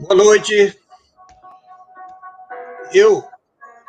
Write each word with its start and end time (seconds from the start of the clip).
Boa 0.00 0.14
noite. 0.14 0.74
Eu, 2.90 3.22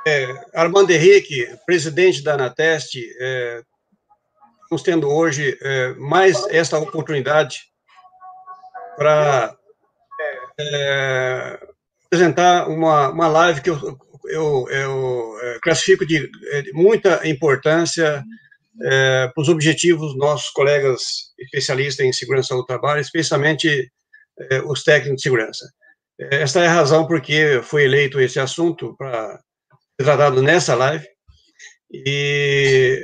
é, 0.05 0.27
Armando 0.53 0.91
Henrique, 0.91 1.47
presidente 1.65 2.21
da 2.21 2.33
Anateste, 2.33 3.01
é, 3.17 3.61
estamos 4.63 4.83
tendo 4.83 5.07
hoje 5.07 5.57
é, 5.61 5.93
mais 5.93 6.45
esta 6.49 6.77
oportunidade 6.77 7.61
para 8.97 9.55
é, 10.59 11.59
apresentar 12.05 12.67
uma, 12.67 13.09
uma 13.09 13.27
live 13.29 13.61
que 13.61 13.69
eu, 13.69 13.97
eu, 14.25 14.67
eu 14.69 15.39
é, 15.41 15.59
classifico 15.63 16.05
de, 16.05 16.29
é, 16.51 16.61
de, 16.61 16.73
muita 16.73 17.25
importância 17.27 18.21
para 18.77 19.41
os 19.41 19.47
objetivos 19.47 20.11
dos 20.11 20.17
nossos 20.17 20.49
colegas 20.49 21.01
especialistas 21.39 22.05
em 22.05 22.11
segurança 22.11 22.55
do 22.55 22.65
trabalho, 22.65 22.99
especialmente 22.99 23.91
os 24.65 24.83
técnicos 24.83 25.17
de 25.17 25.21
segurança. 25.21 25.71
Esta 26.29 26.61
é 26.63 26.67
a 26.67 26.73
razão 26.73 27.07
porque 27.07 27.61
foi 27.63 27.85
eleito 27.85 28.19
esse 28.19 28.39
assunto 28.39 28.95
para 28.95 29.39
ser 29.99 30.05
tratado 30.05 30.41
nessa 30.41 30.75
live, 30.75 31.07
e 31.91 33.01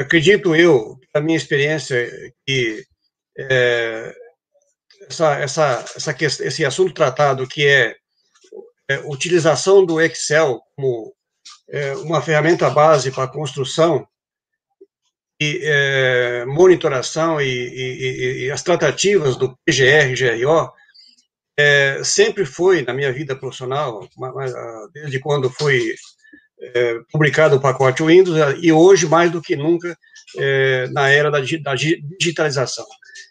acredito 0.00 0.54
eu, 0.54 0.98
a 1.14 1.20
minha 1.20 1.36
experiência, 1.36 2.10
que 2.44 2.84
é, 3.38 4.14
essa, 5.08 5.34
essa, 5.38 5.84
essa, 5.96 6.16
esse 6.20 6.64
assunto 6.64 6.92
tratado, 6.92 7.46
que 7.46 7.66
é, 7.66 7.94
é 8.88 8.98
utilização 9.00 9.84
do 9.84 10.00
Excel 10.00 10.60
como 10.74 11.14
é, 11.70 11.94
uma 11.96 12.20
ferramenta 12.20 12.68
base 12.70 13.10
para 13.10 13.28
construção 13.28 14.06
e 15.40 15.60
é, 15.62 16.44
monitoração 16.46 17.40
e, 17.40 17.46
e, 17.46 18.44
e, 18.44 18.50
as 18.50 18.62
tratativas 18.62 19.36
do 19.36 19.56
PGR, 19.64 20.14
GRO, 20.16 20.72
é, 21.58 22.00
sempre 22.04 22.44
foi, 22.44 22.82
na 22.82 22.92
minha 22.92 23.12
vida 23.12 23.34
profissional, 23.34 24.06
ah, 24.22 24.88
desde 24.92 25.18
quando 25.18 25.50
foi 25.50 25.94
é, 26.60 26.98
publicado 27.10 27.56
o 27.56 27.60
pacote 27.60 28.02
Windows, 28.02 28.36
e 28.62 28.72
hoje, 28.72 29.06
mais 29.06 29.30
do 29.30 29.40
que 29.40 29.56
nunca, 29.56 29.96
é, 30.38 30.88
na 30.88 31.08
era 31.08 31.30
da, 31.30 31.40
da 31.40 31.74
digitalização. 31.74 32.86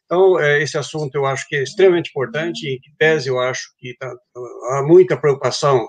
Então, 0.06 0.40
é, 0.40 0.62
esse 0.62 0.78
assunto 0.78 1.16
eu 1.16 1.26
acho 1.26 1.48
que 1.48 1.56
é 1.56 1.64
extremamente 1.64 2.10
importante, 2.10 2.68
em 2.68 2.80
que 2.80 2.92
pese 2.98 3.30
eu 3.30 3.40
acho 3.40 3.74
que 3.78 3.96
tá, 3.98 4.12
há 4.72 4.84
muita 4.84 5.18
preocupação 5.18 5.88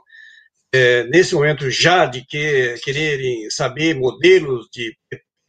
é, 0.73 1.05
nesse 1.05 1.35
momento 1.35 1.71
já 1.71 2.07
de 2.07 2.25
que 2.27 2.75
quererem 2.83 3.49
saber 3.51 3.95
modelos 3.95 4.67
de 4.73 4.95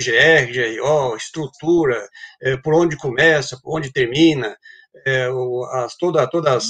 GR, 0.02 0.52
GRO, 0.52 1.16
estrutura, 1.16 2.08
é, 2.42 2.58
por 2.58 2.74
onde 2.74 2.96
começa, 2.98 3.60
por 3.62 3.78
onde 3.78 3.92
termina, 3.92 4.56
é, 5.06 5.28
as, 5.74 5.96
toda, 5.96 6.28
todas 6.28 6.66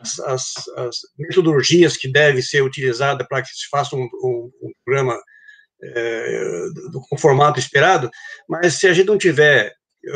as, 0.00 0.18
as, 0.20 0.68
as, 0.76 0.96
metodologias 1.18 1.96
que 1.96 2.10
devem 2.10 2.42
ser 2.42 2.62
utilizadas 2.62 3.26
para 3.26 3.42
que 3.42 3.48
se 3.48 3.68
faça 3.70 3.96
um, 3.96 4.08
um, 4.22 4.50
um 4.62 4.72
programa 4.84 5.18
é, 5.82 6.66
do, 6.90 7.18
formato 7.18 7.58
esperado, 7.58 8.10
mas 8.48 8.74
se 8.74 8.86
a 8.86 8.92
gente 8.92 9.06
não 9.06 9.18
tiver 9.18 9.72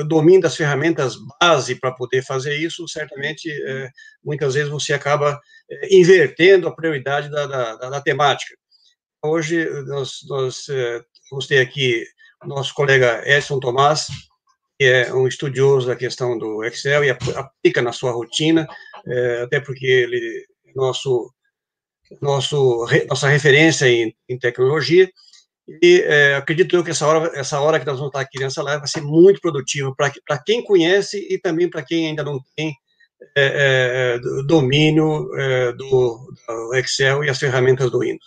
domínio 0.06 0.40
das 0.40 0.56
ferramentas 0.56 1.16
base 1.40 1.74
para 1.74 1.92
poder 1.92 2.22
fazer 2.22 2.56
isso, 2.56 2.86
certamente, 2.88 3.50
é, 3.50 3.88
muitas 4.24 4.54
vezes 4.54 4.70
você 4.70 4.92
acaba 4.92 5.38
é, 5.70 5.94
invertendo 5.96 6.68
a 6.68 6.74
prioridade 6.74 7.30
da, 7.30 7.46
da, 7.46 7.76
da, 7.76 7.90
da 7.90 8.00
temática. 8.00 8.54
Hoje, 9.24 9.68
nós, 9.86 10.18
nós 10.28 10.68
é, 10.68 11.00
vamos 11.30 11.46
ter 11.46 11.60
aqui 11.60 12.04
nosso 12.44 12.74
colega 12.74 13.22
Edson 13.24 13.60
Tomás, 13.60 14.06
é 14.84 15.12
um 15.12 15.26
estudioso 15.26 15.86
da 15.86 15.96
questão 15.96 16.38
do 16.38 16.64
Excel 16.64 17.04
e 17.04 17.10
aplica 17.10 17.82
na 17.82 17.92
sua 17.92 18.12
rotina, 18.12 18.66
é, 19.06 19.42
até 19.42 19.60
porque 19.60 19.86
ele 19.86 20.46
é 20.66 20.72
nosso, 20.74 21.30
nosso, 22.20 22.86
nossa 23.08 23.28
referência 23.28 23.86
em, 23.86 24.14
em 24.28 24.38
tecnologia, 24.38 25.10
e 25.80 26.02
é, 26.06 26.34
acredito 26.34 26.74
eu 26.74 26.82
que 26.82 26.90
essa 26.90 27.06
hora, 27.06 27.30
essa 27.38 27.60
hora 27.60 27.78
que 27.78 27.86
nós 27.86 27.96
vamos 27.96 28.08
estar 28.08 28.20
aqui 28.20 28.38
nessa 28.38 28.62
live 28.62 28.80
vai 28.80 28.88
ser 28.88 29.00
muito 29.00 29.40
produtiva 29.40 29.94
para 29.96 30.38
quem 30.44 30.64
conhece 30.64 31.18
e 31.30 31.38
também 31.38 31.70
para 31.70 31.82
quem 31.82 32.08
ainda 32.08 32.24
não 32.24 32.40
tem 32.56 32.74
é, 33.36 34.18
é, 34.18 34.42
domínio 34.46 35.28
é, 35.38 35.72
do, 35.72 36.34
do, 36.48 36.74
Excel 36.74 37.22
e 37.22 37.30
as 37.30 37.38
ferramentas 37.38 37.90
do 37.90 38.00
Windows. 38.00 38.26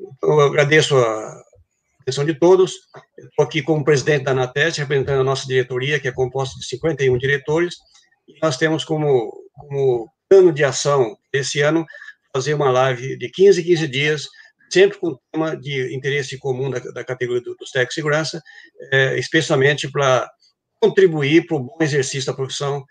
Então, 0.00 0.40
eu 0.40 0.46
agradeço 0.46 0.96
a 0.96 1.42
atenção 2.06 2.24
de 2.24 2.34
todos. 2.34 2.74
Estou 3.18 3.44
aqui 3.44 3.60
como 3.60 3.84
presidente 3.84 4.24
da 4.24 4.30
Anateste, 4.30 4.80
representando 4.80 5.20
a 5.20 5.24
nossa 5.24 5.46
diretoria, 5.46 5.98
que 5.98 6.06
é 6.06 6.12
composta 6.12 6.56
de 6.58 6.64
51 6.66 7.18
diretores, 7.18 7.74
e 8.28 8.38
nós 8.40 8.56
temos 8.56 8.84
como, 8.84 9.32
como 9.52 10.08
plano 10.28 10.52
de 10.52 10.62
ação 10.62 11.16
esse 11.32 11.60
ano 11.60 11.84
fazer 12.32 12.54
uma 12.54 12.70
live 12.70 13.18
de 13.18 13.28
15 13.28 13.60
em 13.60 13.64
15 13.64 13.88
dias 13.88 14.28
sempre 14.70 14.98
com 14.98 15.18
tema 15.32 15.56
de 15.56 15.94
interesse 15.94 16.36
comum 16.38 16.70
da, 16.70 16.78
da 16.78 17.04
categoria 17.04 17.42
do, 17.42 17.54
dos 17.54 17.70
técnicos 17.70 17.94
de 17.94 18.00
segurança, 18.00 18.42
é, 18.92 19.18
especialmente 19.18 19.90
para 19.90 20.28
contribuir 20.80 21.46
para 21.46 21.56
o 21.56 21.60
bom 21.60 21.76
exercício 21.80 22.26
da 22.26 22.34
profissão 22.36 22.84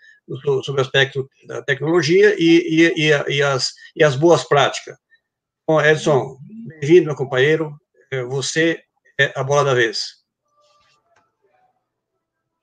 sobre 0.64 0.80
o 0.80 0.84
aspecto 0.84 1.28
da 1.46 1.62
tecnologia 1.62 2.34
e, 2.38 2.92
e, 2.96 3.10
e, 3.10 3.36
e, 3.36 3.42
as, 3.42 3.72
e 3.94 4.02
as 4.02 4.16
boas 4.16 4.42
práticas. 4.44 4.96
Bom, 5.68 5.80
Edson, 5.80 6.38
bem-vindo, 6.80 7.06
meu 7.06 7.14
companheiro. 7.14 7.72
É, 8.10 8.22
você 8.22 8.80
é 9.18 9.32
a 9.38 9.42
bola 9.42 9.64
da 9.64 9.74
vez. 9.74 10.24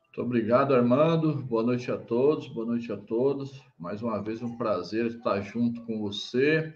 Muito 0.06 0.22
obrigado, 0.22 0.75
Armando. 0.75 1.36
Boa 1.44 1.64
noite 1.64 1.91
a 1.91 1.97
todos, 1.97 2.47
boa 2.47 2.68
noite 2.68 2.91
a 2.91 2.97
todos. 2.97 3.64
Mais 3.80 4.02
uma 4.02 4.22
vez, 4.22 4.41
um 4.41 4.58
prazer 4.58 5.08
estar 5.08 5.42
junto 5.42 5.81
com 5.81 6.00
você 6.00 6.74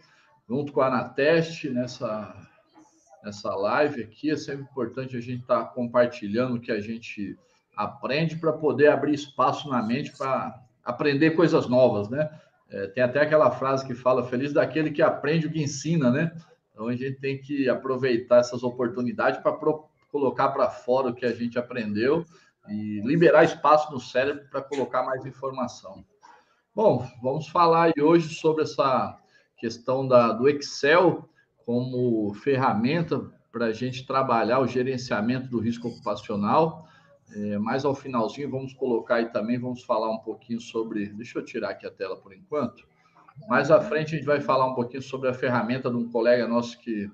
junto 0.47 0.71
com 0.71 0.81
a 0.81 0.87
Anateste 0.87 1.69
nessa, 1.69 2.33
nessa 3.23 3.53
live 3.53 4.01
aqui. 4.01 4.31
É 4.31 4.37
sempre 4.37 4.63
importante 4.63 5.17
a 5.17 5.21
gente 5.21 5.41
estar 5.41 5.65
compartilhando 5.65 6.55
o 6.55 6.59
que 6.59 6.71
a 6.71 6.79
gente 6.79 7.37
aprende 7.75 8.37
para 8.37 8.53
poder 8.53 8.87
abrir 8.87 9.13
espaço 9.13 9.69
na 9.69 9.83
mente 9.83 10.15
para 10.17 10.59
aprender 10.83 11.31
coisas 11.31 11.67
novas, 11.67 12.09
né? 12.09 12.29
É, 12.69 12.87
tem 12.87 13.03
até 13.03 13.21
aquela 13.21 13.51
frase 13.51 13.85
que 13.85 13.93
fala: 13.93 14.27
feliz 14.27 14.53
daquele 14.53 14.91
que 14.91 15.01
aprende 15.01 15.47
o 15.47 15.51
que 15.51 15.61
ensina, 15.61 16.09
né? 16.09 16.35
Então 16.77 16.89
a 16.89 16.95
gente 16.95 17.19
tem 17.19 17.41
que 17.41 17.67
aproveitar 17.67 18.37
essas 18.37 18.61
oportunidades 18.61 19.41
para 19.41 19.51
colocar 20.11 20.49
para 20.49 20.69
fora 20.69 21.09
o 21.09 21.15
que 21.15 21.25
a 21.25 21.33
gente 21.33 21.57
aprendeu 21.57 22.23
e 22.69 23.01
liberar 23.03 23.43
espaço 23.43 23.91
no 23.91 23.99
cérebro 23.99 24.47
para 24.51 24.61
colocar 24.61 25.01
mais 25.01 25.25
informação. 25.25 26.05
Bom, 26.75 27.03
vamos 27.19 27.47
falar 27.47 27.91
hoje 27.99 28.35
sobre 28.35 28.61
essa 28.61 29.17
questão 29.57 30.07
da, 30.07 30.31
do 30.33 30.47
Excel 30.47 31.27
como 31.65 32.31
ferramenta 32.35 33.27
para 33.51 33.65
a 33.65 33.73
gente 33.73 34.05
trabalhar 34.05 34.59
o 34.59 34.67
gerenciamento 34.67 35.47
do 35.47 35.57
risco 35.57 35.87
ocupacional. 35.87 36.87
É, 37.35 37.57
ao 37.83 37.95
finalzinho, 37.95 38.51
vamos 38.51 38.75
colocar 38.75 39.15
aí 39.15 39.31
também, 39.31 39.57
vamos 39.57 39.83
falar 39.83 40.11
um 40.11 40.19
pouquinho 40.19 40.61
sobre. 40.61 41.07
Deixa 41.07 41.39
eu 41.39 41.43
tirar 41.43 41.71
aqui 41.71 41.87
a 41.87 41.91
tela 41.91 42.15
por 42.15 42.35
enquanto. 42.35 42.87
Mais 43.47 43.69
à 43.69 43.79
frente, 43.81 44.15
a 44.15 44.17
gente 44.17 44.25
vai 44.25 44.41
falar 44.41 44.65
um 44.65 44.73
pouquinho 44.73 45.01
sobre 45.01 45.29
a 45.29 45.33
ferramenta 45.33 45.89
de 45.89 45.95
um 45.95 46.09
colega 46.09 46.47
nosso 46.47 46.79
que 46.79 47.09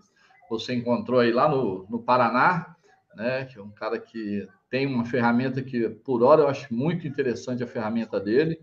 você 0.50 0.74
encontrou 0.74 1.20
aí 1.20 1.32
lá 1.32 1.50
no, 1.50 1.86
no 1.90 2.02
Paraná, 2.02 2.76
né? 3.16 3.46
Que 3.46 3.60
é 3.60 3.62
um 3.62 3.72
cara 3.72 4.00
que 4.00 4.48
tem 4.70 4.88
uma 4.88 5.06
ferramenta 5.06 5.62
que, 5.62 5.90
por 5.90 6.24
hora, 6.24 6.42
eu 6.42 6.48
acho 6.48 6.74
muito 6.74 7.08
interessante 7.08 7.64
a 7.64 7.68
ferramenta 7.68 8.20
dele. 8.20 8.60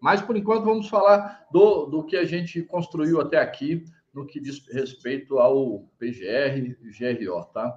Mas, 0.00 0.20
por 0.20 0.36
enquanto, 0.36 0.64
vamos 0.64 0.88
falar 0.88 1.46
do, 1.50 1.86
do 1.86 2.04
que 2.04 2.16
a 2.16 2.24
gente 2.24 2.62
construiu 2.62 3.20
até 3.20 3.38
aqui 3.38 3.84
no 4.12 4.26
que 4.26 4.40
diz 4.40 4.66
respeito 4.68 5.38
ao 5.38 5.80
PGR 5.98 6.76
e 6.82 7.24
GRO, 7.24 7.44
tá? 7.52 7.76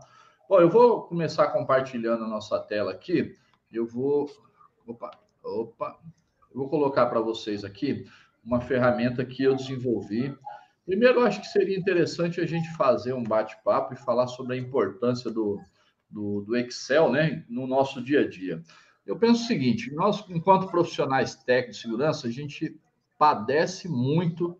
Bom, 0.49 0.59
eu 0.59 0.69
vou 0.69 1.03
começar 1.03 1.47
compartilhando 1.47 2.23
a 2.23 2.27
nossa 2.27 2.59
tela 2.59 2.91
aqui. 2.91 3.35
Eu 3.71 3.85
vou... 3.85 4.29
Opa, 4.85 5.11
opa. 5.43 5.99
Eu 6.51 6.59
vou 6.59 6.69
colocar 6.69 7.05
para 7.07 7.19
vocês 7.19 7.63
aqui 7.63 8.05
uma 8.43 8.59
ferramenta 8.59 9.25
que 9.25 9.43
eu 9.43 9.55
desenvolvi. 9.55 10.35
Primeiro, 10.85 11.21
eu 11.21 11.25
acho 11.25 11.39
que 11.39 11.47
seria 11.47 11.77
interessante 11.77 12.41
a 12.41 12.45
gente 12.45 12.69
fazer 12.75 13.13
um 13.13 13.23
bate-papo 13.23 13.93
e 13.93 13.97
falar 13.97 14.27
sobre 14.27 14.55
a 14.55 14.59
importância 14.59 15.31
do, 15.31 15.59
do, 16.09 16.41
do 16.41 16.57
Excel 16.57 17.11
né, 17.11 17.45
no 17.47 17.65
nosso 17.65 18.03
dia 18.03 18.21
a 18.21 18.29
dia. 18.29 18.61
Eu 19.05 19.17
penso 19.17 19.43
o 19.43 19.47
seguinte: 19.47 19.93
nós, 19.93 20.23
enquanto 20.29 20.69
profissionais 20.69 21.35
técnicos 21.35 21.77
de 21.77 21.81
segurança, 21.83 22.27
a 22.27 22.31
gente 22.31 22.77
padece 23.17 23.87
muito 23.87 24.57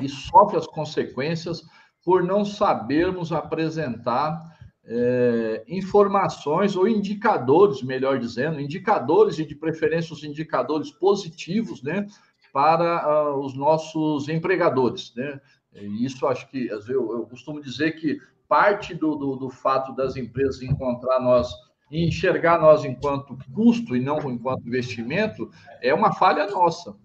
e 0.00 0.08
sofre 0.08 0.56
as 0.56 0.66
consequências 0.66 1.62
por 2.04 2.22
não 2.22 2.44
sabermos 2.44 3.32
apresentar 3.32 4.56
é, 4.84 5.64
informações 5.68 6.74
ou 6.74 6.88
indicadores, 6.88 7.82
melhor 7.82 8.18
dizendo, 8.18 8.60
indicadores 8.60 9.38
e 9.38 9.44
de 9.44 9.54
preferência 9.54 10.14
os 10.14 10.24
indicadores 10.24 10.90
positivos, 10.90 11.82
né, 11.82 12.06
para 12.52 13.32
uh, 13.32 13.44
os 13.44 13.54
nossos 13.54 14.28
empregadores, 14.28 15.12
né? 15.14 15.40
E 15.74 16.04
isso 16.04 16.26
acho 16.26 16.48
que 16.48 16.66
eu, 16.66 16.82
eu 16.88 17.26
costumo 17.26 17.60
dizer 17.60 17.92
que 17.92 18.18
parte 18.48 18.94
do, 18.94 19.14
do, 19.14 19.36
do 19.36 19.50
fato 19.50 19.94
das 19.94 20.16
empresas 20.16 20.62
encontrar 20.62 21.20
nós 21.20 21.52
e 21.90 22.06
enxergar 22.06 22.60
nós 22.60 22.84
enquanto 22.84 23.38
custo 23.54 23.96
e 23.96 24.00
não 24.00 24.18
enquanto 24.30 24.66
investimento 24.66 25.50
é 25.82 25.92
uma 25.92 26.12
falha 26.12 26.46
nossa. 26.46 26.96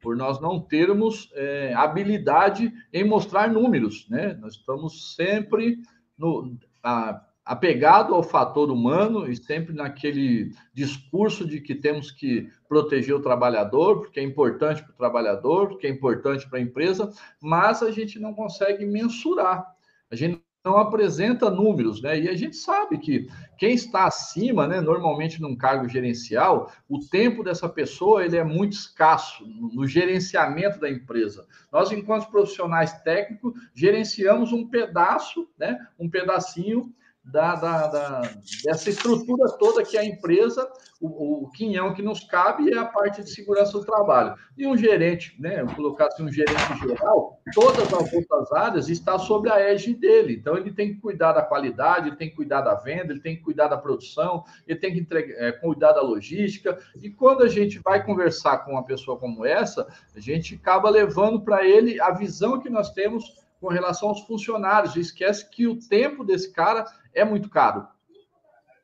por 0.00 0.16
nós 0.16 0.40
não 0.40 0.60
termos 0.60 1.30
é, 1.34 1.72
habilidade 1.74 2.72
em 2.92 3.04
mostrar 3.04 3.50
números, 3.50 4.08
né? 4.08 4.34
Nós 4.34 4.54
estamos 4.54 5.14
sempre 5.14 5.78
no, 6.16 6.56
a, 6.82 7.20
apegado 7.48 8.14
ao 8.14 8.22
fator 8.22 8.70
humano 8.70 9.26
e 9.26 9.34
sempre 9.34 9.74
naquele 9.74 10.52
discurso 10.74 11.46
de 11.46 11.62
que 11.62 11.74
temos 11.74 12.10
que 12.10 12.46
proteger 12.68 13.14
o 13.14 13.22
trabalhador, 13.22 14.00
porque 14.00 14.20
é 14.20 14.22
importante 14.22 14.82
para 14.82 14.92
o 14.92 14.96
trabalhador, 14.96 15.68
porque 15.68 15.86
é 15.86 15.90
importante 15.90 16.46
para 16.46 16.58
a 16.58 16.62
empresa, 16.62 17.10
mas 17.40 17.82
a 17.82 17.90
gente 17.90 18.18
não 18.18 18.34
consegue 18.34 18.84
mensurar. 18.84 19.66
A 20.10 20.14
gente 20.14 20.42
não 20.62 20.76
apresenta 20.76 21.48
números, 21.48 22.02
né? 22.02 22.20
E 22.20 22.28
a 22.28 22.36
gente 22.36 22.54
sabe 22.54 22.98
que 22.98 23.26
quem 23.56 23.72
está 23.72 24.04
acima, 24.04 24.68
né, 24.68 24.82
normalmente 24.82 25.40
num 25.40 25.56
cargo 25.56 25.88
gerencial, 25.88 26.70
o 26.86 26.98
tempo 26.98 27.42
dessa 27.42 27.66
pessoa 27.66 28.26
ele 28.26 28.36
é 28.36 28.44
muito 28.44 28.74
escasso 28.74 29.46
no 29.46 29.86
gerenciamento 29.86 30.78
da 30.78 30.90
empresa. 30.90 31.46
Nós, 31.72 31.90
enquanto 31.92 32.30
profissionais 32.30 32.92
técnicos, 33.00 33.54
gerenciamos 33.72 34.52
um 34.52 34.68
pedaço, 34.68 35.48
né, 35.58 35.78
um 35.98 36.10
pedacinho 36.10 36.92
da, 37.30 37.54
da, 37.54 37.86
da, 37.88 38.20
dessa 38.64 38.88
estrutura 38.88 39.50
toda 39.58 39.84
que 39.84 39.98
a 39.98 40.04
empresa, 40.04 40.66
o, 41.00 41.44
o 41.44 41.50
quinhão 41.50 41.92
que 41.92 42.00
nos 42.00 42.24
cabe 42.24 42.72
é 42.72 42.78
a 42.78 42.86
parte 42.86 43.22
de 43.22 43.30
segurança 43.30 43.72
do 43.72 43.84
trabalho. 43.84 44.34
E 44.56 44.66
um 44.66 44.76
gerente, 44.76 45.36
né, 45.38 45.64
colocasse 45.76 46.22
um 46.22 46.32
gerente 46.32 46.78
geral, 46.80 47.40
todas 47.54 47.92
as 47.92 48.12
outras 48.12 48.52
áreas 48.52 48.88
está 48.88 49.18
sobre 49.18 49.50
a 49.50 49.60
égide 49.60 49.94
dele. 49.94 50.36
Então, 50.36 50.56
ele 50.56 50.72
tem 50.72 50.94
que 50.94 51.00
cuidar 51.00 51.32
da 51.32 51.42
qualidade, 51.42 52.08
ele 52.08 52.16
tem 52.16 52.30
que 52.30 52.36
cuidar 52.36 52.62
da 52.62 52.74
venda, 52.74 53.12
ele 53.12 53.20
tem 53.20 53.36
que 53.36 53.42
cuidar 53.42 53.68
da 53.68 53.76
produção, 53.76 54.42
ele 54.66 54.78
tem 54.78 54.92
que 54.94 55.00
entregar, 55.00 55.34
é, 55.34 55.52
cuidar 55.52 55.92
da 55.92 56.00
logística. 56.00 56.78
E 56.96 57.10
quando 57.10 57.42
a 57.42 57.48
gente 57.48 57.78
vai 57.78 58.04
conversar 58.04 58.58
com 58.58 58.72
uma 58.72 58.84
pessoa 58.84 59.18
como 59.18 59.44
essa, 59.44 59.86
a 60.16 60.20
gente 60.20 60.54
acaba 60.54 60.88
levando 60.88 61.42
para 61.42 61.66
ele 61.66 62.00
a 62.00 62.10
visão 62.10 62.58
que 62.58 62.70
nós 62.70 62.90
temos 62.90 63.46
com 63.60 63.68
relação 63.68 64.08
aos 64.08 64.20
funcionários. 64.22 64.96
Esquece 64.96 65.48
que 65.50 65.66
o 65.66 65.78
tempo 65.78 66.24
desse 66.24 66.52
cara 66.52 66.84
é 67.14 67.24
muito 67.24 67.48
caro. 67.48 67.86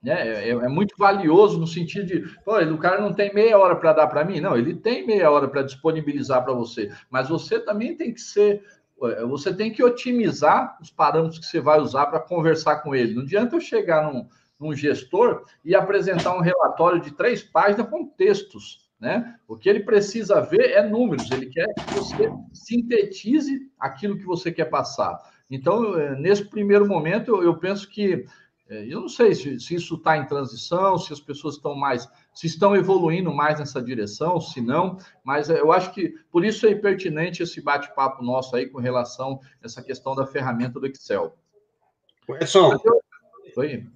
Né? 0.03 0.49
É, 0.49 0.51
é 0.51 0.69
muito 0.69 0.95
valioso 0.99 1.59
no 1.59 1.67
sentido 1.67 2.07
de, 2.07 2.21
pô, 2.45 2.59
o 2.59 2.79
cara 2.79 3.01
não 3.01 3.13
tem 3.13 3.33
meia 3.33 3.59
hora 3.59 3.75
para 3.75 3.95
dar 3.95 4.07
para 4.07 4.25
mim. 4.25 4.41
Não, 4.41 4.57
ele 4.57 4.75
tem 4.75 5.07
meia 5.07 5.31
hora 5.31 5.49
para 5.49 5.63
disponibilizar 5.63 6.45
para 6.45 6.53
você. 6.53 6.93
Mas 7.09 7.29
você 7.29 7.59
também 7.59 7.97
tem 7.97 8.13
que 8.13 8.21
ser 8.21 8.63
é, 9.03 9.25
você 9.25 9.53
tem 9.53 9.73
que 9.73 9.83
otimizar 9.83 10.79
os 10.81 10.91
parâmetros 10.91 11.39
que 11.39 11.47
você 11.47 11.61
vai 11.61 11.81
usar 11.81 12.07
para 12.07 12.21
conversar 12.21 12.77
com 12.77 12.95
ele. 12.95 13.15
Não 13.15 13.23
adianta 13.23 13.57
eu 13.57 13.61
chegar 13.61 14.13
num, 14.13 14.29
num, 14.59 14.75
gestor 14.75 15.45
e 15.65 15.75
apresentar 15.75 16.37
um 16.37 16.41
relatório 16.41 17.01
de 17.01 17.11
três 17.11 17.43
páginas 17.43 17.89
com 17.89 18.07
textos. 18.07 18.84
Né? 19.01 19.35
O 19.47 19.57
que 19.57 19.69
ele 19.69 19.81
precisa 19.81 20.41
ver 20.41 20.71
é 20.71 20.83
números, 20.87 21.31
ele 21.31 21.47
quer 21.47 21.67
que 21.75 21.95
você 21.95 22.33
sintetize 22.53 23.61
aquilo 23.79 24.17
que 24.17 24.25
você 24.25 24.51
quer 24.51 24.67
passar. 24.67 25.19
Então, 25.51 25.99
é, 25.99 26.17
nesse 26.19 26.45
primeiro 26.45 26.87
momento, 26.87 27.43
eu, 27.43 27.57
penso 27.59 27.89
que 27.89 28.25
é, 28.69 28.87
eu 28.87 29.03
não 29.03 29.09
sei 29.09 29.35
se, 29.35 29.61
se 29.61 29.75
isso 29.75 29.97
está 29.97 30.17
em 30.17 30.27
transição, 30.27 30.97
se 30.97 31.13
as 31.13 31.21
pessoas 31.21 31.57
estão 31.57 31.75
mais, 31.75 32.09
se 32.33 32.47
estão 32.47 32.75
evoluindo 32.75 33.33
mais 33.33 33.59
nessa 33.59 33.83
direção, 33.83 34.41
se 34.41 34.61
não, 34.61 34.97
mas 35.23 35.51
é, 35.51 35.61
eu 35.61 35.71
acho 35.71 35.93
que 35.93 36.15
por 36.31 36.45
isso 36.45 36.67
é 36.67 36.75
pertinente 36.75 37.43
esse 37.43 37.61
bate-papo 37.61 38.25
nosso 38.25 38.57
aí 38.57 38.67
com 38.67 38.79
relação 38.79 39.39
a 39.63 39.67
essa 39.67 39.83
questão 39.83 40.15
da 40.15 40.27
ferramenta 40.27 40.81
do 40.81 40.87
Excel. 40.87 41.37
Edson, 42.41 42.79
Oi. 43.57 43.87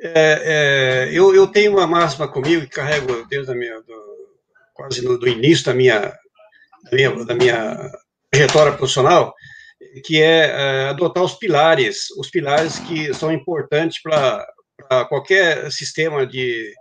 É, 0.00 1.08
é, 1.10 1.12
eu, 1.12 1.34
eu, 1.34 1.46
tenho 1.46 1.72
uma 1.72 1.86
máxima 1.86 2.26
comigo 2.26 2.62
que 2.62 2.68
carrego 2.68 3.26
desde 3.28 3.52
a 3.52 3.54
minha, 3.54 3.80
do, 3.82 4.07
quase 4.78 5.02
no, 5.02 5.18
do 5.18 5.26
início 5.26 5.64
da 5.66 5.74
minha, 5.74 6.14
da 6.84 6.92
minha, 6.92 7.24
da 7.24 7.34
minha 7.34 7.90
trajetória 8.30 8.72
profissional, 8.72 9.34
que 10.04 10.22
é, 10.22 10.46
é 10.46 10.88
adotar 10.88 11.24
os 11.24 11.34
pilares, 11.34 12.10
os 12.16 12.30
pilares 12.30 12.78
que 12.78 13.12
são 13.12 13.32
importantes 13.32 14.00
para 14.00 14.46
qualquer 15.08 15.70
sistema 15.72 16.24
de 16.24 16.72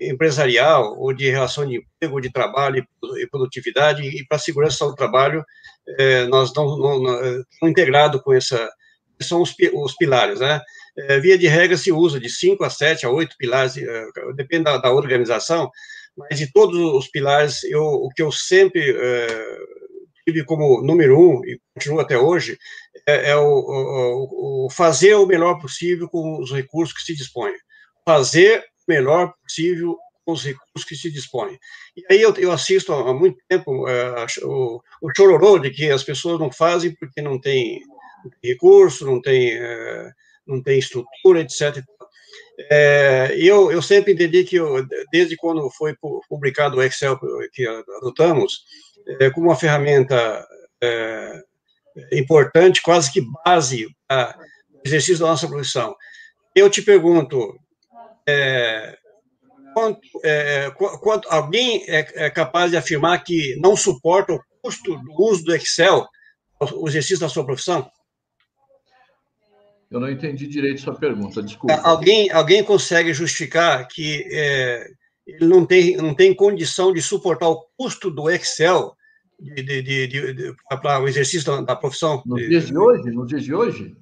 empresarial 0.00 0.98
ou 0.98 1.12
de 1.12 1.30
relação 1.30 1.64
de 1.64 1.76
emprego, 1.76 2.20
de 2.20 2.32
trabalho 2.32 2.84
e 3.16 3.26
produtividade 3.28 4.02
e 4.02 4.26
para 4.26 4.36
a 4.36 4.40
segurança 4.40 4.84
do 4.84 4.94
trabalho, 4.94 5.44
é, 5.98 6.26
nós 6.26 6.48
estamos 6.48 6.76
integrados 7.62 8.20
com 8.22 8.32
essa, 8.32 8.68
são 9.20 9.42
os, 9.42 9.54
os 9.74 9.94
pilares, 9.96 10.40
né? 10.40 10.60
É, 10.96 11.20
via 11.20 11.38
de 11.38 11.46
regra 11.46 11.76
se 11.76 11.92
usa 11.92 12.18
de 12.18 12.28
5 12.28 12.64
a 12.64 12.70
7 12.70 13.06
a 13.06 13.10
8 13.10 13.36
pilares, 13.38 13.74
depende 14.34 14.64
da, 14.64 14.78
da, 14.78 14.92
organização, 14.92 15.70
mas 16.18 16.38
de 16.38 16.50
todos 16.52 16.76
os 16.76 17.08
pilares, 17.08 17.62
eu, 17.64 17.82
o 17.82 18.08
que 18.10 18.22
eu 18.22 18.32
sempre 18.32 18.80
é, 18.90 19.58
tive 20.26 20.44
como 20.44 20.82
número 20.82 21.18
um, 21.18 21.44
e 21.44 21.58
continua 21.74 22.02
até 22.02 22.18
hoje, 22.18 22.58
é, 23.06 23.30
é 23.30 23.36
o, 23.36 23.46
o, 23.46 24.66
o, 24.66 24.70
fazer 24.70 25.14
o 25.14 25.26
melhor 25.26 25.60
possível 25.60 26.08
com 26.08 26.40
os 26.40 26.52
recursos 26.52 26.94
que 26.94 27.02
se 27.02 27.14
dispõe. 27.14 27.52
Fazer 28.04 28.60
o 28.60 28.92
melhor 28.92 29.32
possível 29.42 29.96
com 30.24 30.32
os 30.32 30.44
recursos 30.44 30.84
que 30.86 30.96
se 30.96 31.10
dispõe. 31.10 31.56
E 31.96 32.04
aí 32.10 32.20
eu, 32.20 32.34
eu 32.34 32.52
assisto 32.52 32.92
há 32.92 33.14
muito 33.14 33.38
tempo 33.48 33.88
é, 33.88 34.26
o, 34.42 34.80
o 35.00 35.10
chororô 35.16 35.58
de 35.58 35.70
que 35.70 35.90
as 35.90 36.02
pessoas 36.02 36.38
não 36.38 36.50
fazem 36.50 36.94
porque 36.94 37.22
não 37.22 37.40
tem, 37.40 37.80
recurso, 38.42 39.06
não 39.06 39.20
tem, 39.20 39.52
é, 39.52 40.10
não 40.46 40.62
tem 40.62 40.78
estrutura, 40.78 41.40
etc. 41.40 41.82
É, 42.70 43.34
eu, 43.38 43.70
eu 43.70 43.80
sempre 43.80 44.12
entendi 44.12 44.42
que, 44.44 44.56
eu, 44.56 44.84
desde 45.12 45.36
quando 45.36 45.70
foi 45.70 45.94
publicado 46.28 46.76
o 46.76 46.82
Excel 46.82 47.18
que 47.52 47.66
adotamos, 47.66 48.64
é, 49.20 49.30
como 49.30 49.46
uma 49.46 49.56
ferramenta 49.56 50.46
é, 50.82 51.42
importante, 52.12 52.82
quase 52.82 53.12
que 53.12 53.22
base 53.44 53.88
para 54.06 54.36
o 54.72 54.80
exercício 54.84 55.20
da 55.20 55.30
nossa 55.30 55.46
profissão. 55.46 55.94
Eu 56.54 56.68
te 56.68 56.82
pergunto, 56.82 57.56
é, 58.26 58.98
quanto, 59.72 60.00
é, 60.24 60.70
quanto, 61.00 61.28
alguém 61.30 61.84
é, 61.88 62.26
é, 62.26 62.30
capaz 62.30 62.70
de 62.70 62.76
afirmar 62.76 63.22
que 63.22 63.56
não 63.60 63.76
suporta 63.76 64.32
o 64.32 64.40
custo 64.60 64.96
do 64.96 65.12
uso 65.22 65.44
do 65.44 65.54
Excel, 65.54 66.06
o 66.60 66.88
exercício 66.88 67.20
da 67.20 67.28
sua 67.28 67.44
profissão? 67.44 67.88
Eu 69.90 70.00
não 70.00 70.10
entendi 70.10 70.46
direito 70.46 70.80
sua 70.80 70.94
pergunta, 70.94 71.42
desculpa. 71.42 71.80
Alguém, 71.82 72.30
alguém 72.30 72.62
consegue 72.62 73.14
justificar 73.14 73.88
que 73.88 74.28
é, 74.30 74.86
ele 75.26 75.46
não 75.46 75.64
tem, 75.64 75.96
não 75.96 76.14
tem 76.14 76.34
condição 76.34 76.92
de 76.92 77.00
suportar 77.00 77.48
o 77.48 77.64
custo 77.76 78.10
do 78.10 78.28
Excel 78.30 78.94
para 80.82 81.00
o 81.00 81.08
exercício 81.08 81.46
da, 81.46 81.60
da 81.62 81.76
profissão. 81.76 82.22
Nos 82.26 82.40
dias 82.40 82.66
de 82.66 82.76
hoje? 82.76 83.10
Nos 83.10 83.28
dias 83.28 83.44
de 83.44 83.54
hoje? 83.54 83.96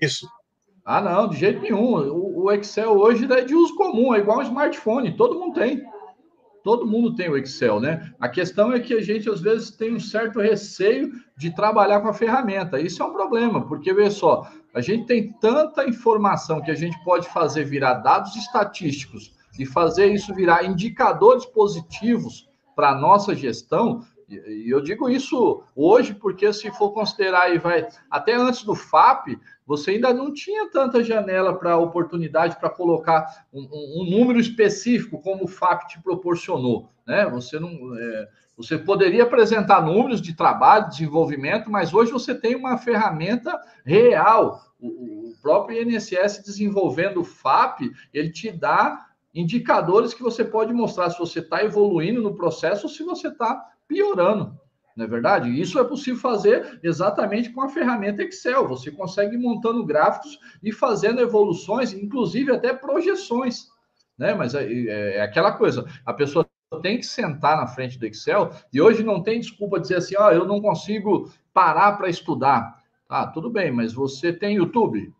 Isso. 0.00 0.26
Ah, 0.84 1.00
não, 1.00 1.28
de 1.28 1.38
jeito 1.38 1.62
nenhum. 1.62 1.94
O, 2.10 2.44
o 2.44 2.52
Excel 2.52 2.90
hoje 2.90 3.30
é 3.32 3.44
de 3.44 3.54
uso 3.54 3.74
comum, 3.76 4.14
é 4.14 4.18
igual 4.18 4.38
um 4.38 4.42
smartphone, 4.42 5.16
todo 5.16 5.38
mundo 5.38 5.54
tem. 5.54 5.82
Todo 6.62 6.86
mundo 6.86 7.14
tem 7.14 7.28
o 7.28 7.36
Excel, 7.36 7.80
né? 7.80 8.12
A 8.20 8.28
questão 8.28 8.72
é 8.72 8.78
que 8.78 8.94
a 8.94 9.00
gente, 9.00 9.28
às 9.28 9.40
vezes, 9.40 9.70
tem 9.70 9.94
um 9.94 10.00
certo 10.00 10.40
receio 10.40 11.12
de 11.36 11.54
trabalhar 11.54 12.00
com 12.00 12.08
a 12.08 12.14
ferramenta. 12.14 12.80
Isso 12.80 13.02
é 13.02 13.06
um 13.06 13.12
problema, 13.12 13.66
porque, 13.66 13.92
veja 13.92 14.10
só, 14.10 14.48
a 14.72 14.80
gente 14.80 15.06
tem 15.06 15.32
tanta 15.40 15.84
informação 15.84 16.60
que 16.60 16.70
a 16.70 16.74
gente 16.74 16.96
pode 17.04 17.28
fazer 17.28 17.64
virar 17.64 17.94
dados 17.94 18.36
estatísticos 18.36 19.32
e 19.58 19.66
fazer 19.66 20.06
isso 20.12 20.34
virar 20.34 20.64
indicadores 20.64 21.44
positivos 21.44 22.48
para 22.74 22.90
a 22.90 22.94
nossa 22.94 23.34
gestão, 23.34 24.02
e 24.34 24.70
eu 24.70 24.80
digo 24.80 25.08
isso 25.08 25.62
hoje 25.74 26.14
porque 26.14 26.52
se 26.52 26.70
for 26.70 26.92
considerar 26.92 27.42
aí, 27.42 27.58
vai 27.58 27.86
até 28.10 28.34
antes 28.34 28.62
do 28.62 28.74
FAP, 28.74 29.38
você 29.66 29.92
ainda 29.92 30.12
não 30.12 30.32
tinha 30.32 30.68
tanta 30.70 31.02
janela 31.02 31.54
para 31.54 31.76
oportunidade 31.76 32.58
para 32.58 32.70
colocar 32.70 33.46
um, 33.52 33.68
um, 33.72 34.10
número 34.10 34.38
específico 34.38 35.20
como 35.20 35.44
o 35.44 35.48
FAP 35.48 35.88
te 35.88 36.02
proporcionou, 36.02 36.90
né? 37.06 37.26
Você 37.30 37.58
não, 37.58 37.70
é, 37.96 38.28
você 38.56 38.78
poderia 38.78 39.22
apresentar 39.22 39.84
números 39.84 40.20
de 40.20 40.34
trabalho, 40.34 40.88
desenvolvimento, 40.88 41.70
mas 41.70 41.94
hoje 41.94 42.12
você 42.12 42.34
tem 42.34 42.54
uma 42.54 42.78
ferramenta 42.78 43.58
real. 43.84 44.60
O, 44.78 45.30
o 45.30 45.32
próprio 45.40 45.82
INSS 45.82 46.42
desenvolvendo 46.44 47.20
o 47.20 47.24
FAP, 47.24 47.80
ele 48.12 48.30
te 48.30 48.50
dá 48.50 49.06
indicadores 49.34 50.12
que 50.12 50.22
você 50.22 50.44
pode 50.44 50.72
mostrar 50.72 51.10
se 51.10 51.18
você 51.18 51.40
está 51.40 51.64
evoluindo 51.64 52.20
no 52.20 52.34
processo 52.34 52.86
ou 52.86 52.92
se 52.92 53.02
você 53.02 53.28
está 53.28 53.68
piorando, 53.92 54.58
não 54.96 55.04
é 55.04 55.08
verdade? 55.08 55.60
Isso 55.60 55.78
é 55.78 55.84
possível 55.84 56.20
fazer 56.20 56.80
exatamente 56.82 57.50
com 57.50 57.62
a 57.62 57.68
ferramenta 57.68 58.22
Excel. 58.22 58.66
Você 58.68 58.90
consegue 58.90 59.36
montando 59.36 59.84
gráficos 59.84 60.38
e 60.62 60.72
fazendo 60.72 61.20
evoluções, 61.20 61.92
inclusive 61.92 62.52
até 62.52 62.72
projeções, 62.72 63.66
né? 64.18 64.34
Mas 64.34 64.54
é, 64.54 64.64
é, 64.64 65.16
é 65.16 65.22
aquela 65.22 65.52
coisa, 65.52 65.86
a 66.04 66.12
pessoa 66.12 66.46
tem 66.82 66.98
que 66.98 67.06
sentar 67.06 67.56
na 67.56 67.66
frente 67.66 67.98
do 67.98 68.06
Excel 68.06 68.50
e 68.72 68.80
hoje 68.80 69.02
não 69.02 69.22
tem 69.22 69.40
desculpa 69.40 69.78
dizer 69.78 69.96
assim, 69.96 70.16
ó, 70.16 70.28
oh, 70.28 70.30
eu 70.30 70.46
não 70.46 70.60
consigo 70.60 71.30
parar 71.52 71.92
para 71.98 72.08
estudar. 72.08 72.78
Ah, 73.08 73.26
tudo 73.26 73.50
bem, 73.50 73.70
mas 73.70 73.92
você 73.92 74.32
tem 74.32 74.56
YouTube? 74.56 75.12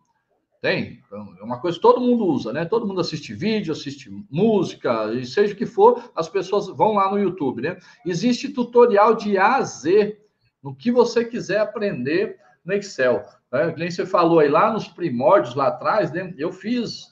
Tem. 0.62 1.02
É 1.11 1.42
uma 1.42 1.61
coisa 1.61 1.76
que 1.76 1.83
todo 1.83 2.00
mundo 2.00 2.25
usa, 2.25 2.52
né? 2.52 2.64
Todo 2.64 2.87
mundo 2.87 3.00
assiste 3.00 3.35
vídeo, 3.35 3.73
assiste 3.73 4.09
música, 4.31 5.12
e 5.12 5.26
seja 5.26 5.52
o 5.52 5.57
que 5.57 5.66
for, 5.66 6.12
as 6.14 6.28
pessoas 6.28 6.69
vão 6.69 6.92
lá 6.92 7.11
no 7.11 7.19
YouTube, 7.19 7.61
né? 7.61 7.76
Existe 8.07 8.49
tutorial 8.49 9.16
de 9.16 9.37
A 9.37 9.57
a 9.57 9.62
Z 9.62 10.16
no 10.62 10.73
que 10.73 10.92
você 10.92 11.25
quiser 11.25 11.59
aprender 11.59 12.38
no 12.64 12.73
Excel. 12.75 13.25
Né? 13.50 13.75
Nem 13.76 13.90
você 13.90 14.07
falou 14.07 14.38
aí 14.38 14.49
lá 14.49 14.73
nos 14.73 14.87
primórdios, 14.87 15.57
lá 15.57 15.66
atrás, 15.66 16.12
né? 16.12 16.33
Eu 16.38 16.52
fiz 16.52 17.09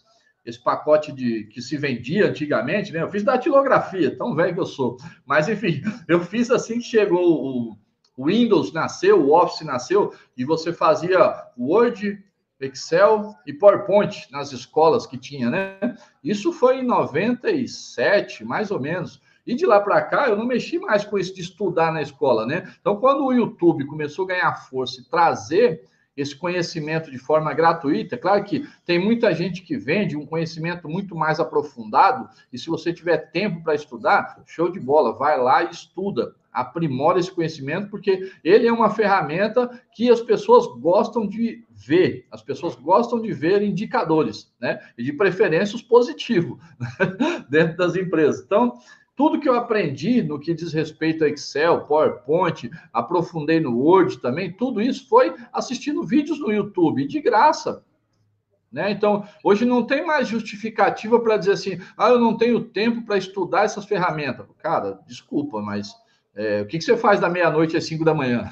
esse 0.47 0.63
pacote 0.63 1.11
de 1.11 1.49
que 1.53 1.61
se 1.61 1.77
vendia 1.77 2.29
antigamente, 2.29 2.93
né? 2.93 3.03
Eu 3.03 3.11
fiz 3.11 3.25
datilografia, 3.25 4.17
tão 4.17 4.33
velho 4.33 4.55
que 4.55 4.61
eu 4.61 4.67
sou. 4.67 4.97
Mas, 5.27 5.49
enfim, 5.49 5.83
eu 6.07 6.21
fiz 6.21 6.53
assim 6.53 6.79
que 6.79 6.85
chegou 6.85 7.77
o 8.17 8.27
Windows 8.27 8.73
nasceu, 8.73 9.21
o 9.21 9.33
Office 9.33 9.63
nasceu, 9.63 10.15
e 10.37 10.45
você 10.45 10.73
fazia 10.73 11.35
Word, 11.59 12.23
Excel 12.61 13.35
e 13.47 13.53
PowerPoint 13.53 14.29
nas 14.31 14.53
escolas 14.53 15.07
que 15.07 15.17
tinha, 15.17 15.51
né? 15.51 15.79
Isso 16.23 16.53
foi 16.53 16.81
em 16.81 16.87
97, 16.87 18.45
mais 18.45 18.71
ou 18.71 18.79
menos. 18.79 19.21
E 19.47 19.55
de 19.55 19.67
lá 19.67 19.81
para 19.81 20.03
cá, 20.03 20.29
eu 20.29 20.37
não 20.37 20.47
mexi 20.47 20.79
mais 20.79 21.05
com 21.05 21.19
isso 21.19 21.35
de 21.35 21.41
estudar 21.41 21.93
na 21.93 22.03
escola, 22.03 22.47
né? 22.47 22.73
Então, 22.81 22.97
quando 22.97 23.25
o 23.25 23.33
YouTube 23.33 23.87
começou 23.87 24.25
a 24.27 24.29
ganhar 24.29 24.55
força 24.55 25.01
e 25.01 25.05
trazer 25.05 25.89
esse 26.17 26.37
conhecimento 26.37 27.11
de 27.11 27.19
forma 27.19 27.55
gratuita, 27.55 28.19
claro 28.19 28.45
que 28.45 28.69
tem 28.85 28.99
muita 28.99 29.35
gente 29.35 29.63
que 29.63 29.77
vende 29.79 30.17
um 30.17 30.27
conhecimento 30.27 30.89
muito 30.89 31.17
mais 31.17 31.41
aprofundado, 31.41 32.29
e 32.53 32.59
se 32.59 32.69
você 32.69 32.93
tiver 32.93 33.31
tempo 33.31 33.63
para 33.63 33.75
estudar, 33.75 34.43
show 34.47 34.71
de 34.71 34.79
bola, 34.79 35.17
vai 35.17 35.41
lá 35.41 35.63
e 35.65 35.71
estuda 35.71 36.35
aprimora 36.53 37.19
esse 37.19 37.31
conhecimento, 37.31 37.89
porque 37.91 38.33
ele 38.43 38.67
é 38.67 38.73
uma 38.73 38.91
ferramenta 38.91 39.69
que 39.95 40.11
as 40.11 40.21
pessoas 40.21 40.67
gostam 40.81 41.27
de 41.27 41.65
ver, 41.71 42.27
as 42.31 42.43
pessoas 42.43 42.75
gostam 42.75 43.21
de 43.21 43.33
ver 43.33 43.63
indicadores, 43.63 44.53
né? 44.61 44.81
E 44.99 45.03
de 45.03 45.13
preferência 45.13 45.77
os 45.77 45.83
positivos 45.83 46.59
dentro 47.49 47.77
das 47.77 47.97
empresas. 47.97 48.43
Então, 48.45 48.75
tudo 49.21 49.39
que 49.39 49.49
eu 49.49 49.55
aprendi 49.55 50.23
no 50.23 50.41
que 50.41 50.55
diz 50.55 50.73
respeito 50.73 51.25
a 51.25 51.29
Excel, 51.29 51.83
PowerPoint, 51.83 52.71
aprofundei 52.93 53.61
no 53.61 53.77
Word 53.79 54.19
também, 54.19 54.51
tudo 54.51 54.81
isso 54.81 55.09
foi 55.09 55.35
assistindo 55.53 56.03
vídeos 56.03 56.41
no 56.41 56.51
YouTube, 56.51 57.07
de 57.07 57.21
graça. 57.21 57.85
Né? 58.73 58.91
Então, 58.93 59.27
hoje 59.45 59.65
não 59.65 59.85
tem 59.85 60.07
mais 60.07 60.29
justificativa 60.29 61.21
para 61.21 61.37
dizer 61.37 61.53
assim, 61.53 61.81
ah, 61.97 62.09
eu 62.09 62.19
não 62.19 62.37
tenho 62.37 62.65
tempo 62.65 63.05
para 63.05 63.19
estudar 63.19 63.65
essas 63.65 63.85
ferramentas. 63.85 64.47
Cara, 64.59 64.99
desculpa, 65.07 65.61
mas 65.61 65.93
é, 66.35 66.63
o 66.63 66.67
que, 66.67 66.79
que, 66.79 66.85
você 66.85 66.97
faz 66.97 67.21
da 67.21 67.29
meia-noite 67.29 67.77
às 67.77 67.85
cinco 67.85 68.05
da 68.05 68.15
manhã? 68.15 68.49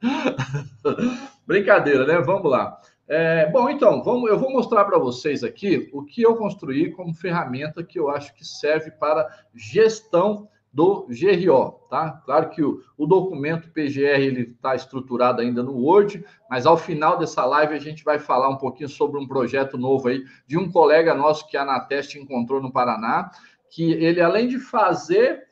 Brincadeira, 1.46 2.06
né? 2.06 2.18
Vamos 2.20 2.50
lá. 2.50 2.80
É, 3.08 3.48
bom, 3.50 3.70
então, 3.70 4.02
vamos, 4.02 4.28
eu 4.28 4.38
vou 4.38 4.52
mostrar 4.52 4.84
para 4.84 4.98
vocês 4.98 5.44
aqui 5.44 5.88
o 5.92 6.02
que 6.02 6.22
eu 6.22 6.34
construí 6.34 6.90
como 6.90 7.14
ferramenta 7.14 7.84
que 7.84 7.98
eu 7.98 8.10
acho 8.10 8.34
que 8.34 8.44
serve 8.44 8.90
para 8.90 9.28
gestão 9.54 10.48
do 10.76 11.06
GRO, 11.08 11.86
tá? 11.88 12.20
Claro 12.26 12.50
que 12.50 12.62
o, 12.62 12.82
o 12.98 13.06
documento 13.06 13.70
PGR 13.70 14.20
ele 14.20 14.42
está 14.42 14.74
estruturado 14.74 15.40
ainda 15.40 15.62
no 15.62 15.72
Word, 15.72 16.22
mas 16.50 16.66
ao 16.66 16.76
final 16.76 17.16
dessa 17.16 17.46
live 17.46 17.74
a 17.74 17.78
gente 17.78 18.04
vai 18.04 18.18
falar 18.18 18.50
um 18.50 18.58
pouquinho 18.58 18.88
sobre 18.88 19.18
um 19.18 19.26
projeto 19.26 19.78
novo 19.78 20.08
aí 20.08 20.22
de 20.46 20.58
um 20.58 20.70
colega 20.70 21.14
nosso 21.14 21.48
que 21.48 21.56
a 21.56 21.62
Anateste 21.62 22.18
encontrou 22.18 22.60
no 22.60 22.70
Paraná, 22.70 23.30
que 23.70 23.92
ele 23.92 24.20
além 24.20 24.48
de 24.48 24.58
fazer 24.58 25.46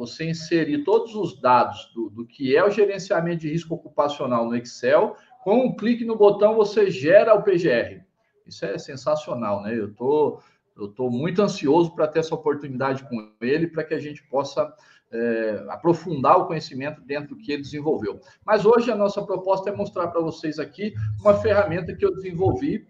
você 0.00 0.30
inserir 0.30 0.82
todos 0.82 1.14
os 1.14 1.38
dados 1.38 1.92
do, 1.94 2.08
do 2.08 2.26
que 2.26 2.56
é 2.56 2.64
o 2.64 2.70
gerenciamento 2.70 3.42
de 3.42 3.50
risco 3.50 3.74
ocupacional 3.74 4.46
no 4.46 4.56
Excel, 4.56 5.14
com 5.44 5.66
um 5.66 5.76
clique 5.76 6.06
no 6.06 6.16
botão 6.16 6.54
você 6.54 6.90
gera 6.90 7.34
o 7.34 7.42
PGR. 7.42 8.02
Isso 8.46 8.64
é 8.64 8.78
sensacional, 8.78 9.62
né? 9.62 9.78
Eu 9.78 9.94
tô, 9.94 10.40
eu 10.74 10.88
tô 10.88 11.10
muito 11.10 11.42
ansioso 11.42 11.94
para 11.94 12.08
ter 12.08 12.20
essa 12.20 12.34
oportunidade 12.34 13.06
com 13.06 13.30
ele, 13.42 13.66
para 13.66 13.84
que 13.84 13.92
a 13.92 13.98
gente 13.98 14.26
possa 14.28 14.74
é, 15.12 15.66
aprofundar 15.68 16.38
o 16.38 16.46
conhecimento 16.46 17.02
dentro 17.02 17.34
do 17.34 17.36
que 17.36 17.52
ele 17.52 17.62
desenvolveu. 17.62 18.20
Mas 18.44 18.64
hoje 18.64 18.90
a 18.90 18.96
nossa 18.96 19.20
proposta 19.20 19.68
é 19.68 19.76
mostrar 19.76 20.08
para 20.08 20.22
vocês 20.22 20.58
aqui 20.58 20.94
uma 21.20 21.34
ferramenta 21.34 21.94
que 21.94 22.06
eu 22.06 22.14
desenvolvi 22.14 22.86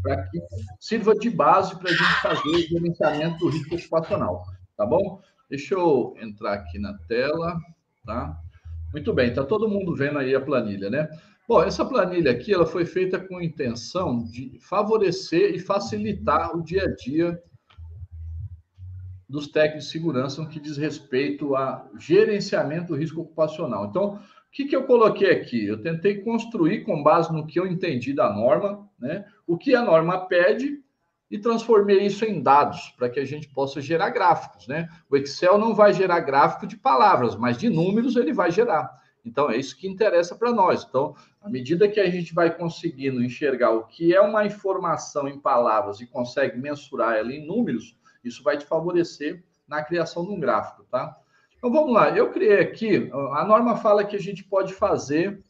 para 0.00 0.22
que 0.28 0.40
sirva 0.78 1.12
de 1.14 1.28
base 1.28 1.76
para 1.76 1.90
a 1.90 1.92
gente 1.92 2.22
fazer 2.22 2.48
o 2.48 2.60
gerenciamento 2.60 3.38
do 3.38 3.48
risco 3.48 3.74
ocupacional, 3.74 4.44
tá 4.76 4.86
bom? 4.86 5.20
Deixa 5.48 5.74
eu 5.74 6.14
entrar 6.20 6.54
aqui 6.54 6.78
na 6.78 6.96
tela, 7.08 7.58
tá? 8.04 8.38
Muito 8.92 9.12
bem, 9.12 9.32
tá 9.32 9.44
todo 9.44 9.68
mundo 9.68 9.94
vendo 9.94 10.18
aí 10.18 10.34
a 10.34 10.40
planilha, 10.40 10.90
né? 10.90 11.08
Bom, 11.48 11.62
essa 11.62 11.84
planilha 11.84 12.30
aqui, 12.30 12.52
ela 12.52 12.66
foi 12.66 12.84
feita 12.84 13.18
com 13.18 13.38
a 13.38 13.44
intenção 13.44 14.22
de 14.24 14.58
favorecer 14.60 15.54
e 15.54 15.58
facilitar 15.58 16.54
o 16.54 16.62
dia 16.62 16.84
a 16.84 16.94
dia 16.94 17.42
dos 19.26 19.48
técnicos 19.48 19.86
de 19.86 19.90
segurança 19.90 20.42
no 20.42 20.48
que 20.48 20.60
diz 20.60 20.76
respeito 20.76 21.56
a 21.56 21.86
gerenciamento 21.98 22.88
do 22.88 22.96
risco 22.96 23.22
ocupacional. 23.22 23.86
Então, 23.86 24.16
o 24.16 24.20
que, 24.50 24.66
que 24.66 24.76
eu 24.76 24.84
coloquei 24.84 25.30
aqui? 25.30 25.66
Eu 25.66 25.80
tentei 25.80 26.22
construir 26.22 26.84
com 26.84 27.02
base 27.02 27.32
no 27.32 27.46
que 27.46 27.58
eu 27.58 27.66
entendi 27.66 28.12
da 28.12 28.32
norma, 28.32 28.88
né? 28.98 29.24
O 29.46 29.56
que 29.56 29.74
a 29.74 29.82
norma 29.82 30.26
pede 30.26 30.82
e 31.30 31.38
transformei 31.38 32.06
isso 32.06 32.24
em 32.24 32.42
dados 32.42 32.94
para 32.96 33.08
que 33.08 33.20
a 33.20 33.24
gente 33.24 33.48
possa 33.48 33.80
gerar 33.80 34.10
gráficos, 34.10 34.66
né? 34.66 34.88
O 35.10 35.16
Excel 35.16 35.58
não 35.58 35.74
vai 35.74 35.92
gerar 35.92 36.20
gráfico 36.20 36.66
de 36.66 36.76
palavras, 36.76 37.36
mas 37.36 37.58
de 37.58 37.68
números 37.68 38.16
ele 38.16 38.32
vai 38.32 38.50
gerar. 38.50 38.98
Então 39.24 39.50
é 39.50 39.56
isso 39.56 39.76
que 39.76 39.86
interessa 39.86 40.34
para 40.34 40.52
nós. 40.52 40.86
Então, 40.88 41.14
à 41.40 41.50
medida 41.50 41.88
que 41.88 42.00
a 42.00 42.08
gente 42.08 42.34
vai 42.34 42.54
conseguindo 42.56 43.22
enxergar 43.22 43.72
o 43.72 43.84
que 43.84 44.14
é 44.14 44.20
uma 44.20 44.46
informação 44.46 45.28
em 45.28 45.38
palavras 45.38 46.00
e 46.00 46.06
consegue 46.06 46.58
mensurar 46.58 47.16
ela 47.16 47.32
em 47.32 47.46
números, 47.46 47.96
isso 48.24 48.42
vai 48.42 48.56
te 48.56 48.64
favorecer 48.64 49.44
na 49.66 49.82
criação 49.82 50.24
de 50.24 50.32
um 50.32 50.40
gráfico, 50.40 50.84
tá? 50.84 51.14
Então 51.58 51.70
vamos 51.70 51.92
lá. 51.92 52.08
Eu 52.10 52.30
criei 52.30 52.60
aqui. 52.60 53.10
A 53.34 53.44
norma 53.44 53.76
fala 53.76 54.04
que 54.04 54.16
a 54.16 54.20
gente 54.20 54.44
pode 54.44 54.72
fazer 54.72 55.42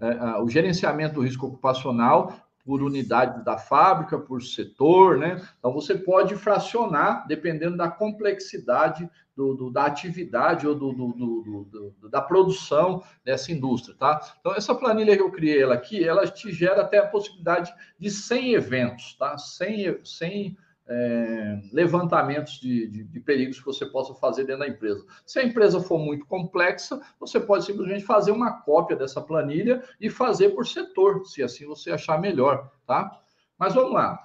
é, 0.00 0.40
o 0.40 0.48
gerenciamento 0.48 1.14
do 1.14 1.22
risco 1.22 1.46
ocupacional 1.46 2.32
por 2.64 2.82
unidade 2.82 3.44
da 3.44 3.58
fábrica, 3.58 4.18
por 4.18 4.42
setor, 4.42 5.18
né? 5.18 5.46
Então 5.58 5.72
você 5.72 5.94
pode 5.94 6.34
fracionar 6.34 7.26
dependendo 7.28 7.76
da 7.76 7.90
complexidade 7.90 9.08
do, 9.36 9.54
do 9.54 9.70
da 9.70 9.84
atividade 9.84 10.66
ou 10.66 10.74
do, 10.74 10.92
do, 10.92 12.08
da 12.08 12.22
produção 12.22 13.02
dessa 13.24 13.52
indústria, 13.52 13.94
tá? 13.98 14.20
Então 14.40 14.54
essa 14.54 14.74
planilha 14.74 15.16
que 15.16 15.22
eu 15.22 15.30
criei 15.30 15.62
ela 15.62 15.74
aqui, 15.74 16.02
ela 16.02 16.26
te 16.26 16.50
gera 16.52 16.82
até 16.82 16.98
a 16.98 17.06
possibilidade 17.06 17.72
de 17.98 18.10
100 18.10 18.54
eventos, 18.54 19.14
tá? 19.14 19.36
100, 19.36 20.04
100 20.04 20.56
é, 20.86 21.60
levantamentos 21.72 22.60
de, 22.60 22.86
de, 22.88 23.04
de, 23.04 23.20
perigos 23.20 23.58
que 23.58 23.64
você 23.64 23.86
possa 23.86 24.14
fazer 24.14 24.44
dentro 24.44 24.60
da 24.60 24.68
empresa. 24.68 25.04
Se 25.24 25.38
a 25.38 25.44
empresa 25.44 25.80
for 25.80 25.98
muito 25.98 26.26
complexa, 26.26 27.00
você 27.18 27.40
pode 27.40 27.64
simplesmente 27.64 28.04
fazer 28.04 28.32
uma 28.32 28.60
cópia 28.62 28.96
dessa 28.96 29.20
planilha 29.20 29.82
e 30.00 30.10
fazer 30.10 30.50
por 30.50 30.66
setor, 30.66 31.24
se 31.24 31.42
assim 31.42 31.66
você 31.66 31.90
achar 31.90 32.20
melhor, 32.20 32.70
tá? 32.86 33.18
Mas 33.58 33.74
vamos 33.74 33.92
lá. 33.92 34.22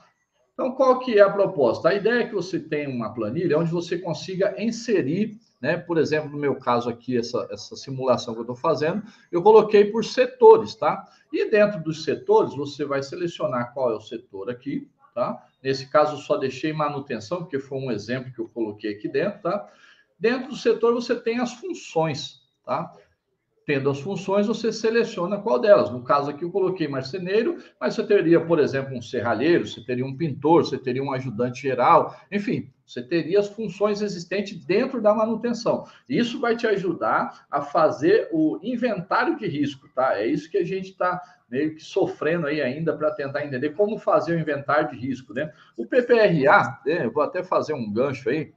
Então, 0.54 0.74
qual 0.74 1.00
que 1.00 1.18
é 1.18 1.22
a 1.22 1.30
proposta? 1.30 1.88
A 1.88 1.94
ideia 1.94 2.24
é 2.24 2.28
que 2.28 2.36
você 2.36 2.60
tenha 2.60 2.90
uma 2.90 3.14
planilha 3.14 3.58
onde 3.58 3.72
você 3.72 3.98
consiga 3.98 4.62
inserir, 4.62 5.40
né? 5.62 5.78
Por 5.78 5.98
exemplo, 5.98 6.30
no 6.30 6.38
meu 6.38 6.56
caso 6.56 6.90
aqui, 6.90 7.18
essa, 7.18 7.48
essa 7.50 7.78
simulação 7.78 8.34
que 8.34 8.42
eu 8.42 8.44
estou 8.44 8.58
fazendo, 8.58 9.02
eu 9.32 9.42
coloquei 9.42 9.86
por 9.86 10.04
setores, 10.04 10.76
tá? 10.76 11.08
E 11.32 11.50
dentro 11.50 11.82
dos 11.82 12.04
setores, 12.04 12.54
você 12.54 12.84
vai 12.84 13.02
selecionar 13.02 13.74
qual 13.74 13.94
é 13.94 13.96
o 13.96 14.02
setor 14.02 14.50
aqui, 14.50 14.86
tá? 15.16 15.42
Nesse 15.62 15.88
caso, 15.90 16.18
só 16.18 16.38
deixei 16.38 16.72
manutenção, 16.72 17.40
porque 17.40 17.60
foi 17.60 17.78
um 17.78 17.92
exemplo 17.92 18.32
que 18.32 18.40
eu 18.40 18.48
coloquei 18.48 18.94
aqui 18.94 19.08
dentro, 19.08 19.42
tá? 19.42 19.70
Dentro 20.18 20.50
do 20.50 20.56
setor, 20.56 20.94
você 20.94 21.16
tem 21.16 21.40
as 21.40 21.54
funções, 21.54 22.42
tá? 22.66 22.94
Tendo 23.66 23.90
as 23.90 24.00
funções, 24.00 24.48
você 24.48 24.72
seleciona 24.72 25.38
qual 25.38 25.60
delas. 25.60 25.92
No 25.92 26.04
caso 26.04 26.32
aqui, 26.32 26.44
eu 26.44 26.52
coloquei 26.52 26.88
marceneiro, 26.88 27.58
mas 27.80 27.94
você 27.94 28.04
teria, 28.04 28.44
por 28.44 28.60
exemplo, 28.60 28.98
um 28.98 29.02
serralheiro, 29.02 29.68
você 29.68 29.82
teria 29.82 30.06
um 30.06 30.18
pintor, 30.18 30.66
você 30.66 30.78
teria 30.78 31.04
um 31.04 31.14
ajudante 31.14 31.62
geral, 31.62 32.20
enfim, 32.32 32.72
você 32.86 33.04
teria 33.04 33.40
as 33.40 33.48
funções 33.48 34.02
existentes 34.02 34.66
dentro 34.66 35.00
da 35.00 35.14
manutenção. 35.14 35.86
Isso 36.08 36.40
vai 36.40 36.58
te 36.58 36.66
ajudar 36.66 37.46
a 37.52 37.62
fazer 37.62 38.28
o 38.32 38.60
inventário 38.64 39.38
de 39.38 39.46
risco, 39.46 39.88
tá? 39.94 40.18
É 40.18 40.26
isso 40.26 40.50
que 40.50 40.58
a 40.58 40.66
gente 40.66 40.90
está 40.90 41.22
meio 41.50 41.76
que 41.76 41.84
sofrendo 41.84 42.48
aí 42.48 42.62
ainda 42.62 42.96
para 42.96 43.12
tentar 43.12 43.46
entender 43.46 43.72
como 43.72 43.98
fazer 43.98 44.36
o 44.36 44.40
inventário 44.40 44.90
de 44.90 44.98
risco, 44.98 45.34
né? 45.34 45.52
O 45.76 45.86
PPRA, 45.86 46.82
né, 46.86 47.06
eu 47.06 47.12
vou 47.12 47.24
até 47.24 47.44
fazer 47.44 47.74
um 47.74 47.92
gancho 47.92 48.30
aí. 48.30 48.54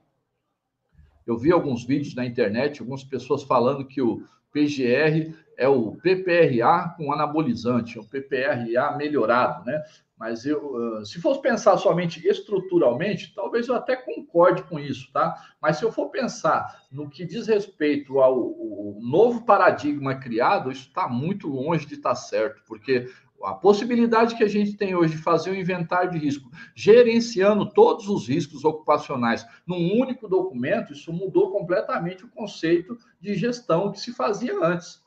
Eu 1.25 1.37
vi 1.37 1.51
alguns 1.51 1.85
vídeos 1.85 2.15
na 2.15 2.25
internet, 2.25 2.81
algumas 2.81 3.03
pessoas 3.03 3.43
falando 3.43 3.87
que 3.87 4.01
o 4.01 4.23
PGR 4.51 5.33
é 5.57 5.67
o 5.67 5.93
PPRA 5.93 6.93
com 6.97 7.11
anabolizante, 7.11 7.97
o 7.97 8.03
PPRA 8.03 8.95
melhorado, 8.97 9.65
né? 9.65 9.81
Mas 10.17 10.45
eu, 10.45 10.75
ah, 10.77 11.05
se 11.05 11.19
fosse 11.19 11.41
pensar 11.41 11.77
somente 11.77 12.25
estruturalmente, 12.27 13.33
talvez 13.33 13.67
eu 13.67 13.75
até 13.75 13.95
concorde 13.95 14.63
com 14.63 14.79
isso, 14.79 15.11
tá? 15.11 15.35
Mas 15.61 15.77
se 15.77 15.83
eu 15.83 15.91
for 15.91 16.09
pensar 16.09 16.83
no 16.91 17.09
que 17.09 17.25
diz 17.25 17.47
respeito 17.47 18.19
ao, 18.19 18.33
ao 18.33 18.99
novo 19.01 19.43
paradigma 19.43 20.15
criado, 20.15 20.71
isso 20.71 20.87
está 20.87 21.07
muito 21.07 21.47
longe 21.47 21.85
de 21.85 21.95
estar 21.95 22.09
tá 22.09 22.15
certo, 22.15 22.61
porque 22.67 23.09
a 23.43 23.53
possibilidade 23.53 24.35
que 24.35 24.43
a 24.43 24.47
gente 24.47 24.77
tem 24.77 24.95
hoje 24.95 25.17
de 25.17 25.21
fazer 25.21 25.51
um 25.51 25.55
inventário 25.55 26.11
de 26.11 26.17
risco, 26.17 26.49
gerenciando 26.73 27.69
todos 27.69 28.07
os 28.07 28.27
riscos 28.27 28.63
ocupacionais 28.63 29.45
num 29.67 29.99
único 29.99 30.29
documento, 30.29 30.93
isso 30.93 31.11
mudou 31.11 31.51
completamente 31.51 32.23
o 32.23 32.29
conceito 32.29 32.97
de 33.19 33.35
gestão 33.35 33.91
que 33.91 33.99
se 33.99 34.13
fazia 34.13 34.57
antes. 34.63 35.02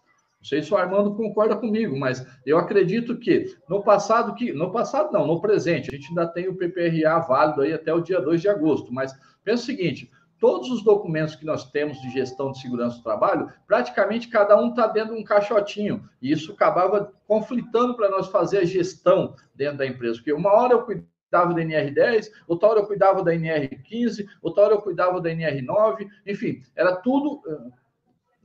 Sei 0.47 0.63
se 0.63 0.73
o 0.73 0.77
Armando 0.77 1.13
concorda 1.17 1.57
comigo, 1.57 1.99
mas 1.99 2.25
eu 2.47 2.57
acredito 2.57 3.19
que 3.19 3.57
no 3.69 3.83
passado, 3.83 4.33
que 4.37 4.53
no 4.53 4.71
passado 4.71 5.13
não, 5.13 5.27
no 5.27 5.41
presente, 5.41 5.91
a 5.91 5.97
gente 5.97 6.09
ainda 6.11 6.25
tem 6.25 6.47
o 6.47 6.55
PPRA 6.55 7.19
válido 7.19 7.63
aí 7.63 7.73
até 7.73 7.93
o 7.93 8.01
dia 8.01 8.21
2 8.21 8.41
de 8.41 8.49
agosto, 8.49 8.95
mas 8.95 9.13
pensa 9.43 9.65
o 9.65 9.67
seguinte, 9.67 10.09
todos 10.39 10.71
os 10.71 10.85
documentos 10.85 11.35
que 11.35 11.45
nós 11.45 11.69
temos 11.73 12.01
de 12.01 12.11
gestão 12.11 12.53
de 12.53 12.61
segurança 12.61 12.99
do 12.99 13.03
trabalho, 13.03 13.51
praticamente 13.67 14.29
cada 14.29 14.57
um 14.57 14.69
está 14.69 14.87
dentro 14.87 15.17
de 15.17 15.21
um 15.21 15.25
caixotinho. 15.25 16.09
E 16.23 16.31
isso 16.31 16.53
acabava 16.53 17.13
conflitando 17.27 17.97
para 17.97 18.09
nós 18.09 18.29
fazer 18.29 18.59
a 18.59 18.65
gestão 18.65 19.35
dentro 19.53 19.79
da 19.79 19.87
empresa. 19.87 20.19
Porque 20.19 20.33
uma 20.33 20.53
hora 20.53 20.75
eu 20.75 20.83
cuidava 20.85 21.55
da 21.55 21.61
NR10, 21.61 22.31
outra 22.47 22.69
hora 22.69 22.81
eu 22.81 22.87
cuidava 22.87 23.25
da 23.25 23.33
NR15, 23.33 24.27
outra 24.41 24.63
hora 24.63 24.75
eu 24.75 24.83
cuidava 24.83 25.21
da 25.21 25.29
NR9, 25.29 26.07
enfim, 26.25 26.63
era 26.77 26.95
tudo, 26.95 27.43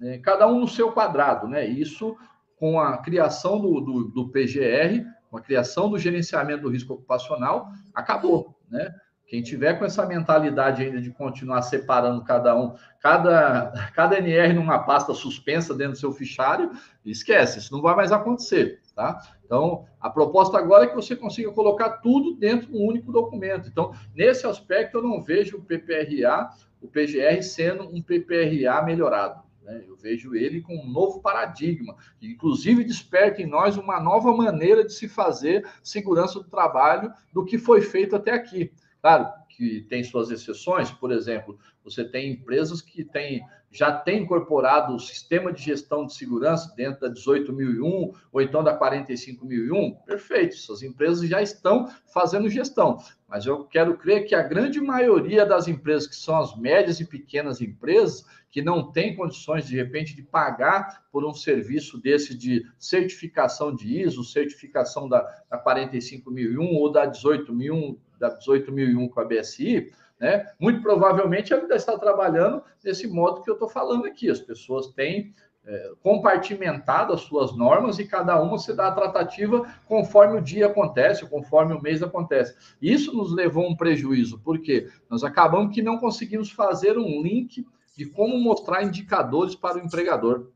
é, 0.02 0.18
cada 0.18 0.48
um 0.48 0.60
no 0.60 0.68
seu 0.68 0.92
quadrado, 0.92 1.48
né? 1.48 1.66
Isso 1.66 2.18
com 2.58 2.80
a 2.80 2.98
criação 2.98 3.60
do, 3.60 3.82
do, 3.82 4.04
do 4.06 4.30
PGR, 4.30 5.06
com 5.30 5.38
a 5.38 5.42
criação 5.42 5.90
do 5.90 5.98
gerenciamento 5.98 6.64
do 6.64 6.70
risco 6.70 6.94
ocupacional, 6.94 7.70
acabou, 7.94 8.56
né? 8.70 8.94
Quem 9.32 9.42
tiver 9.42 9.80
com 9.80 9.86
essa 9.86 10.06
mentalidade 10.06 10.84
ainda 10.84 11.00
de 11.00 11.10
continuar 11.10 11.62
separando 11.62 12.22
cada 12.22 12.54
um, 12.54 12.76
cada, 13.00 13.72
cada 13.96 14.18
NR 14.18 14.54
numa 14.54 14.80
pasta 14.80 15.14
suspensa 15.14 15.74
dentro 15.74 15.94
do 15.94 16.00
seu 16.00 16.12
fichário, 16.12 16.70
esquece, 17.06 17.60
isso 17.60 17.74
não 17.74 17.82
vai 17.82 17.96
mais 17.96 18.12
acontecer, 18.12 18.82
tá? 18.94 19.22
Então, 19.46 19.86
a 20.00 20.10
proposta 20.10 20.58
agora 20.58 20.84
é 20.84 20.88
que 20.88 20.96
você 20.96 21.16
consiga 21.16 21.52
colocar 21.52 22.00
tudo 22.00 22.36
dentro 22.36 22.68
de 22.68 22.78
um 22.78 22.86
único 22.86 23.12
documento. 23.12 23.70
Então, 23.70 23.94
nesse 24.14 24.46
aspecto, 24.46 24.98
eu 24.98 25.04
não 25.04 25.22
vejo 25.24 25.58
o 25.58 25.64
PPRA, 25.64 26.50
o 26.82 26.88
PGR 26.88 27.42
sendo 27.42 27.84
um 27.84 28.02
PPRA 28.02 28.82
melhorado. 28.84 29.42
Né? 29.62 29.84
Eu 29.88 29.96
vejo 29.96 30.36
ele 30.36 30.62
com 30.62 30.76
um 30.76 30.90
novo 30.90 31.22
paradigma, 31.22 31.96
que 32.20 32.28
inclusive 32.28 32.84
desperta 32.84 33.42
em 33.42 33.46
nós 33.46 33.78
uma 33.78 34.00
nova 34.00 34.36
maneira 34.36 34.84
de 34.84 34.94
se 34.94 35.08
fazer 35.08 35.68
segurança 35.84 36.40
do 36.40 36.50
trabalho 36.50 37.14
do 37.32 37.46
que 37.46 37.58
foi 37.58 37.82
feito 37.82 38.16
até 38.16 38.32
aqui. 38.32 38.72
Claro 39.02 39.32
que 39.50 39.82
tem 39.90 40.04
suas 40.04 40.30
exceções, 40.30 40.92
por 40.92 41.12
exemplo, 41.12 41.58
você 41.84 42.06
tem 42.06 42.32
empresas 42.32 42.82
que 42.82 43.04
têm, 43.04 43.42
já 43.72 43.92
têm 43.92 44.24
incorporado 44.24 44.94
o 44.94 45.00
sistema 45.00 45.54
de 45.54 45.62
gestão 45.62 46.06
de 46.06 46.14
segurança 46.14 46.74
dentro 46.76 47.00
da 47.00 47.10
18001 47.10 48.14
ou 48.32 48.42
então 48.42 48.62
da 48.62 48.76
45001. 48.76 49.96
Perfeito, 50.06 50.56
essas 50.56 50.84
empresas 50.84 51.28
já 51.28 51.42
estão 51.42 51.90
fazendo 52.14 52.50
gestão. 52.50 52.98
Mas 53.30 53.46
eu 53.46 53.64
quero 53.64 53.98
crer 53.98 54.26
que 54.26 54.36
a 54.36 54.44
grande 54.44 54.82
maioria 54.82 55.46
das 55.46 55.70
empresas, 55.70 56.06
que 56.06 56.16
são 56.16 56.38
as 56.38 56.54
médias 56.58 57.00
e 57.00 57.06
pequenas 57.06 57.62
empresas, 57.62 58.26
que 58.52 58.62
não 58.62 58.92
têm 58.92 59.16
condições, 59.16 59.66
de 59.66 59.78
repente, 59.78 60.14
de 60.14 60.22
pagar 60.22 61.06
por 61.10 61.24
um 61.24 61.34
serviço 61.34 61.98
desse 61.98 62.38
de 62.38 62.68
certificação 62.78 63.74
de 63.74 64.02
ISO, 64.02 64.26
certificação 64.26 65.08
da, 65.08 65.22
da 65.50 65.58
45001 65.58 66.62
ou 66.62 66.92
da 66.92 67.08
18001 67.08 67.98
da 68.20 68.38
18.001 68.38 69.10
com 69.10 69.20
a 69.20 69.26
BSI, 69.26 69.92
né? 70.22 70.46
Muito 70.60 70.84
provavelmente 70.84 71.52
ela 71.52 71.64
ainda 71.64 71.76
está 71.76 71.98
trabalhando 71.98 72.64
nesse 72.84 73.08
modo 73.08 73.42
que 73.42 73.50
eu 73.50 73.56
estou 73.56 73.68
falando 73.68 74.06
aqui. 74.06 74.30
As 74.30 74.40
pessoas 74.40 74.90
têm 74.90 75.34
é, 75.66 75.92
compartimentado 76.04 77.12
as 77.12 77.22
suas 77.22 77.58
normas 77.58 77.98
e 77.98 78.06
cada 78.06 78.40
uma 78.40 78.60
se 78.60 78.72
dá 78.76 78.90
a 78.90 78.92
tratativa 78.92 79.68
conforme 79.88 80.38
o 80.38 80.42
dia 80.42 80.68
acontece, 80.68 81.28
conforme 81.28 81.74
o 81.74 81.82
mês 81.82 82.04
acontece. 82.04 82.56
Isso 82.80 83.12
nos 83.18 83.34
levou 83.34 83.66
a 83.66 83.70
um 83.70 83.76
prejuízo, 83.76 84.40
porque 84.44 84.88
nós 85.10 85.24
acabamos 85.24 85.74
que 85.74 85.82
não 85.82 85.98
conseguimos 85.98 86.52
fazer 86.52 87.00
um 87.00 87.24
link 87.24 87.66
de 87.98 88.06
como 88.06 88.40
mostrar 88.40 88.84
indicadores 88.84 89.56
para 89.56 89.80
o 89.80 89.82
empregador. 89.84 90.52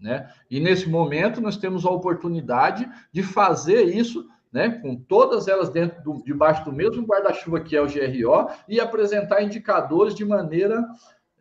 Né? 0.00 0.30
E 0.50 0.60
nesse 0.60 0.88
momento 0.88 1.42
nós 1.42 1.58
temos 1.58 1.84
a 1.84 1.90
oportunidade 1.90 2.88
de 3.12 3.22
fazer 3.22 3.84
isso 3.84 4.26
né, 4.56 4.70
com 4.70 4.96
todas 4.96 5.48
elas 5.48 5.68
dentro 5.68 6.02
do, 6.02 6.24
debaixo 6.24 6.64
do 6.64 6.72
mesmo 6.72 7.04
guarda-chuva 7.04 7.60
que 7.60 7.76
é 7.76 7.82
o 7.82 7.86
GRO, 7.86 8.48
e 8.66 8.80
apresentar 8.80 9.42
indicadores 9.42 10.14
de 10.14 10.24
maneira 10.24 10.82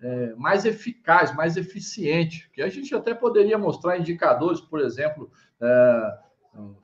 é, 0.02 0.34
mais 0.36 0.66
eficaz, 0.66 1.34
mais 1.34 1.56
eficiente. 1.56 2.52
Que 2.52 2.62
a 2.62 2.68
gente 2.68 2.94
até 2.94 3.14
poderia 3.14 3.58
mostrar 3.58 3.98
indicadores, 3.98 4.60
por 4.60 4.82
exemplo, 4.82 5.32
é, 5.62 6.18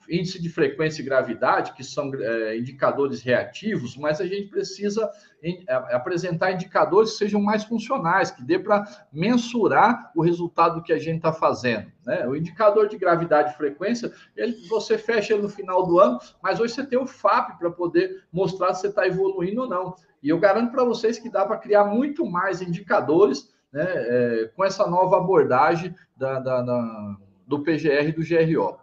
índice 0.09 0.41
de 0.41 0.49
frequência 0.49 1.01
e 1.01 1.05
gravidade, 1.05 1.73
que 1.73 1.83
são 1.83 2.11
é, 2.13 2.57
indicadores 2.57 3.21
reativos, 3.21 3.95
mas 3.95 4.19
a 4.19 4.25
gente 4.25 4.49
precisa 4.49 5.09
em, 5.41 5.63
a, 5.69 5.95
apresentar 5.95 6.51
indicadores 6.51 7.11
que 7.11 7.17
sejam 7.17 7.41
mais 7.41 7.63
funcionais, 7.63 8.31
que 8.31 8.43
dê 8.43 8.59
para 8.59 8.85
mensurar 9.11 10.11
o 10.15 10.21
resultado 10.21 10.83
que 10.83 10.91
a 10.91 10.97
gente 10.97 11.17
está 11.17 11.31
fazendo. 11.31 11.91
Né? 12.05 12.27
O 12.27 12.35
indicador 12.35 12.87
de 12.87 12.97
gravidade 12.97 13.53
e 13.53 13.57
frequência, 13.57 14.11
ele, 14.35 14.55
você 14.67 14.97
fecha 14.97 15.33
ele 15.33 15.43
no 15.43 15.49
final 15.49 15.85
do 15.85 15.99
ano, 15.99 16.19
mas 16.41 16.59
hoje 16.59 16.73
você 16.73 16.85
tem 16.85 16.99
o 16.99 17.07
FAP 17.07 17.57
para 17.57 17.71
poder 17.71 18.23
mostrar 18.31 18.73
se 18.73 18.81
você 18.81 18.87
está 18.87 19.07
evoluindo 19.07 19.61
ou 19.61 19.69
não. 19.69 19.95
E 20.21 20.29
eu 20.29 20.39
garanto 20.39 20.71
para 20.71 20.83
vocês 20.83 21.17
que 21.17 21.29
dá 21.29 21.45
para 21.45 21.57
criar 21.57 21.85
muito 21.85 22.25
mais 22.25 22.61
indicadores 22.61 23.49
né, 23.71 23.85
é, 23.85 24.51
com 24.55 24.65
essa 24.65 24.85
nova 24.85 25.17
abordagem 25.17 25.95
da, 26.15 26.39
da, 26.39 26.61
da, 26.61 27.17
do 27.47 27.63
PGR 27.63 28.09
e 28.09 28.11
do 28.11 28.21
GRO. 28.21 28.80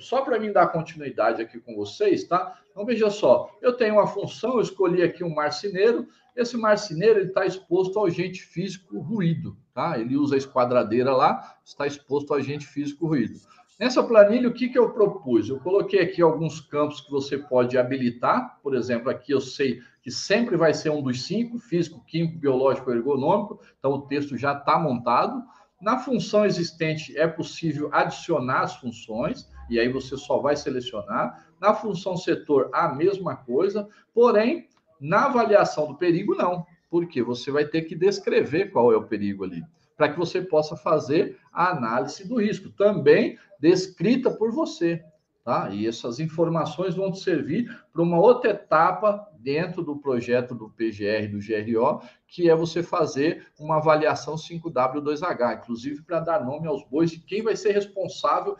Só 0.00 0.22
para 0.22 0.38
mim 0.38 0.52
dar 0.52 0.68
continuidade 0.68 1.42
aqui 1.42 1.58
com 1.60 1.74
vocês, 1.74 2.24
tá? 2.24 2.58
Então, 2.70 2.84
veja 2.84 3.10
só, 3.10 3.50
eu 3.60 3.72
tenho 3.72 3.94
uma 3.94 4.06
função, 4.06 4.54
eu 4.54 4.60
escolhi 4.60 5.02
aqui 5.02 5.24
um 5.24 5.34
marceneiro, 5.34 6.06
esse 6.36 6.56
marceneiro 6.56 7.20
está 7.20 7.44
exposto 7.44 7.98
ao 7.98 8.06
agente 8.06 8.42
físico 8.42 9.00
ruído, 9.00 9.56
tá? 9.74 9.98
Ele 9.98 10.16
usa 10.16 10.36
a 10.36 10.38
esquadradeira 10.38 11.12
lá, 11.12 11.56
está 11.64 11.86
exposto 11.86 12.32
ao 12.32 12.38
agente 12.38 12.66
físico 12.66 13.06
ruído. 13.06 13.40
Nessa 13.78 14.02
planilha, 14.02 14.48
o 14.48 14.52
que, 14.52 14.68
que 14.68 14.78
eu 14.78 14.90
propus? 14.90 15.48
Eu 15.48 15.60
coloquei 15.60 16.00
aqui 16.00 16.20
alguns 16.20 16.60
campos 16.60 17.00
que 17.00 17.10
você 17.10 17.38
pode 17.38 17.78
habilitar, 17.78 18.58
por 18.60 18.74
exemplo, 18.74 19.08
aqui 19.08 19.32
eu 19.32 19.40
sei 19.40 19.80
que 20.02 20.10
sempre 20.10 20.56
vai 20.56 20.74
ser 20.74 20.90
um 20.90 21.02
dos 21.02 21.24
cinco, 21.24 21.58
físico, 21.58 22.02
químico, 22.04 22.38
biológico, 22.38 22.90
ergonômico, 22.90 23.60
então 23.78 23.92
o 23.92 24.02
texto 24.02 24.36
já 24.36 24.52
está 24.52 24.78
montado. 24.78 25.42
Na 25.80 25.98
função 25.98 26.44
existente 26.44 27.16
é 27.16 27.28
possível 27.28 27.88
adicionar 27.92 28.62
as 28.62 28.76
funções, 28.76 29.48
e 29.70 29.78
aí 29.78 29.88
você 29.88 30.16
só 30.16 30.38
vai 30.38 30.56
selecionar. 30.56 31.46
Na 31.60 31.72
função 31.72 32.16
setor, 32.16 32.68
a 32.72 32.92
mesma 32.92 33.36
coisa, 33.36 33.88
porém, 34.12 34.68
na 35.00 35.26
avaliação 35.26 35.86
do 35.86 35.96
perigo, 35.96 36.34
não, 36.34 36.66
porque 36.90 37.22
você 37.22 37.50
vai 37.52 37.64
ter 37.64 37.82
que 37.82 37.94
descrever 37.94 38.72
qual 38.72 38.92
é 38.92 38.96
o 38.96 39.06
perigo 39.06 39.44
ali, 39.44 39.62
para 39.96 40.08
que 40.08 40.18
você 40.18 40.42
possa 40.42 40.76
fazer 40.76 41.38
a 41.52 41.70
análise 41.70 42.26
do 42.26 42.40
risco, 42.40 42.70
também 42.70 43.38
descrita 43.60 44.30
por 44.30 44.50
você. 44.50 45.04
Tá? 45.48 45.70
E 45.70 45.86
essas 45.86 46.20
informações 46.20 46.94
vão 46.94 47.10
te 47.10 47.20
servir 47.20 47.74
para 47.90 48.02
uma 48.02 48.20
outra 48.20 48.50
etapa 48.50 49.26
dentro 49.38 49.82
do 49.82 49.96
projeto 49.96 50.54
do 50.54 50.68
PGR, 50.68 51.26
do 51.30 51.38
GRO, 51.38 52.02
que 52.26 52.50
é 52.50 52.54
você 52.54 52.82
fazer 52.82 53.46
uma 53.58 53.78
avaliação 53.78 54.34
5W2H, 54.34 55.56
inclusive 55.56 56.02
para 56.02 56.20
dar 56.20 56.44
nome 56.44 56.68
aos 56.68 56.84
bois 56.84 57.10
de 57.10 57.20
quem 57.20 57.40
vai 57.40 57.56
ser 57.56 57.72
responsável 57.72 58.58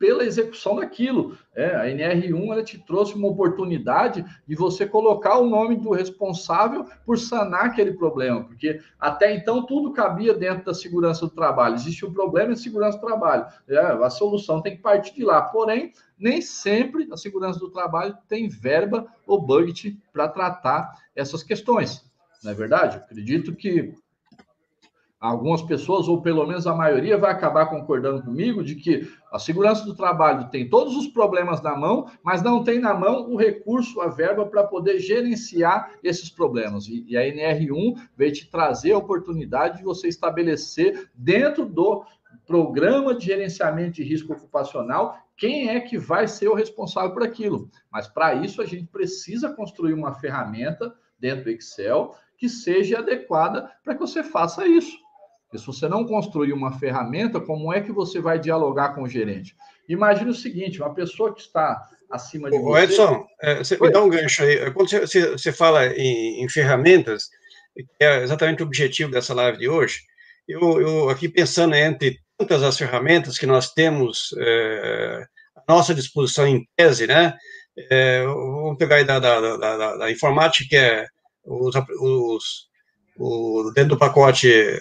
pela 0.00 0.24
execução 0.24 0.76
daquilo. 0.76 1.36
É, 1.54 1.76
a 1.76 1.84
NR1 1.84 2.52
ela 2.52 2.64
te 2.64 2.78
trouxe 2.78 3.14
uma 3.14 3.28
oportunidade 3.28 4.24
de 4.48 4.56
você 4.56 4.86
colocar 4.86 5.36
o 5.36 5.48
nome 5.48 5.76
do 5.76 5.90
responsável 5.90 6.86
por 7.04 7.18
sanar 7.18 7.66
aquele 7.66 7.92
problema, 7.92 8.42
porque 8.42 8.80
até 8.98 9.34
então 9.34 9.66
tudo 9.66 9.92
cabia 9.92 10.32
dentro 10.32 10.64
da 10.64 10.72
segurança 10.72 11.26
do 11.26 11.30
trabalho. 11.30 11.74
Existe 11.74 12.06
um 12.06 12.12
problema 12.14 12.54
em 12.54 12.56
segurança 12.56 12.96
do 12.96 13.06
trabalho. 13.06 13.46
É, 13.68 13.78
a 13.78 14.08
solução 14.08 14.62
tem 14.62 14.74
que 14.74 14.82
partir 14.82 15.14
de 15.14 15.22
lá. 15.22 15.42
Porém, 15.42 15.92
nem 16.18 16.40
sempre 16.40 17.06
a 17.12 17.16
segurança 17.18 17.58
do 17.58 17.70
trabalho 17.70 18.16
tem 18.26 18.48
verba 18.48 19.06
ou 19.26 19.42
budget 19.42 20.00
para 20.10 20.28
tratar 20.28 20.98
essas 21.14 21.42
questões. 21.42 22.02
Não 22.42 22.52
é 22.52 22.54
verdade? 22.54 22.96
Acredito 22.96 23.54
que 23.54 23.92
algumas 25.20 25.60
pessoas, 25.60 26.08
ou 26.08 26.22
pelo 26.22 26.46
menos 26.46 26.66
a 26.66 26.74
maioria, 26.74 27.18
vai 27.18 27.30
acabar 27.30 27.66
concordando 27.66 28.22
comigo 28.22 28.64
de 28.64 28.74
que 28.74 29.06
a 29.30 29.38
segurança 29.38 29.84
do 29.84 29.94
trabalho 29.94 30.48
tem 30.48 30.68
todos 30.68 30.96
os 30.96 31.08
problemas 31.08 31.60
na 31.60 31.76
mão, 31.76 32.10
mas 32.24 32.42
não 32.42 32.64
tem 32.64 32.80
na 32.80 32.94
mão 32.94 33.30
o 33.30 33.36
recurso, 33.36 34.00
a 34.00 34.08
verba 34.08 34.46
para 34.46 34.64
poder 34.64 34.98
gerenciar 34.98 35.92
esses 36.02 36.30
problemas. 36.30 36.88
E, 36.88 37.04
e 37.06 37.18
a 37.18 37.20
NR1 37.20 38.00
veio 38.16 38.32
te 38.32 38.50
trazer 38.50 38.92
a 38.92 38.98
oportunidade 38.98 39.78
de 39.78 39.84
você 39.84 40.08
estabelecer 40.08 41.10
dentro 41.14 41.66
do 41.66 42.02
programa 42.46 43.14
de 43.14 43.26
gerenciamento 43.26 43.96
de 43.96 44.02
risco 44.02 44.32
ocupacional 44.32 45.18
quem 45.36 45.68
é 45.68 45.80
que 45.80 45.98
vai 45.98 46.26
ser 46.26 46.48
o 46.48 46.54
responsável 46.54 47.12
por 47.12 47.22
aquilo. 47.22 47.70
Mas 47.92 48.08
para 48.08 48.34
isso 48.34 48.60
a 48.62 48.66
gente 48.66 48.86
precisa 48.86 49.50
construir 49.50 49.92
uma 49.92 50.14
ferramenta 50.14 50.94
dentro 51.18 51.44
do 51.44 51.50
Excel 51.50 52.14
que 52.36 52.48
seja 52.48 52.98
adequada 52.98 53.70
para 53.84 53.94
que 53.94 54.00
você 54.00 54.22
faça 54.22 54.66
isso. 54.66 54.96
Porque 55.50 55.58
se 55.58 55.66
você 55.66 55.88
não 55.88 56.06
construir 56.06 56.52
uma 56.52 56.78
ferramenta, 56.78 57.40
como 57.40 57.72
é 57.74 57.80
que 57.80 57.90
você 57.90 58.20
vai 58.20 58.38
dialogar 58.38 58.94
com 58.94 59.02
o 59.02 59.08
gerente? 59.08 59.56
Imagine 59.88 60.30
o 60.30 60.34
seguinte: 60.34 60.80
uma 60.80 60.94
pessoa 60.94 61.34
que 61.34 61.40
está 61.40 61.82
acima 62.08 62.48
de 62.48 62.56
Ô, 62.56 62.62
você. 62.62 62.84
Edson, 62.84 63.26
é, 63.42 63.56
você 63.56 63.76
me 63.76 63.90
dá 63.90 64.00
um 64.00 64.08
gancho 64.08 64.44
aí. 64.44 64.70
Quando 64.70 64.88
você, 64.88 65.32
você 65.32 65.50
fala 65.50 65.88
em, 65.88 66.44
em, 66.44 66.48
ferramentas, 66.48 67.24
que 67.74 68.04
é 68.04 68.22
exatamente 68.22 68.62
o 68.62 68.66
objetivo 68.66 69.10
dessa 69.10 69.34
live 69.34 69.58
de 69.58 69.68
hoje, 69.68 69.98
eu, 70.46 70.80
eu 70.80 71.10
aqui 71.10 71.28
pensando 71.28 71.74
entre 71.74 72.20
tantas 72.38 72.62
as 72.62 72.78
ferramentas 72.78 73.36
que 73.36 73.46
nós 73.46 73.72
temos 73.72 74.32
é, 74.38 75.24
à 75.56 75.72
nossa 75.72 75.92
disposição 75.92 76.46
em 76.46 76.64
tese, 76.76 77.08
né? 77.08 77.34
É, 77.90 78.22
vamos 78.22 78.78
pegar 78.78 78.96
aí 78.96 79.04
da, 79.04 79.18
da, 79.18 79.56
da, 79.56 79.96
da 79.96 80.10
informática, 80.12 80.64
que 80.68 80.76
é 80.76 81.06
os, 81.44 81.74
os, 82.00 82.68
o, 83.16 83.72
dentro 83.74 83.90
do 83.90 83.98
pacote 83.98 84.52
é, 84.52 84.78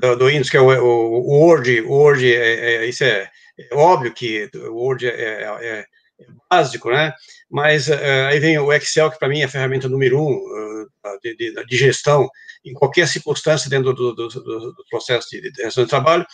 do, 0.00 0.16
do 0.16 0.26
Windows, 0.26 0.50
que 0.50 0.56
é 0.56 0.60
o, 0.60 0.68
o, 0.68 1.20
o 1.20 1.46
Word, 1.46 1.80
o 1.82 1.90
Word 1.90 2.34
é, 2.34 2.84
é, 2.84 2.86
isso 2.86 3.04
é, 3.04 3.30
é, 3.58 3.74
óbvio 3.74 4.12
que 4.14 4.48
o 4.54 4.74
Word 4.74 5.06
é, 5.06 5.42
é 5.60 5.86
básico, 6.50 6.90
né? 6.90 7.12
Mas 7.50 7.88
uh, 7.88 8.28
aí 8.28 8.38
vem 8.38 8.58
o 8.58 8.72
Excel, 8.72 9.10
que 9.10 9.18
para 9.18 9.28
mim 9.28 9.40
é 9.40 9.44
a 9.44 9.48
ferramenta 9.48 9.88
número 9.88 10.20
um 10.20 10.32
uh, 10.32 11.18
de, 11.22 11.36
de, 11.36 11.66
de, 11.66 11.76
gestão 11.76 12.28
em 12.64 12.72
qualquer 12.72 13.06
circunstância 13.08 13.68
dentro 13.68 13.92
do, 13.92 14.14
do, 14.14 14.28
do, 14.28 14.84
processo 14.88 15.28
de, 15.30 15.50
de 15.50 15.62
gestão 15.62 15.84
de 15.84 15.90
trabalho. 15.90 16.24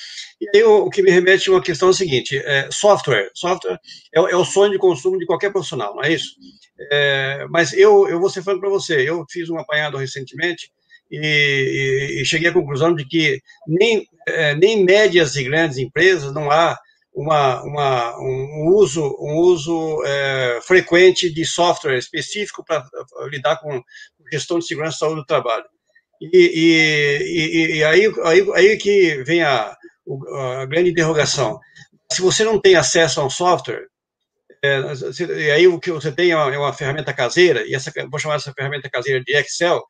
E 0.41 0.57
aí 0.57 0.63
o, 0.63 0.85
o, 0.85 0.91
que 0.91 1.03
me 1.03 1.11
remete 1.11 1.49
a 1.49 1.53
uma 1.53 1.63
questão 1.63 1.91
é 1.91 1.93
seguinte: 1.93 2.37
é, 2.37 2.69
software. 2.71 3.31
Software 3.35 3.79
é, 4.15 4.21
é, 4.21 4.37
o 4.37 4.45
sonho 4.45 4.73
de 4.73 4.79
consumo 4.79 5.19
de 5.19 5.27
qualquer 5.27 5.51
profissional, 5.51 5.95
não 5.95 6.03
é 6.03 6.13
isso? 6.13 6.35
É, 6.93 7.47
mas 7.51 7.73
eu, 7.73 8.09
eu 8.09 8.21
vou 8.21 8.31
ser 8.31 8.43
falando 8.43 8.61
para 8.61 8.71
você, 8.71 9.09
eu 9.09 9.25
fiz 9.31 9.49
um 9.51 9.59
apanhado 9.59 9.97
recentemente 9.97 10.71
e, 11.11 12.21
e, 12.21 12.25
cheguei 12.25 12.51
à 12.51 12.53
conclusão 12.53 12.95
de 12.95 13.05
que 13.05 13.41
nem, 13.67 14.07
é, 14.27 14.55
nem 14.55 14.85
médias 14.85 15.37
e 15.37 15.45
grandes 15.45 15.79
empresas 15.79 16.33
não 16.33 16.51
há 16.51 16.79
uma, 17.15 17.63
uma, 17.63 18.19
um 18.21 18.69
uso, 18.75 19.03
um 19.21 19.37
uso 19.39 20.03
é, 20.05 20.61
frequente 20.63 21.33
de 21.33 21.45
software 21.45 21.99
específico 21.99 22.65
para 22.65 22.87
lidar 23.31 23.57
com 23.57 23.83
gestão 24.31 24.59
de 24.59 24.67
segurança 24.67 24.97
e 24.97 24.99
saúde 24.99 25.21
do 25.21 25.27
trabalho. 25.27 25.65
E, 26.21 26.29
e, 26.33 27.77
e, 27.79 27.85
aí, 27.85 28.13
aí, 28.25 28.47
aí 28.55 28.77
que 28.77 29.23
vem 29.25 29.43
a, 29.43 29.77
a 30.61 30.67
grande 30.67 30.91
interrogação. 30.91 31.59
Se 32.13 32.21
você 32.21 32.45
não 32.45 32.61
tem 32.61 32.75
acesso 32.75 33.21
a 33.21 33.27
um 33.27 33.31
software, 33.31 33.87
é, 34.65 34.81
e 35.37 35.51
aí 35.51 35.69
o 35.69 35.79
que 35.79 35.91
você 35.91 36.11
tem 36.11 36.31
é 36.31 36.37
uma, 36.37 36.55
é 36.55 36.59
uma, 36.59 36.73
ferramenta 36.73 37.13
caseira, 37.13 37.65
e 37.67 37.75
essa, 37.75 37.93
vou 38.11 38.19
chamar 38.19 38.37
essa 38.37 38.53
ferramenta 38.53 38.91
caseira 38.91 39.23
de 39.23 39.37
Excel, 39.37 39.83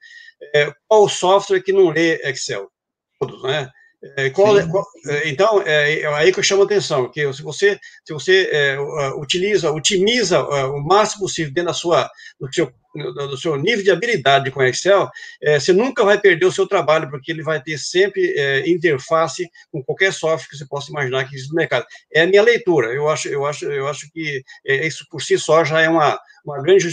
é, 0.54 0.72
qual 0.86 1.04
o 1.04 1.08
software 1.08 1.62
que 1.62 1.72
não 1.72 1.90
lê 1.90 2.16
Excel? 2.28 2.70
Todos, 3.18 3.42
né? 3.42 3.70
É, 4.16 4.30
qual, 4.30 4.56
é, 4.56 4.64
qual, 4.68 4.84
é, 5.08 5.28
então, 5.28 5.60
é, 5.62 6.02
é, 6.02 6.06
aí 6.14 6.32
que 6.32 6.38
eu 6.38 6.42
chamo 6.42 6.62
a 6.62 6.64
atenção, 6.64 7.10
que 7.10 7.32
se 7.32 7.42
você, 7.42 7.76
se 8.04 8.12
você 8.12 8.48
é, 8.52 8.78
utiliza, 9.16 9.72
otimiza 9.72 10.40
o 10.40 10.80
máximo 10.80 11.22
possível 11.22 11.52
dentro 11.52 11.72
da 11.72 11.74
sua, 11.74 12.08
do, 12.38 12.52
seu, 12.54 12.72
do 12.94 13.36
seu 13.36 13.56
nível 13.56 13.82
de 13.82 13.90
habilidade 13.90 14.52
com 14.52 14.62
Excel, 14.62 15.10
é, 15.42 15.58
você 15.58 15.72
nunca 15.72 16.04
vai 16.04 16.16
perder 16.16 16.46
o 16.46 16.52
seu 16.52 16.64
trabalho, 16.64 17.10
porque 17.10 17.32
ele 17.32 17.42
vai 17.42 17.60
ter 17.60 17.76
sempre 17.76 18.36
interface 18.68 19.50
com 19.72 19.82
qualquer 19.82 20.12
software 20.12 20.48
que 20.48 20.56
você 20.56 20.66
possa 20.66 20.90
imaginar 20.90 21.24
que 21.24 21.34
existe 21.34 21.50
no 21.50 21.56
mercado. 21.56 21.84
É 22.14 22.20
a 22.20 22.26
minha 22.26 22.42
leitura, 22.42 22.92
eu 22.92 23.08
acho, 23.08 23.26
eu 23.26 23.44
acho, 23.44 23.64
eu 23.64 23.88
acho 23.88 24.08
que 24.12 24.44
isso 24.64 25.04
por 25.10 25.20
si 25.20 25.36
só 25.36 25.64
já 25.64 25.80
é 25.80 25.88
uma, 25.88 26.16
uma 26.44 26.62
grande 26.62 26.88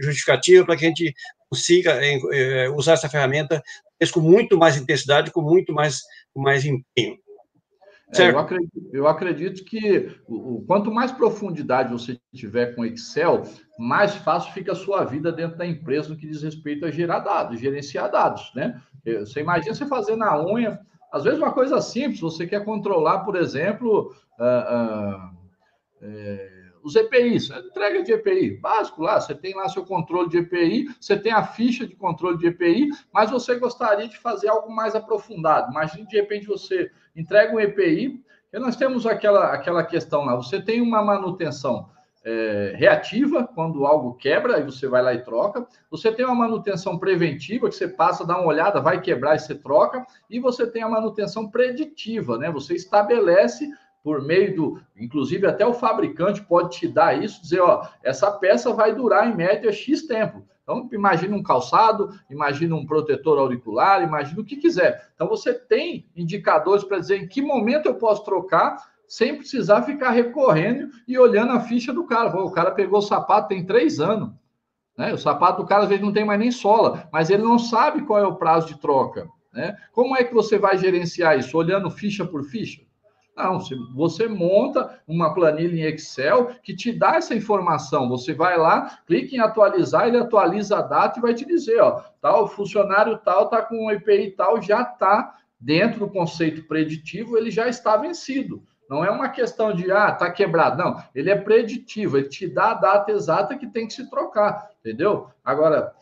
justificativa 0.00 0.64
para 0.64 0.76
que 0.76 0.84
a 0.84 0.88
gente 0.88 1.12
consiga 1.52 2.00
usar 2.74 2.94
essa 2.94 3.10
ferramenta 3.10 3.62
com 4.10 4.20
muito 4.20 4.56
mais 4.56 4.76
intensidade, 4.76 5.30
com 5.30 5.42
muito 5.42 5.72
mais, 5.72 6.00
mais 6.34 6.64
empenho. 6.64 7.18
É, 8.14 8.30
eu, 8.30 8.38
acredito, 8.38 8.90
eu, 8.92 9.06
acredito, 9.06 9.64
que 9.64 10.10
o, 10.26 10.62
quanto 10.66 10.92
mais 10.92 11.12
profundidade 11.12 11.92
você 11.92 12.18
tiver 12.34 12.74
com 12.74 12.84
Excel, 12.84 13.42
mais 13.78 14.14
fácil 14.16 14.52
fica 14.52 14.72
a 14.72 14.76
sua 14.76 15.04
vida 15.04 15.32
dentro 15.32 15.56
da 15.56 15.66
empresa 15.66 16.08
no 16.08 16.16
que 16.16 16.26
diz 16.26 16.42
respeito 16.42 16.84
a 16.84 16.90
gerar 16.90 17.20
dados, 17.20 17.60
gerenciar 17.60 18.10
dados, 18.10 18.52
né? 18.54 18.80
Você 19.20 19.40
imagina 19.40 19.74
você 19.74 19.86
fazer 19.86 20.16
na 20.16 20.42
unha, 20.44 20.78
às 21.12 21.24
vezes 21.24 21.38
uma 21.38 21.52
coisa 21.52 21.80
simples, 21.80 22.20
você 22.20 22.46
quer 22.46 22.64
controlar, 22.64 23.20
por 23.20 23.36
exemplo, 23.36 24.14
uh, 24.38 25.24
uh, 25.24 25.36
é, 26.02 26.61
os 26.82 26.96
EPIs, 26.96 27.50
entrega 27.50 28.02
de 28.02 28.12
EPI, 28.12 28.58
básico 28.58 29.02
lá, 29.02 29.20
você 29.20 29.34
tem 29.34 29.54
lá 29.54 29.68
seu 29.68 29.84
controle 29.84 30.28
de 30.28 30.38
EPI, 30.38 30.88
você 31.00 31.16
tem 31.16 31.32
a 31.32 31.44
ficha 31.44 31.86
de 31.86 31.94
controle 31.94 32.38
de 32.38 32.46
EPI, 32.46 32.90
mas 33.12 33.30
você 33.30 33.56
gostaria 33.56 34.08
de 34.08 34.18
fazer 34.18 34.48
algo 34.48 34.70
mais 34.70 34.94
aprofundado. 34.94 35.70
Imagine 35.70 36.06
de 36.06 36.16
repente 36.16 36.46
você 36.46 36.90
entrega 37.14 37.54
um 37.54 37.60
EPI, 37.60 38.22
e 38.52 38.58
nós 38.58 38.76
temos 38.76 39.06
aquela, 39.06 39.52
aquela 39.52 39.82
questão 39.84 40.24
lá, 40.24 40.36
você 40.36 40.60
tem 40.60 40.80
uma 40.80 41.02
manutenção 41.02 41.88
é, 42.24 42.74
reativa, 42.76 43.48
quando 43.54 43.84
algo 43.84 44.14
quebra, 44.14 44.56
aí 44.56 44.62
você 44.62 44.86
vai 44.86 45.02
lá 45.02 45.12
e 45.12 45.22
troca. 45.24 45.66
Você 45.90 46.12
tem 46.12 46.24
uma 46.24 46.34
manutenção 46.34 46.98
preventiva, 46.98 47.68
que 47.68 47.74
você 47.74 47.88
passa, 47.88 48.26
dá 48.26 48.38
uma 48.38 48.46
olhada, 48.46 48.80
vai 48.80 49.00
quebrar 49.00 49.34
e 49.34 49.40
você 49.40 49.54
troca. 49.54 50.04
E 50.30 50.38
você 50.38 50.66
tem 50.66 50.82
a 50.82 50.88
manutenção 50.88 51.50
preditiva, 51.50 52.38
né? 52.38 52.50
Você 52.50 52.74
estabelece 52.74 53.68
por 54.02 54.22
meio 54.22 54.54
do. 54.54 54.80
Inclusive, 54.96 55.46
até 55.46 55.66
o 55.66 55.74
fabricante 55.74 56.42
pode 56.42 56.78
te 56.78 56.88
dar 56.88 57.22
isso, 57.22 57.42
dizer, 57.42 57.60
ó, 57.60 57.86
essa 58.02 58.30
peça 58.30 58.72
vai 58.72 58.94
durar 58.94 59.30
em 59.30 59.36
média 59.36 59.72
X 59.72 60.06
tempo. 60.06 60.44
Então, 60.62 60.88
imagina 60.92 61.36
um 61.36 61.42
calçado, 61.42 62.10
imagina 62.30 62.74
um 62.74 62.86
protetor 62.86 63.38
auricular, 63.38 64.02
imagina 64.02 64.40
o 64.40 64.44
que 64.44 64.56
quiser. 64.56 65.10
Então, 65.14 65.28
você 65.28 65.52
tem 65.52 66.06
indicadores 66.14 66.84
para 66.84 66.98
dizer 66.98 67.16
em 67.16 67.26
que 67.26 67.42
momento 67.42 67.86
eu 67.86 67.94
posso 67.96 68.24
trocar 68.24 68.76
sem 69.06 69.36
precisar 69.36 69.82
ficar 69.82 70.10
recorrendo 70.10 70.88
e 71.06 71.18
olhando 71.18 71.52
a 71.52 71.60
ficha 71.60 71.92
do 71.92 72.04
cara. 72.04 72.34
O 72.40 72.50
cara 72.50 72.70
pegou 72.70 73.00
o 73.00 73.02
sapato 73.02 73.48
tem 73.48 73.66
três 73.66 74.00
anos. 74.00 74.30
Né? 74.96 75.12
O 75.12 75.18
sapato 75.18 75.62
do 75.62 75.68
cara 75.68 75.82
às 75.82 75.88
vezes 75.88 76.04
não 76.04 76.12
tem 76.12 76.24
mais 76.24 76.38
nem 76.38 76.50
sola, 76.50 77.08
mas 77.12 77.28
ele 77.28 77.42
não 77.42 77.58
sabe 77.58 78.06
qual 78.06 78.18
é 78.18 78.26
o 78.26 78.36
prazo 78.36 78.68
de 78.68 78.80
troca. 78.80 79.28
Né? 79.52 79.76
Como 79.92 80.16
é 80.16 80.24
que 80.24 80.32
você 80.32 80.58
vai 80.58 80.78
gerenciar 80.78 81.38
isso? 81.38 81.56
Olhando 81.58 81.90
ficha 81.90 82.24
por 82.24 82.44
ficha? 82.44 82.82
Não, 83.34 83.58
você 83.94 84.28
monta 84.28 85.00
uma 85.08 85.32
planilha 85.32 85.88
em 85.88 85.94
Excel 85.94 86.50
que 86.62 86.76
te 86.76 86.92
dá 86.92 87.16
essa 87.16 87.34
informação. 87.34 88.08
Você 88.08 88.34
vai 88.34 88.58
lá, 88.58 88.98
clica 89.06 89.34
em 89.34 89.40
atualizar, 89.40 90.06
ele 90.06 90.18
atualiza 90.18 90.78
a 90.78 90.82
data 90.82 91.18
e 91.18 91.22
vai 91.22 91.32
te 91.32 91.46
dizer, 91.46 91.80
ó, 91.80 92.02
tal 92.20 92.46
funcionário 92.46 93.18
tal 93.18 93.44
está 93.44 93.62
com 93.62 93.86
um 93.86 93.90
EPI 93.90 94.32
tal, 94.32 94.60
já 94.60 94.82
está 94.82 95.34
dentro 95.58 96.00
do 96.00 96.08
conceito 96.08 96.66
preditivo, 96.66 97.38
ele 97.38 97.50
já 97.50 97.68
está 97.68 97.96
vencido. 97.96 98.62
Não 98.90 99.02
é 99.02 99.10
uma 99.10 99.30
questão 99.30 99.72
de, 99.72 99.90
ah, 99.90 100.12
tá 100.12 100.30
quebrado. 100.30 100.76
Não, 100.76 101.02
ele 101.14 101.30
é 101.30 101.36
preditivo, 101.36 102.18
ele 102.18 102.28
te 102.28 102.46
dá 102.46 102.72
a 102.72 102.74
data 102.74 103.10
exata 103.10 103.56
que 103.56 103.66
tem 103.66 103.86
que 103.86 103.94
se 103.94 104.10
trocar, 104.10 104.68
entendeu? 104.80 105.30
Agora, 105.42 105.94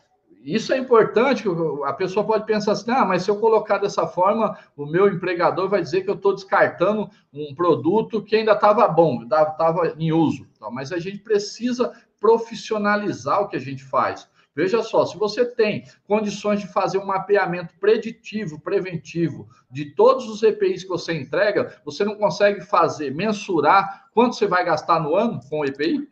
isso 0.43 0.73
é 0.73 0.77
importante, 0.77 1.43
a 1.85 1.93
pessoa 1.93 2.25
pode 2.25 2.45
pensar 2.45 2.71
assim, 2.71 2.89
ah, 2.91 3.05
mas 3.05 3.23
se 3.23 3.29
eu 3.29 3.37
colocar 3.37 3.77
dessa 3.77 4.07
forma, 4.07 4.57
o 4.75 4.85
meu 4.85 5.07
empregador 5.07 5.69
vai 5.69 5.81
dizer 5.81 6.01
que 6.01 6.09
eu 6.09 6.15
estou 6.15 6.33
descartando 6.33 7.09
um 7.31 7.53
produto 7.53 8.23
que 8.23 8.35
ainda 8.35 8.53
estava 8.53 8.87
bom, 8.87 9.23
estava 9.23 9.93
em 9.97 10.11
uso. 10.11 10.47
Mas 10.71 10.91
a 10.91 10.97
gente 10.97 11.19
precisa 11.19 11.91
profissionalizar 12.19 13.41
o 13.41 13.47
que 13.47 13.55
a 13.55 13.59
gente 13.59 13.83
faz. 13.83 14.27
Veja 14.53 14.83
só, 14.83 15.05
se 15.05 15.17
você 15.17 15.45
tem 15.45 15.85
condições 16.05 16.59
de 16.59 16.67
fazer 16.67 16.97
um 16.97 17.05
mapeamento 17.05 17.73
preditivo, 17.79 18.59
preventivo 18.59 19.47
de 19.69 19.95
todos 19.95 20.27
os 20.27 20.43
EPIs 20.43 20.83
que 20.83 20.89
você 20.89 21.13
entrega, 21.13 21.79
você 21.85 22.03
não 22.03 22.15
consegue 22.15 22.61
fazer, 22.61 23.15
mensurar 23.15 24.09
quanto 24.13 24.35
você 24.35 24.47
vai 24.47 24.65
gastar 24.65 24.99
no 24.99 25.15
ano 25.15 25.39
com 25.49 25.61
o 25.61 25.65
EPI? 25.65 26.09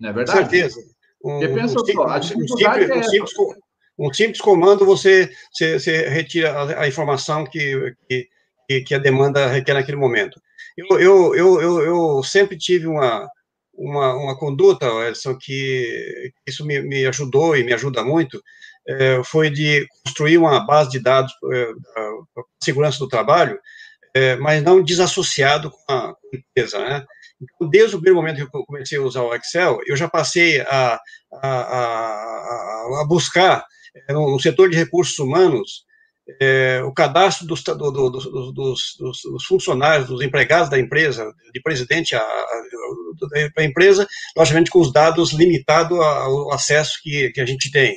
Não 0.00 0.10
é 0.10 0.12
verdade? 0.12 0.38
Com 0.38 0.50
certeza. 0.50 0.95
Um, 1.26 1.40
pensa 1.40 1.74
um, 1.74 1.84
só, 1.84 2.06
a 2.06 2.18
dificuldade 2.20 2.84
um 2.84 2.86
simples, 2.86 2.90
é 2.90 2.94
um 2.94 3.02
simples, 3.02 3.32
um 3.98 4.12
simples 4.12 4.40
comando, 4.40 4.86
você, 4.86 5.28
você, 5.52 5.80
você 5.80 6.08
retira 6.08 6.52
a, 6.52 6.82
a 6.82 6.88
informação 6.88 7.44
que, 7.44 7.94
que, 8.68 8.80
que, 8.82 8.94
a 8.94 8.98
demanda 8.98 9.48
requer 9.48 9.74
naquele 9.74 9.96
momento. 9.96 10.40
Eu, 10.76 11.00
eu, 11.00 11.34
eu, 11.34 11.60
eu, 11.60 11.80
eu 11.80 12.22
sempre 12.22 12.56
tive 12.56 12.86
uma, 12.86 13.28
uma, 13.74 14.14
uma 14.14 14.38
conduta, 14.38 14.86
Edson, 15.08 15.36
que 15.36 16.32
isso 16.46 16.64
me, 16.64 16.80
me 16.80 17.04
ajudou 17.06 17.56
e 17.56 17.64
me 17.64 17.72
ajuda 17.72 18.04
muito, 18.04 18.40
é, 18.88 19.20
foi 19.24 19.50
de 19.50 19.84
construir 20.04 20.38
uma 20.38 20.60
base 20.64 20.90
de 20.90 21.00
dados 21.00 21.32
é, 21.52 21.68
segurança 22.62 23.00
do 23.00 23.08
trabalho, 23.08 23.58
é, 24.14 24.36
mas 24.36 24.62
não 24.62 24.82
desassociado 24.82 25.72
com 25.72 25.92
a 25.92 26.14
empresa, 26.32 26.78
né? 26.78 27.04
Então, 27.40 27.68
desde 27.68 27.96
o 27.96 28.00
primeiro 28.00 28.16
momento 28.16 28.50
que 28.50 28.56
eu 28.56 28.64
comecei 28.64 28.98
a 28.98 29.02
usar 29.02 29.22
o 29.22 29.34
Excel, 29.34 29.78
eu 29.86 29.96
já 29.96 30.08
passei 30.08 30.60
a, 30.60 30.98
a, 31.34 31.48
a, 31.48 33.00
a 33.02 33.04
buscar 33.06 33.64
eh, 34.08 34.12
no 34.12 34.38
setor 34.40 34.70
de 34.70 34.76
recursos 34.76 35.18
humanos 35.18 35.86
é, 36.40 36.82
o 36.82 36.92
cadastro 36.92 37.46
dos, 37.46 37.62
do, 37.62 37.74
do, 37.76 38.10
dos, 38.10 38.96
dos, 38.98 39.44
funcionários, 39.46 40.08
dos 40.08 40.22
empregados 40.22 40.68
da 40.68 40.78
empresa, 40.78 41.32
de 41.54 41.60
presidente 41.62 42.16
da 43.54 43.64
empresa, 43.64 44.06
logicamente 44.36 44.70
com 44.70 44.80
os 44.80 44.92
dados 44.92 45.32
limitados 45.32 45.98
ao 45.98 46.52
acesso 46.52 46.98
que, 47.02 47.30
que 47.30 47.40
a 47.40 47.46
gente 47.46 47.70
tem. 47.70 47.96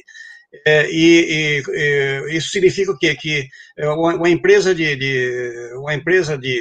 É, 0.65 0.89
e, 0.91 1.61
e, 1.67 2.37
isso 2.37 2.49
significa 2.49 2.91
o 2.91 2.97
quê? 2.97 3.15
Que 3.15 3.47
uma 3.79 4.29
empresa 4.29 4.73
de, 4.73 4.95
de, 4.95 5.73
uma 5.75 5.93
empresa 5.93 6.37
de, 6.37 6.59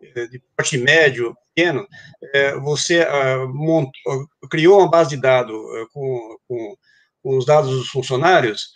de 0.00 0.40
porte 0.56 0.78
médio, 0.78 1.36
pequeno, 1.54 1.86
é, 2.32 2.54
você 2.58 3.02
ah, 3.02 3.46
montou, 3.48 4.28
criou 4.50 4.78
uma 4.78 4.90
base 4.90 5.10
de 5.10 5.20
dados 5.20 5.56
ah, 5.56 5.86
com, 5.92 6.36
com, 6.46 6.76
com 7.22 7.36
os 7.36 7.44
dados 7.44 7.70
dos 7.70 7.88
funcionários 7.88 8.68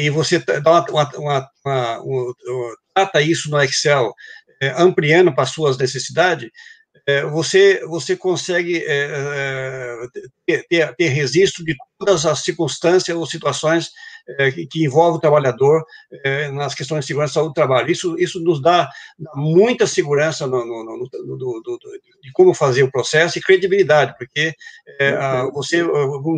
e 0.00 0.10
você 0.10 0.40
dá 0.40 0.84
uma, 0.90 1.08
uma, 1.16 1.50
uma, 1.64 2.00
uma, 2.00 2.34
trata 2.92 3.22
isso 3.22 3.48
no 3.48 3.62
Excel, 3.62 4.12
ampliando 4.76 5.32
para 5.32 5.46
suas 5.46 5.78
necessidades, 5.78 6.50
você, 7.30 7.80
você 7.86 8.16
consegue 8.16 8.82
é, 8.84 9.96
ter, 10.68 10.96
ter 10.96 11.08
registro 11.08 11.64
de 11.64 11.76
todas 11.96 12.26
as 12.26 12.40
circunstâncias 12.40 13.16
ou 13.16 13.24
situações 13.26 13.90
que, 14.52 14.66
que 14.66 14.84
envolve 14.84 15.18
o 15.18 15.20
trabalhador 15.20 15.84
é, 16.24 16.50
nas 16.50 16.74
questões 16.74 17.00
de 17.00 17.08
segurança 17.08 17.42
do 17.42 17.52
trabalho. 17.52 17.90
Isso, 17.90 18.18
isso 18.18 18.40
nos 18.40 18.60
dá 18.60 18.88
muita 19.34 19.86
segurança 19.86 20.46
no, 20.46 20.64
no, 20.64 20.84
no, 20.84 21.08
no 21.26 21.36
do, 21.36 21.78
de 22.22 22.32
como 22.32 22.54
fazer 22.54 22.82
o 22.82 22.90
processo 22.90 23.38
e 23.38 23.42
credibilidade, 23.42 24.14
porque 24.18 24.54
é, 24.98 25.10
a, 25.10 25.44
você 25.50 25.82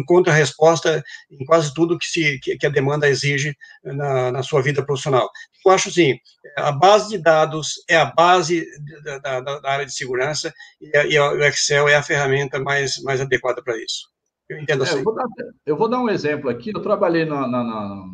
encontra 0.00 0.32
resposta 0.32 1.02
em 1.30 1.44
quase 1.44 1.72
tudo 1.74 1.98
que, 1.98 2.06
se, 2.06 2.38
que, 2.40 2.56
que 2.56 2.66
a 2.66 2.70
demanda 2.70 3.08
exige 3.08 3.56
na, 3.84 4.32
na, 4.32 4.42
sua 4.42 4.62
vida 4.62 4.84
profissional. 4.84 5.28
Eu 5.64 5.72
acho 5.72 5.88
assim, 5.88 6.18
a 6.56 6.72
base 6.72 7.10
de 7.10 7.18
dados 7.18 7.74
é 7.88 7.96
a 7.96 8.06
base 8.06 8.64
da, 9.04 9.40
da, 9.40 9.40
da 9.40 9.70
área 9.70 9.86
de 9.86 9.94
segurança 9.94 10.52
e, 10.80 10.96
a, 10.96 11.06
e 11.06 11.18
o 11.18 11.44
Excel 11.44 11.88
é 11.88 11.96
a 11.96 12.02
ferramenta 12.02 12.58
mais, 12.58 13.00
mais 13.02 13.20
adequada 13.20 13.62
para 13.62 13.76
isso. 13.76 14.15
Eu 14.48 14.58
entendo 14.58 14.82
assim. 14.82 14.96
É, 14.96 14.98
eu, 14.98 15.04
vou 15.04 15.14
dar, 15.14 15.26
eu, 15.66 15.76
vou 15.76 15.88
dar, 15.88 16.00
um 16.00 16.08
exemplo 16.08 16.48
aqui. 16.48 16.70
Eu 16.74 16.80
trabalhei 16.80 17.24
na, 17.24 17.46
na, 17.46 17.64
na, 17.64 18.06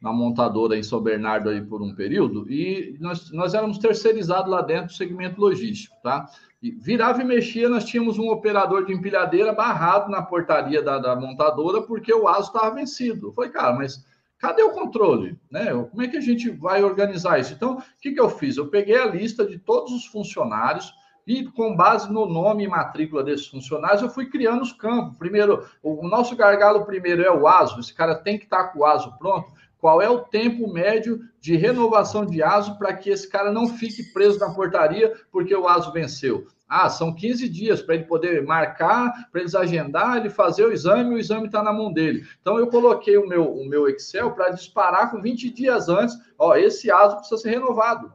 na, 0.00 0.12
montadora 0.12 0.76
em 0.76 0.82
São 0.82 1.00
Bernardo 1.00 1.50
aí 1.50 1.62
por 1.62 1.82
um 1.82 1.94
período 1.94 2.50
e 2.50 2.96
nós, 3.00 3.30
nós 3.30 3.54
éramos 3.54 3.78
terceirizados 3.78 4.50
lá 4.50 4.62
dentro 4.62 4.86
do 4.86 4.92
segmento 4.92 5.40
logístico, 5.40 5.94
tá? 6.02 6.26
E 6.62 6.70
virava 6.70 7.20
e 7.20 7.24
mexia, 7.24 7.68
nós 7.68 7.84
tínhamos 7.84 8.18
um 8.18 8.30
operador 8.30 8.86
de 8.86 8.92
empilhadeira 8.92 9.52
barrado 9.52 10.10
na 10.10 10.22
portaria 10.22 10.82
da, 10.82 10.98
da 10.98 11.14
montadora 11.14 11.82
porque 11.82 12.12
o 12.12 12.26
ASO 12.26 12.48
estava 12.48 12.74
vencido. 12.74 13.32
Falei, 13.32 13.50
cara, 13.50 13.74
mas 13.74 14.04
cadê 14.38 14.62
o 14.62 14.72
controle? 14.72 15.38
Né? 15.50 15.66
Como 15.90 16.02
é 16.02 16.08
que 16.08 16.16
a 16.16 16.20
gente 16.20 16.48
vai 16.50 16.82
organizar 16.82 17.38
isso? 17.38 17.52
Então, 17.52 17.76
o 17.76 17.82
que, 18.00 18.12
que 18.12 18.20
eu 18.20 18.30
fiz? 18.30 18.56
Eu 18.56 18.68
peguei 18.68 18.96
a 18.96 19.06
lista 19.06 19.44
de 19.46 19.58
todos 19.58 19.92
os 19.92 20.06
funcionários 20.06 20.92
e 21.26 21.44
com 21.44 21.74
base 21.74 22.10
no 22.12 22.26
nome 22.26 22.64
e 22.64 22.68
matrícula 22.68 23.24
desses 23.24 23.48
funcionários, 23.48 24.02
eu 24.02 24.08
fui 24.08 24.26
criando 24.26 24.62
os 24.62 24.72
campos. 24.72 25.16
Primeiro, 25.16 25.66
o 25.82 26.06
nosso 26.06 26.36
gargalo 26.36 26.84
primeiro 26.84 27.22
é 27.22 27.30
o 27.30 27.48
ASO, 27.48 27.80
esse 27.80 27.92
cara 27.92 28.14
tem 28.14 28.38
que 28.38 28.44
estar 28.44 28.64
tá 28.64 28.68
com 28.68 28.80
o 28.80 28.84
ASO 28.84 29.16
pronto. 29.18 29.50
Qual 29.78 30.00
é 30.00 30.08
o 30.08 30.20
tempo 30.20 30.72
médio 30.72 31.20
de 31.40 31.56
renovação 31.56 32.24
de 32.24 32.42
ASO 32.42 32.78
para 32.78 32.94
que 32.94 33.10
esse 33.10 33.28
cara 33.28 33.52
não 33.52 33.68
fique 33.68 34.04
preso 34.12 34.38
na 34.38 34.54
portaria 34.54 35.12
porque 35.30 35.54
o 35.54 35.68
ASO 35.68 35.92
venceu? 35.92 36.46
Ah, 36.68 36.88
são 36.88 37.14
15 37.14 37.48
dias 37.48 37.82
para 37.82 37.94
ele 37.94 38.04
poder 38.04 38.44
marcar, 38.44 39.28
para 39.30 39.40
eles 39.40 39.54
agendar, 39.54 40.16
ele 40.16 40.30
fazer 40.30 40.64
o 40.64 40.72
exame, 40.72 41.14
o 41.14 41.18
exame 41.18 41.46
está 41.46 41.62
na 41.62 41.72
mão 41.72 41.92
dele. 41.92 42.26
Então, 42.40 42.58
eu 42.58 42.66
coloquei 42.66 43.16
o 43.16 43.28
meu, 43.28 43.52
o 43.52 43.68
meu 43.68 43.88
Excel 43.88 44.32
para 44.32 44.50
disparar 44.50 45.12
com 45.12 45.20
20 45.20 45.50
dias 45.50 45.88
antes, 45.88 46.16
ó, 46.36 46.56
esse 46.56 46.90
ASO 46.90 47.18
precisa 47.18 47.40
ser 47.40 47.50
renovado 47.50 48.12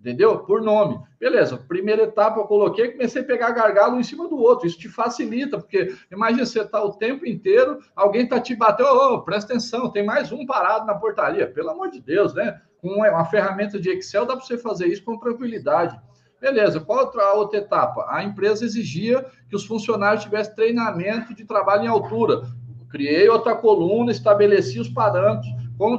entendeu? 0.00 0.38
Por 0.38 0.62
nome. 0.62 1.00
Beleza, 1.18 1.56
primeira 1.56 2.04
etapa 2.04 2.38
eu 2.38 2.44
coloquei, 2.44 2.92
comecei 2.92 3.22
a 3.22 3.24
pegar 3.24 3.50
gargalo 3.50 3.96
um 3.96 4.00
em 4.00 4.04
cima 4.04 4.28
do 4.28 4.36
outro. 4.36 4.66
Isso 4.66 4.78
te 4.78 4.88
facilita, 4.88 5.58
porque 5.58 5.94
imagina 6.10 6.46
você 6.46 6.64
tá 6.64 6.82
o 6.82 6.92
tempo 6.92 7.26
inteiro, 7.26 7.78
alguém 7.96 8.26
tá 8.26 8.40
te 8.40 8.54
batendo, 8.54 8.88
oh, 8.90 9.22
presta 9.22 9.52
atenção, 9.52 9.90
tem 9.90 10.04
mais 10.04 10.30
um 10.30 10.46
parado 10.46 10.86
na 10.86 10.94
portaria. 10.94 11.46
Pelo 11.46 11.70
amor 11.70 11.90
de 11.90 12.00
Deus, 12.00 12.34
né? 12.34 12.60
Com 12.80 12.90
uma 12.90 13.24
ferramenta 13.24 13.80
de 13.80 13.90
Excel 13.90 14.24
dá 14.24 14.36
para 14.36 14.44
você 14.44 14.56
fazer 14.56 14.86
isso 14.86 15.02
com 15.02 15.18
tranquilidade. 15.18 15.98
Beleza, 16.40 16.78
qual 16.78 17.00
outra, 17.00 17.32
outra 17.34 17.58
etapa? 17.58 18.06
A 18.08 18.22
empresa 18.22 18.64
exigia 18.64 19.26
que 19.50 19.56
os 19.56 19.66
funcionários 19.66 20.22
tivessem 20.22 20.54
treinamento 20.54 21.34
de 21.34 21.44
trabalho 21.44 21.84
em 21.84 21.88
altura. 21.88 22.42
Criei 22.88 23.28
outra 23.28 23.56
coluna, 23.56 24.12
estabeleci 24.12 24.78
os 24.78 24.88
parâmetros. 24.88 25.50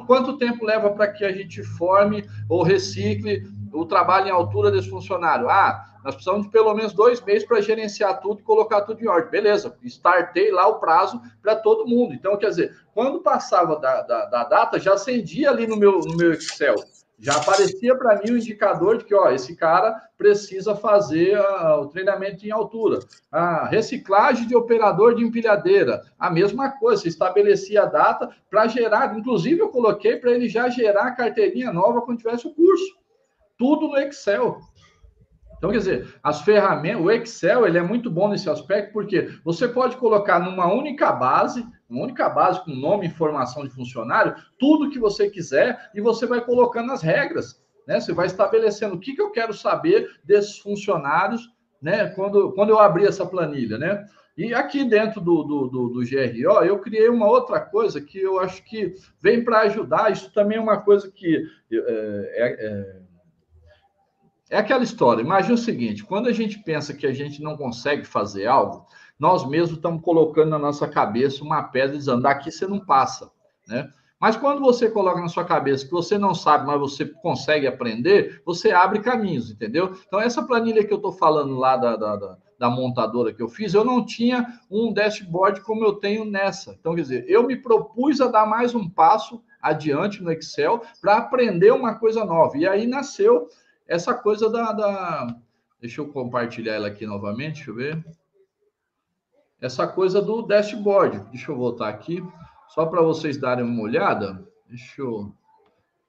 Quanto 0.08 0.38
tempo 0.38 0.66
leva 0.66 0.90
para 0.92 1.08
que 1.08 1.26
a 1.26 1.32
gente 1.32 1.62
forme 1.64 2.26
ou 2.48 2.64
recicle 2.64 3.44
o 3.74 3.86
trabalho 3.86 4.28
em 4.28 4.32
altura 4.32 4.72
desse 4.72 4.90
funcionário. 4.90 5.50
Ah, 5.50 5.86
nós 6.04 6.16
precisamos 6.16 6.46
de 6.46 6.52
pelo 6.52 6.74
menos 6.74 6.94
dois 6.94 7.22
meses 7.22 7.46
para 7.46 7.62
gerenciar 7.62 8.22
tudo 8.22 8.40
e 8.40 8.44
colocar 8.44 8.82
tudo 8.82 9.02
em 9.04 9.08
ordem. 9.08 9.30
Beleza, 9.30 9.76
startei 9.84 10.52
lá 10.52 10.68
o 10.68 10.80
prazo 10.80 11.22
para 11.42 11.56
todo 11.56 11.88
mundo. 11.88 12.14
Então, 12.14 12.38
quer 12.38 12.50
dizer, 12.50 12.76
quando 12.94 13.22
passava 13.22 13.78
da, 13.78 14.02
da, 14.02 14.26
da, 14.26 14.44
data, 14.46 14.80
já 14.80 14.94
acendia 14.94 15.50
ali 15.50 15.68
no 15.68 15.76
meu, 15.76 16.00
no 16.00 16.16
meu 16.16 16.32
Excel. 16.34 16.76
Já 17.22 17.36
aparecia 17.36 17.94
para 17.98 18.16
mim 18.16 18.32
o 18.32 18.38
indicador 18.38 18.98
de 18.98 19.04
que, 19.04 19.14
ó, 19.14 19.30
esse 19.30 19.54
cara 19.54 19.94
precisa 20.18 20.74
fazer 20.74 21.38
uh, 21.38 21.82
o 21.82 21.88
treinamento 21.88 22.46
em 22.46 22.52
altura. 22.52 23.00
A 23.30 23.68
reciclagem 23.68 24.48
de 24.48 24.56
operador 24.56 25.16
de 25.16 25.26
empilhadeira, 25.26 26.02
a 26.18 26.30
mesma 26.30 26.70
coisa, 26.80 27.10
estabelecia 27.10 27.84
a 27.84 27.86
data 27.86 28.30
para 28.50 28.68
gerar, 28.68 29.18
inclusive 29.18 29.60
eu 29.60 29.68
coloquei 29.68 30.16
para 30.16 30.32
ele 30.32 30.48
já 30.48 30.70
gerar 30.70 31.08
a 31.08 31.12
carteirinha 31.12 31.74
nova 31.74 32.02
quando 32.02 32.20
tivesse 32.20 32.48
o 32.48 32.54
curso 32.54 32.99
tudo 33.60 33.90
no 33.90 33.98
Excel. 33.98 34.62
Então, 35.58 35.72
quer 35.72 35.80
dizer, 35.80 36.16
as 36.24 36.42
ferramentas, 36.42 37.04
o 37.04 37.12
Excel, 37.12 37.68
ele 37.68 37.78
é 37.78 37.84
muito 37.84 38.10
bom 38.10 38.30
nesse 38.30 38.50
aspecto, 38.50 38.94
porque 38.94 39.30
você 39.44 39.68
pode 39.68 39.98
colocar 39.98 40.40
numa 40.40 40.74
única 40.74 41.12
base, 41.12 41.68
uma 41.90 42.04
única 42.04 42.30
base 42.30 42.64
com 42.64 42.72
nome 42.72 43.06
informação 43.06 43.64
de 43.64 43.70
funcionário, 43.70 44.34
tudo 44.58 44.90
que 44.90 44.98
você 44.98 45.30
quiser, 45.30 45.92
e 45.94 46.00
você 46.00 46.26
vai 46.26 46.40
colocando 46.40 46.94
as 46.94 47.02
regras, 47.02 47.62
né? 47.86 48.00
Você 48.00 48.14
vai 48.14 48.28
estabelecendo 48.28 48.96
o 48.96 49.00
que, 49.00 49.14
que 49.14 49.22
eu 49.22 49.32
quero 49.32 49.54
saber 49.54 50.10
desses 50.24 50.58
funcionários, 50.60 51.50
né? 51.82 52.08
Quando, 52.12 52.54
quando 52.54 52.70
eu 52.70 52.80
abrir 52.80 53.08
essa 53.08 53.26
planilha, 53.26 53.78
né? 53.78 54.06
E 54.38 54.54
aqui 54.54 54.86
dentro 54.86 55.20
do, 55.20 55.44
do, 55.44 55.68
do, 55.68 55.90
do 55.90 56.00
GRO, 56.00 56.64
eu 56.64 56.80
criei 56.80 57.10
uma 57.10 57.28
outra 57.28 57.60
coisa 57.60 58.00
que 58.00 58.18
eu 58.18 58.40
acho 58.40 58.64
que 58.64 58.94
vem 59.22 59.44
para 59.44 59.64
ajudar. 59.64 60.10
Isso 60.10 60.34
também 60.34 60.58
é 60.58 60.62
uma 60.62 60.80
coisa 60.80 61.12
que 61.12 61.46
é, 61.70 61.76
é, 61.76 62.66
é 62.66 63.09
é 64.50 64.58
aquela 64.58 64.84
história. 64.84 65.22
Imagina 65.22 65.54
o 65.54 65.58
seguinte: 65.58 66.04
quando 66.04 66.28
a 66.28 66.34
gente 66.34 66.60
pensa 66.60 66.94
que 66.94 67.06
a 67.06 67.14
gente 67.14 67.42
não 67.42 67.56
consegue 67.56 68.04
fazer 68.04 68.48
algo, 68.48 68.86
nós 69.20 69.48
mesmos 69.48 69.78
estamos 69.78 70.02
colocando 70.02 70.50
na 70.50 70.60
nossa 70.60 70.88
cabeça 70.88 71.44
uma 71.44 71.64
pedra 71.64 71.98
dizendo 71.98 72.22
daqui 72.22 72.52
você 72.52 72.66
não 72.66 72.80
passa, 72.80 73.32
né? 73.68 73.90
Mas 74.20 74.36
quando 74.36 74.60
você 74.60 74.90
coloca 74.90 75.22
na 75.22 75.30
sua 75.30 75.46
cabeça 75.46 75.86
que 75.86 75.92
você 75.92 76.18
não 76.18 76.36
sabe, 76.36 76.68
mas 76.68 76.78
você 76.78 77.06
consegue 77.06 77.66
aprender, 77.66 78.42
você 78.46 78.72
abre 78.72 79.00
caminhos, 79.00 79.50
entendeu? 79.50 79.96
Então, 80.06 80.20
essa 80.20 80.44
planilha 80.44 80.84
que 80.84 80.92
eu 80.92 80.98
estou 80.98 81.14
falando 81.14 81.56
lá 81.56 81.78
da, 81.78 81.96
da, 81.96 82.16
da, 82.18 82.38
da, 82.60 82.70
montadora 82.70 83.34
que 83.34 83.42
eu 83.42 83.48
fiz, 83.48 83.74
eu 83.74 83.86
não 83.86 84.06
tinha 84.06 84.46
um 84.70 84.92
dashboard 84.92 85.62
como 85.62 85.86
eu 85.86 85.94
tenho 85.94 86.26
nessa. 86.26 86.76
Então, 86.78 86.96
quer 86.96 87.02
dizer, 87.04 87.26
eu 87.30 87.48
me 87.48 87.56
propus 87.56 88.20
a 88.20 88.28
dar 88.28 88.46
mais 88.46 88.76
um 88.76 88.90
passo 88.90 89.42
adiante 89.62 90.22
no 90.22 90.34
Excel 90.34 90.82
para 91.02 91.18
aprender 91.18 91.72
uma 91.72 91.96
coisa 91.96 92.26
nova. 92.26 92.58
E 92.58 92.68
aí 92.68 92.86
nasceu 92.86 93.48
essa 93.90 94.14
coisa 94.14 94.50
da, 94.50 94.72
da, 94.72 95.42
Deixa 95.82 96.02
eu 96.02 96.12
compartilhar 96.12 96.74
ela 96.74 96.88
aqui 96.88 97.06
novamente, 97.06 97.56
deixa 97.56 97.72
eu 97.72 97.76
ver. 97.76 98.06
Essa 99.62 99.88
coisa 99.88 100.22
do 100.22 100.42
dashboard. 100.42 101.20
Deixa 101.32 101.52
eu 101.52 101.56
voltar 101.56 101.90
aqui, 101.90 102.22
só 102.68 102.86
para 102.86 103.02
vocês 103.02 103.38
darem 103.38 103.64
uma 103.64 103.82
olhada. 103.82 104.46
Deixa 104.68 105.02
eu 105.02 105.34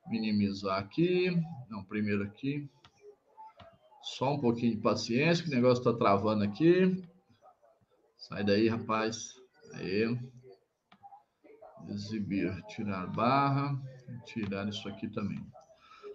minimizar 0.08 0.78
aqui. 0.78 1.40
Não, 1.68 1.84
primeiro 1.84 2.24
aqui. 2.24 2.68
Só 4.02 4.34
um 4.34 4.40
pouquinho 4.40 4.74
de 4.74 4.82
paciência, 4.82 5.44
que 5.44 5.50
o 5.50 5.54
negócio 5.54 5.80
está 5.80 5.92
travando 5.92 6.42
aqui. 6.42 7.04
Sai 8.16 8.42
daí, 8.42 8.68
rapaz. 8.68 9.36
Aí. 9.74 10.18
Exibir, 11.88 12.60
tirar 12.66 13.06
barra. 13.06 13.80
Tirar 14.24 14.68
isso 14.68 14.88
aqui 14.88 15.08
também. 15.08 15.44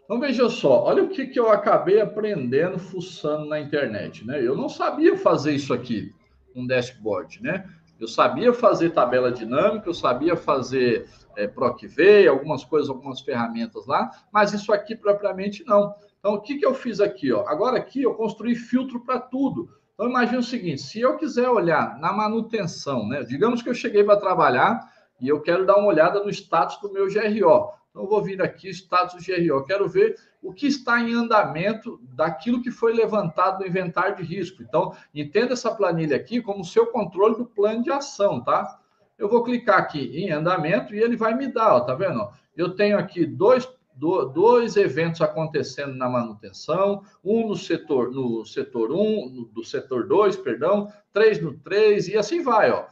Então 0.06 0.20
veja 0.20 0.48
só, 0.50 0.84
olha 0.84 1.04
o 1.04 1.10
que, 1.10 1.26
que 1.26 1.40
eu 1.40 1.50
acabei 1.50 2.00
aprendendo 2.00 2.78
fuçando 2.78 3.46
na 3.46 3.60
internet, 3.60 4.26
né? 4.26 4.40
Eu 4.40 4.56
não 4.56 4.70
sabia 4.70 5.18
fazer 5.18 5.54
isso 5.54 5.74
aqui, 5.74 6.14
um 6.56 6.66
dashboard, 6.66 7.42
né? 7.42 7.68
Eu 8.00 8.08
sabia 8.08 8.54
fazer 8.54 8.92
tabela 8.92 9.32
dinâmica, 9.32 9.90
eu 9.90 9.94
sabia 9.94 10.36
fazer 10.36 11.10
é, 11.36 11.48
PROCV, 11.48 12.28
algumas 12.28 12.64
coisas, 12.64 12.90
algumas 12.90 13.22
ferramentas 13.22 13.88
lá, 13.88 14.12
mas 14.32 14.54
isso 14.54 14.72
aqui 14.72 14.96
propriamente 14.96 15.64
não. 15.66 15.96
Então, 16.20 16.36
o 16.36 16.42
que, 16.42 16.58
que 16.58 16.66
eu 16.66 16.76
fiz 16.76 17.00
aqui? 17.00 17.32
Ó? 17.32 17.48
Agora 17.48 17.78
aqui 17.78 18.04
eu 18.04 18.14
construí 18.14 18.54
filtro 18.54 19.00
para 19.00 19.20
tudo. 19.20 19.70
Então, 19.96 20.08
imagine 20.08 20.38
o 20.38 20.44
seguinte: 20.44 20.82
se 20.82 21.00
eu 21.00 21.18
quiser 21.18 21.50
olhar 21.50 21.98
na 22.00 22.14
manutenção, 22.14 23.08
né? 23.08 23.24
Digamos 23.24 23.64
que 23.64 23.70
eu 23.70 23.74
cheguei 23.74 24.04
para 24.04 24.20
trabalhar 24.20 24.92
e 25.20 25.28
eu 25.28 25.42
quero 25.42 25.66
dar 25.66 25.78
uma 25.78 25.88
olhada 25.88 26.24
no 26.24 26.30
status 26.30 26.80
do 26.82 26.92
meu 26.92 27.08
GRO. 27.08 27.72
Então, 27.96 28.06
vou 28.06 28.22
vir 28.22 28.42
aqui, 28.42 28.68
status 28.72 29.26
GRO. 29.26 29.64
Quero 29.64 29.88
ver 29.88 30.18
o 30.44 30.52
que 30.52 30.68
está 30.68 31.00
em 31.00 31.14
andamento 31.14 31.98
daquilo 32.14 32.62
que 32.62 32.70
foi 32.70 32.94
levantado 32.94 33.62
no 33.62 33.66
inventário 33.66 34.18
de 34.18 34.24
risco. 34.24 34.62
Então, 34.62 34.94
entenda 35.14 35.54
essa 35.54 35.74
planilha 35.74 36.18
aqui 36.18 36.42
como 36.42 36.66
seu 36.66 36.88
controle 36.88 37.38
do 37.38 37.46
plano 37.46 37.82
de 37.82 37.90
ação, 37.90 38.44
tá? 38.44 38.82
Eu 39.18 39.30
vou 39.30 39.46
clicar 39.46 39.80
aqui 39.80 40.12
em 40.14 40.30
andamento 40.30 40.94
e 40.94 41.00
ele 41.00 41.16
vai 41.16 41.36
me 41.36 41.48
dar, 41.48 41.74
ó, 41.74 41.80
tá 41.80 41.96
vendo? 41.96 42.28
Eu 42.58 42.76
tenho 42.76 43.00
aqui 43.00 43.26
dois, 43.26 43.66
dois 43.96 44.76
eventos 44.76 45.22
acontecendo 45.22 45.96
na 45.96 46.10
manutenção, 46.10 47.02
um 47.24 47.48
no 47.48 47.56
setor 47.56 48.12
no 48.12 48.46
setor 48.46 48.92
1, 48.92 48.98
um, 48.98 49.50
do 49.54 49.64
setor 49.64 50.06
2, 50.06 50.36
perdão, 50.36 50.92
três 51.14 51.42
no 51.42 51.54
3 51.60 52.10
e 52.10 52.18
assim 52.18 52.44
vai, 52.44 52.72
ó. 52.72 52.88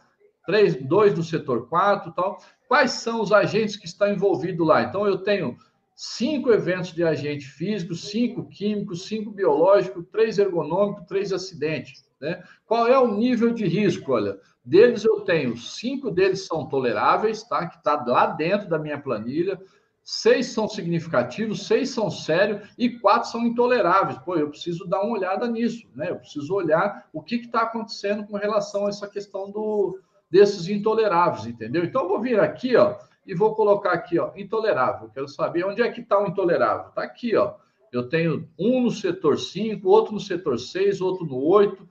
Três, 0.46 0.76
dois 0.76 1.16
no 1.16 1.24
setor 1.24 1.68
4 1.68 2.12
tal. 2.14 2.38
Quais 2.68 2.92
são 2.92 3.22
os 3.22 3.32
agentes 3.32 3.76
que 3.76 3.86
estão 3.86 4.12
envolvidos 4.12 4.66
lá? 4.66 4.82
Então, 4.84 5.06
eu 5.06 5.18
tenho 5.18 5.58
cinco 5.96 6.52
eventos 6.52 6.92
de 6.94 7.04
agente 7.04 7.46
físico, 7.46 7.96
cinco 7.96 8.48
químicos, 8.48 9.06
cinco 9.06 9.32
biológicos, 9.32 10.06
três 10.12 10.38
ergonômicos, 10.38 11.06
três 11.06 11.32
acidentes. 11.32 12.04
Né? 12.20 12.42
Qual 12.66 12.88
é 12.88 12.98
o 12.98 13.16
nível 13.16 13.54
de 13.54 13.66
risco? 13.66 14.14
Olha, 14.14 14.40
deles 14.64 15.04
eu 15.04 15.22
tenho 15.22 15.58
cinco 15.58 16.10
deles 16.10 16.46
são 16.46 16.68
toleráveis, 16.68 17.44
tá? 17.44 17.68
Que 17.68 17.78
está 17.78 18.04
lá 18.06 18.28
dentro 18.28 18.70
da 18.70 18.80
minha 18.80 19.00
planilha. 19.00 19.60
Seis 20.06 20.48
são 20.48 20.68
significativos, 20.68 21.66
seis 21.66 21.90
são 21.90 22.12
sérios 22.12 22.68
e 22.78 22.90
quatro 23.00 23.30
são 23.30 23.46
intoleráveis. 23.46 24.18
Pô, 24.20 24.36
eu 24.36 24.50
preciso 24.50 24.86
dar 24.86 25.02
uma 25.02 25.18
olhada 25.18 25.48
nisso, 25.48 25.88
né? 25.96 26.10
Eu 26.10 26.18
preciso 26.18 26.54
olhar 26.54 27.08
o 27.14 27.22
que 27.22 27.36
está 27.36 27.62
acontecendo 27.62 28.26
com 28.26 28.36
relação 28.36 28.86
a 28.86 28.90
essa 28.90 29.08
questão 29.08 29.50
do, 29.50 30.00
desses 30.34 30.68
intoleráveis, 30.68 31.46
entendeu? 31.46 31.84
Então, 31.84 32.02
eu 32.02 32.10
vou 32.10 32.20
vir 32.20 32.40
aqui, 32.40 32.76
ó, 32.76 32.98
e 33.24 33.36
vou 33.36 33.54
colocar 33.54 33.92
aqui, 33.92 34.18
ó, 34.18 34.32
intolerável. 34.36 35.08
Quero 35.14 35.28
saber 35.28 35.64
onde 35.64 35.84
é 35.84 35.92
que 35.92 36.02
está 36.02 36.20
o 36.20 36.26
intolerável. 36.26 36.90
Está 36.90 37.04
aqui, 37.04 37.36
ó. 37.36 37.54
Eu 37.92 38.10
tenho 38.10 38.50
um 38.58 38.82
no 38.82 38.90
setor 38.90 39.38
5, 39.38 39.88
outro 39.88 40.12
no 40.12 40.20
setor 40.20 40.58
6, 40.58 41.02
outro 41.02 41.24
no 41.24 41.38
8 41.38 41.88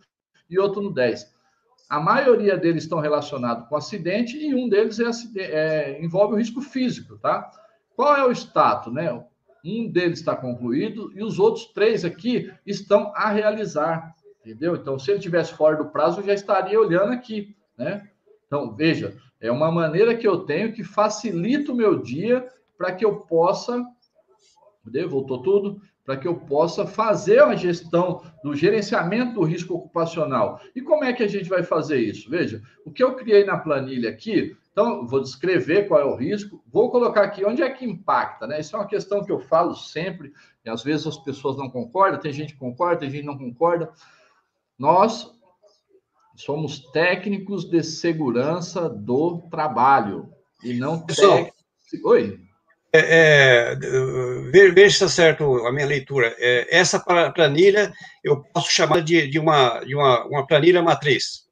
e 0.50 0.58
outro 0.58 0.82
no 0.82 0.92
10. 0.92 1.32
A 1.88 2.00
maioria 2.00 2.56
deles 2.56 2.82
estão 2.82 2.98
relacionados 2.98 3.68
com 3.68 3.76
acidente 3.76 4.36
e 4.36 4.52
um 4.52 4.68
deles 4.68 4.98
é, 4.98 5.40
é, 5.40 6.04
envolve 6.04 6.34
o 6.34 6.38
risco 6.38 6.60
físico, 6.60 7.18
tá? 7.18 7.48
Qual 7.94 8.16
é 8.16 8.26
o 8.26 8.32
status, 8.32 8.92
né? 8.92 9.24
Um 9.64 9.88
deles 9.88 10.18
está 10.18 10.34
concluído 10.34 11.12
e 11.14 11.22
os 11.22 11.38
outros 11.38 11.66
três 11.66 12.04
aqui 12.04 12.52
estão 12.66 13.12
a 13.14 13.28
realizar, 13.28 14.16
entendeu? 14.40 14.74
Então, 14.74 14.98
se 14.98 15.12
ele 15.12 15.20
tivesse 15.20 15.54
fora 15.54 15.76
do 15.76 15.90
prazo, 15.90 16.20
eu 16.20 16.24
já 16.24 16.34
estaria 16.34 16.80
olhando 16.80 17.12
aqui, 17.12 17.54
né? 17.78 18.08
Então, 18.52 18.70
veja, 18.74 19.16
é 19.40 19.50
uma 19.50 19.72
maneira 19.72 20.14
que 20.14 20.28
eu 20.28 20.40
tenho 20.40 20.74
que 20.74 20.84
facilita 20.84 21.72
o 21.72 21.74
meu 21.74 21.98
dia 22.02 22.46
para 22.76 22.92
que 22.92 23.02
eu 23.02 23.20
possa. 23.20 23.82
Voltou 25.08 25.40
tudo? 25.40 25.80
Para 26.04 26.18
que 26.18 26.28
eu 26.28 26.34
possa 26.36 26.86
fazer 26.86 27.42
a 27.42 27.54
gestão 27.54 28.22
do 28.44 28.54
gerenciamento 28.54 29.32
do 29.32 29.42
risco 29.42 29.72
ocupacional. 29.72 30.60
E 30.76 30.82
como 30.82 31.02
é 31.02 31.14
que 31.14 31.22
a 31.22 31.28
gente 31.28 31.48
vai 31.48 31.62
fazer 31.62 31.96
isso? 31.96 32.28
Veja, 32.28 32.60
o 32.84 32.92
que 32.92 33.02
eu 33.02 33.14
criei 33.14 33.42
na 33.42 33.56
planilha 33.56 34.10
aqui, 34.10 34.54
então, 34.70 35.06
vou 35.06 35.22
descrever 35.22 35.88
qual 35.88 36.02
é 36.02 36.04
o 36.04 36.14
risco, 36.14 36.62
vou 36.70 36.90
colocar 36.90 37.22
aqui 37.22 37.46
onde 37.46 37.62
é 37.62 37.70
que 37.70 37.86
impacta, 37.86 38.46
né? 38.46 38.60
Isso 38.60 38.76
é 38.76 38.78
uma 38.78 38.86
questão 38.86 39.24
que 39.24 39.32
eu 39.32 39.40
falo 39.40 39.74
sempre, 39.74 40.30
e 40.62 40.68
às 40.68 40.82
vezes 40.82 41.06
as 41.06 41.16
pessoas 41.16 41.56
não 41.56 41.70
concordam, 41.70 42.20
tem 42.20 42.34
gente 42.34 42.52
que 42.52 42.58
concorda, 42.58 43.00
tem 43.00 43.10
gente 43.10 43.20
que 43.22 43.26
não 43.26 43.38
concorda. 43.38 43.90
Nós 44.78 45.31
somos 46.36 46.80
técnicos 46.90 47.68
de 47.68 47.82
segurança 47.82 48.88
do 48.88 49.42
trabalho 49.50 50.28
e 50.62 50.74
não 50.74 51.04
técnicos. 51.04 51.52
Oi. 52.04 52.38
É, 52.94 53.74
é, 53.74 53.74
veja 54.70 54.90
se 54.90 55.04
está 55.04 55.08
certo 55.08 55.66
a 55.66 55.72
minha 55.72 55.86
leitura. 55.86 56.34
É, 56.38 56.78
essa 56.78 57.00
planilha 57.34 57.92
eu 58.22 58.42
posso 58.52 58.70
chamar 58.70 59.00
de, 59.00 59.26
de, 59.28 59.38
uma, 59.38 59.80
de 59.80 59.94
uma, 59.94 60.26
uma 60.26 60.46
planilha 60.46 60.82
matriz. 60.82 61.42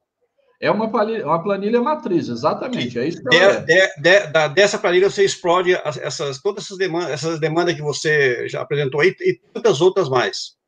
É 0.61 0.69
uma 0.69 0.91
planilha, 0.91 1.25
uma 1.25 1.41
planilha 1.41 1.81
matriz, 1.81 2.29
exatamente. 2.29 2.99
É 2.99 3.07
isso 3.07 3.23
que 3.23 3.29
de, 3.29 3.65
de, 3.65 4.01
de, 4.01 4.27
da, 4.27 4.47
dessa 4.47 4.77
planilha 4.77 5.09
você 5.09 5.25
explode 5.25 5.73
essas, 5.83 6.39
todas 6.39 6.65
essas 6.65 6.77
demandas, 6.77 7.09
essas 7.09 7.39
demandas 7.39 7.73
que 7.73 7.81
você 7.81 8.47
já 8.47 8.61
apresentou 8.61 9.01
aí 9.01 9.15
e 9.21 9.39
tantas 9.51 9.81
outras 9.81 10.07
mais. 10.07 10.60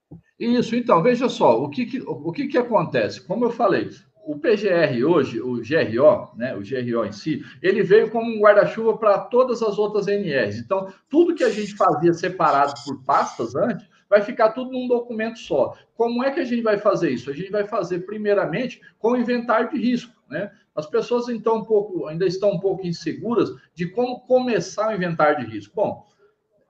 Isso, 0.43 0.75
então, 0.75 1.01
veja 1.01 1.29
só, 1.29 1.61
o 1.61 1.69
que, 1.69 1.85
que 1.85 2.01
o 2.05 2.31
que, 2.31 2.47
que 2.47 2.57
acontece? 2.57 3.21
Como 3.21 3.45
eu 3.45 3.49
falei, 3.49 3.89
o 4.25 4.37
PGR 4.37 5.05
hoje, 5.05 5.41
o 5.41 5.55
GRO, 5.55 6.35
né, 6.35 6.55
o 6.55 6.61
GRO 6.61 7.05
em 7.05 7.11
si, 7.11 7.43
ele 7.61 7.83
veio 7.83 8.09
como 8.09 8.31
um 8.31 8.39
guarda-chuva 8.39 8.97
para 8.97 9.19
todas 9.19 9.61
as 9.61 9.77
outras 9.77 10.07
NRs. 10.07 10.57
Então, 10.57 10.91
tudo 11.09 11.35
que 11.35 11.43
a 11.43 11.49
gente 11.49 11.75
fazia 11.75 12.13
separado 12.13 12.73
por 12.85 13.03
pastas 13.03 13.55
antes, 13.55 13.85
vai 14.09 14.21
ficar 14.21 14.51
tudo 14.51 14.71
num 14.71 14.87
documento 14.87 15.39
só. 15.39 15.75
Como 15.95 16.23
é 16.23 16.31
que 16.31 16.39
a 16.39 16.45
gente 16.45 16.61
vai 16.61 16.77
fazer 16.77 17.09
isso? 17.09 17.29
A 17.29 17.33
gente 17.33 17.51
vai 17.51 17.67
fazer, 17.67 17.99
primeiramente, 18.05 18.79
com 18.99 19.11
o 19.11 19.17
inventário 19.17 19.71
de 19.71 19.77
risco. 19.77 20.13
Né? 20.29 20.51
As 20.75 20.85
pessoas 20.85 21.29
então 21.29 21.57
um 21.57 21.63
pouco, 21.65 22.07
ainda 22.07 22.25
estão 22.25 22.51
um 22.51 22.59
pouco 22.59 22.85
inseguras 22.85 23.49
de 23.73 23.87
como 23.87 24.21
começar 24.21 24.89
o 24.89 24.95
inventário 24.95 25.45
de 25.45 25.51
risco. 25.51 25.73
Bom, 25.75 26.05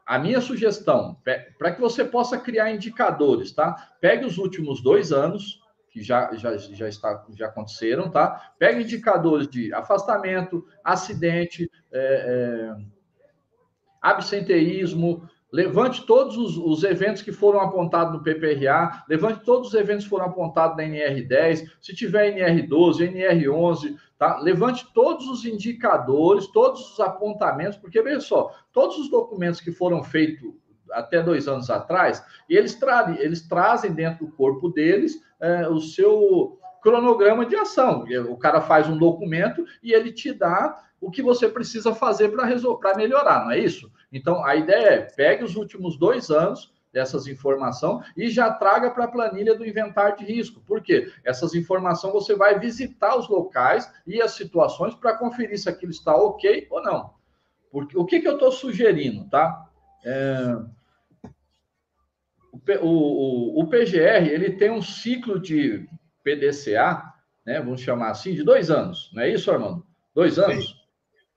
a 0.06 0.20
minha 0.20 0.42
sugestão, 0.42 1.18
para 1.58 1.72
que 1.72 1.80
você 1.82 2.04
possa 2.04 2.38
criar 2.38 2.72
indicadores, 2.72 3.52
tá? 3.52 3.96
Pegue 4.02 4.26
os 4.26 4.38
últimos 4.38 4.82
dois 4.82 5.12
anos, 5.12 5.62
que 5.90 6.02
já, 6.02 6.34
já, 6.36 6.58
já, 6.58 6.90
está, 6.90 7.24
já 7.36 7.48
aconteceram, 7.48 8.10
tá? 8.10 8.54
Pegue 8.58 8.82
indicadores 8.82 9.48
de 9.48 9.74
afastamento, 9.74 10.66
acidente, 10.84 11.70
é, 11.92 12.74
é, 12.76 12.86
absenteísmo, 14.02 15.30
levante 15.54 16.04
todos 16.04 16.36
os, 16.36 16.58
os, 16.58 16.84
eventos 16.84 17.22
que 17.22 17.32
foram 17.32 17.62
apontados 17.62 18.12
no 18.12 18.24
PPRA, 18.24 19.04
levante 19.08 19.46
todos 19.46 19.68
os 19.68 19.74
eventos 19.76 20.06
que 20.06 20.10
foram 20.10 20.26
apontados 20.26 20.76
na 20.76 20.84
NR10, 20.84 21.70
se 21.80 21.96
tiver 21.96 22.34
NR12, 22.34 23.14
NR11, 23.14 23.96
tá? 24.18 24.40
Levante 24.40 24.92
todos 24.96 25.28
os 25.28 25.46
indicadores, 25.46 26.48
todos 26.48 26.94
os 26.94 27.00
apontamentos, 27.00 27.78
porque 27.78 28.02
veja 28.02 28.22
só, 28.22 28.52
todos 28.72 28.98
os 28.98 29.12
documentos 29.12 29.62
que 29.62 29.72
foram 29.72 30.04
feitos 30.04 30.52
até 30.92 31.22
dois 31.22 31.48
anos 31.48 31.70
atrás, 31.70 32.26
eles, 32.50 32.74
tra 32.74 33.16
eles 33.20 33.48
trazem 33.48 33.94
dentro 33.94 34.26
do 34.26 34.32
corpo 34.32 34.70
deles 34.70 35.22
é, 35.40 35.68
o 35.68 35.80
seu 35.80 36.58
cronograma 36.84 37.46
de 37.46 37.56
ação. 37.56 38.06
O 38.30 38.38
cara 38.38 38.62
faz 38.62 38.88
um 38.88 38.98
documento 38.98 39.66
e 39.82 39.94
ele 39.94 40.12
te 40.12 40.34
dá 40.34 40.84
o 41.00 41.10
que 41.10 41.22
você 41.22 41.50
precisa 41.50 41.96
fazer 41.96 42.30
para 42.30 42.96
melhorar, 42.96 43.46
não 43.46 43.52
é 43.52 43.60
isso? 43.60 43.92
Então, 44.12 44.44
a 44.46 44.56
ideia 44.56 44.90
é 44.90 45.00
pegue 45.02 45.44
os 45.44 45.56
últimos 45.56 45.98
dois 45.98 46.30
anos 46.30 46.72
dessas 46.94 47.26
informações 47.26 48.06
e 48.16 48.30
já 48.30 48.52
traga 48.52 48.92
para 48.92 49.06
a 49.06 49.08
planilha 49.08 49.56
do 49.56 49.66
inventário 49.66 50.18
de 50.18 50.26
risco. 50.26 50.62
Por 50.62 50.82
quê? 50.82 51.12
Essas 51.24 51.56
informações 51.56 52.14
você 52.14 52.36
vai 52.36 52.60
visitar 52.60 53.18
os 53.18 53.28
locais 53.28 53.92
e 54.06 54.22
as 54.22 54.32
situações 54.32 54.94
para 54.94 55.18
conferir 55.18 55.58
se 55.58 55.68
aquilo 55.68 55.92
está 55.92 56.16
ok 56.16 56.68
ou 56.70 56.84
não. 56.84 57.14
Porque 57.72 57.98
o 57.98 58.06
que, 58.06 58.20
que 58.20 58.28
eu 58.28 58.34
estou 58.34 58.52
sugerindo, 58.52 59.28
tá? 59.30 59.68
É, 60.06 60.56
o, 62.82 62.88
o, 62.88 63.62
o, 63.62 63.68
PGR 63.68 64.28
ele 64.30 64.52
tem 64.52 64.70
um 64.70 64.82
ciclo 64.82 65.40
de 65.40 65.90
PDCA, 66.24 67.14
né? 67.46 67.60
Vamos 67.60 67.82
chamar 67.82 68.12
assim, 68.12 68.34
de 68.34 68.44
dois 68.44 68.72
anos, 68.72 69.12
não 69.14 69.24
é 69.24 69.30
isso, 69.30 69.52
Armando? 69.52 69.86
Dois 70.14 70.40
anos. 70.40 70.84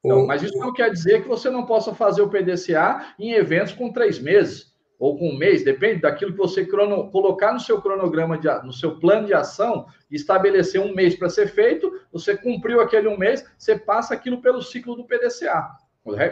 Então, 0.04 0.26
mas 0.26 0.42
isso 0.42 0.56
não 0.58 0.72
quer 0.72 0.90
dizer 0.90 1.22
que 1.22 1.28
você 1.28 1.50
não 1.50 1.66
possa 1.66 1.92
fazer 1.94 2.22
o 2.22 2.28
PDCA 2.30 3.14
em 3.18 3.32
eventos 3.32 3.72
com 3.72 3.92
três 3.92 4.20
meses 4.20 4.72
ou 4.98 5.18
com 5.18 5.30
um 5.30 5.36
mês, 5.36 5.64
depende 5.64 6.00
daquilo 6.00 6.32
que 6.32 6.38
você 6.38 6.64
crono, 6.64 7.10
colocar 7.10 7.52
no 7.52 7.60
seu 7.60 7.82
cronograma, 7.82 8.38
de, 8.38 8.48
no 8.64 8.72
seu 8.72 8.98
plano 8.98 9.26
de 9.26 9.34
ação, 9.34 9.86
estabelecer 10.10 10.80
um 10.80 10.94
mês 10.94 11.14
para 11.14 11.28
ser 11.28 11.48
feito, 11.48 12.00
você 12.10 12.36
cumpriu 12.36 12.80
aquele 12.80 13.08
um 13.08 13.18
mês, 13.18 13.44
você 13.58 13.78
passa 13.78 14.14
aquilo 14.14 14.40
pelo 14.40 14.62
ciclo 14.62 14.96
do 14.96 15.04
PDCA, 15.04 15.76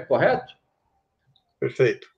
correto? 0.08 0.54
Perfeito. 1.60 2.08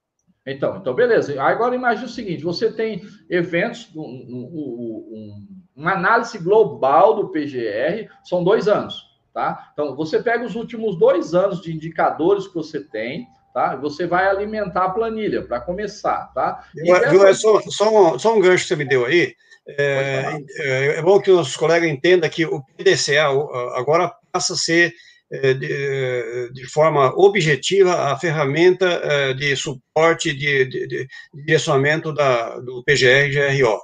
Então, 0.46 0.76
então 0.76 0.94
beleza. 0.94 1.40
Agora 1.42 1.74
imagine 1.74 2.06
o 2.06 2.10
seguinte: 2.10 2.44
você 2.44 2.72
tem 2.72 3.02
eventos, 3.28 3.90
um, 3.96 4.00
um, 4.00 5.06
um, 5.10 5.55
uma 5.76 5.92
análise 5.92 6.38
global 6.38 7.14
do 7.14 7.28
PGR, 7.28 8.08
são 8.24 8.42
dois 8.42 8.66
anos. 8.66 9.04
Tá? 9.34 9.70
Então, 9.74 9.94
você 9.94 10.22
pega 10.22 10.46
os 10.46 10.54
últimos 10.54 10.98
dois 10.98 11.34
anos 11.34 11.60
de 11.60 11.70
indicadores 11.70 12.48
que 12.48 12.54
você 12.54 12.80
tem, 12.80 13.26
tá? 13.52 13.76
Você 13.76 14.06
vai 14.06 14.26
alimentar 14.26 14.84
a 14.84 14.90
planilha 14.90 15.42
para 15.42 15.60
começar, 15.60 16.32
tá? 16.34 16.64
Dessa... 16.74 17.34
só, 17.34 17.60
só, 17.68 18.14
um, 18.14 18.18
só 18.18 18.34
um 18.34 18.40
gancho 18.40 18.62
que 18.64 18.68
você 18.68 18.76
me 18.76 18.86
deu 18.86 19.04
aí. 19.04 19.34
É, 19.68 20.38
é, 20.60 20.86
é, 20.98 21.02
bom 21.02 21.20
que 21.20 21.30
os 21.30 21.56
colegas 21.56 21.90
entendam 21.90 22.30
que 22.30 22.46
o 22.46 22.62
PDCA 22.76 23.26
agora 23.74 24.12
passa 24.32 24.54
a 24.54 24.56
ser 24.56 24.94
é, 25.30 25.54
de, 25.54 26.52
de, 26.52 26.66
forma 26.68 27.12
objetiva 27.16 28.12
a 28.12 28.16
ferramenta 28.16 28.86
é, 28.86 29.34
de 29.34 29.56
suporte 29.56 30.32
de, 30.32 30.64
de, 30.66 30.86
de 30.86 31.08
direcionamento 31.34 32.12
da, 32.14 32.60
do 32.60 32.84
PGR 32.84 33.26
e 33.26 33.58
GRO. 33.60 33.80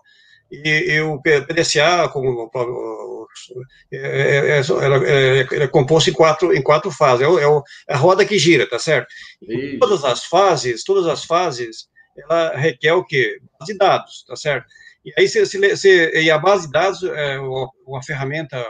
E, 0.53 0.69
e 0.69 1.01
o 1.01 1.19
PDCA, 1.23 2.11
como 2.11 2.51
é, 3.91 3.97
é, 3.97 4.59
é, 4.59 4.61
é, 4.61 5.63
é 5.63 5.67
composto 5.67 6.11
em 6.11 6.13
quatro, 6.13 6.55
em 6.55 6.63
quatro 6.63 6.91
fases. 6.91 7.27
É, 7.27 7.43
é, 7.43 7.95
a 7.95 7.97
roda 7.97 8.25
que 8.25 8.39
gira, 8.39 8.69
tá 8.69 8.79
certo? 8.79 9.09
Todas 9.81 10.05
as 10.05 10.25
fases, 10.25 10.85
todas 10.85 11.07
as 11.07 11.25
fases, 11.25 11.89
ela 12.17 12.55
requer 12.55 12.93
o 12.93 13.05
quê? 13.05 13.39
Base 13.59 13.73
de 13.73 13.79
dados, 13.79 14.25
tá 14.29 14.37
certo? 14.37 14.67
E 15.05 15.13
aí, 15.19 15.27
se, 15.27 15.45
se, 15.47 15.77
se, 15.77 16.21
e 16.21 16.31
a 16.31 16.39
base 16.39 16.67
de 16.67 16.73
dados 16.73 17.03
é 17.03 17.39
uma, 17.39 18.03
ferramenta 18.03 18.63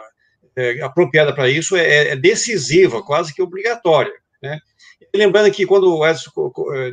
apropriada 0.83 1.35
para 1.35 1.49
isso 1.49 1.77
é, 1.77 2.15
decisiva, 2.15 3.03
quase 3.03 3.35
que 3.35 3.43
obrigatória. 3.43 4.13
Né? 4.41 4.59
lembrando 5.15 5.53
que 5.53 5.67
quando 5.67 5.95
o 5.95 6.07
Edson 6.07 6.31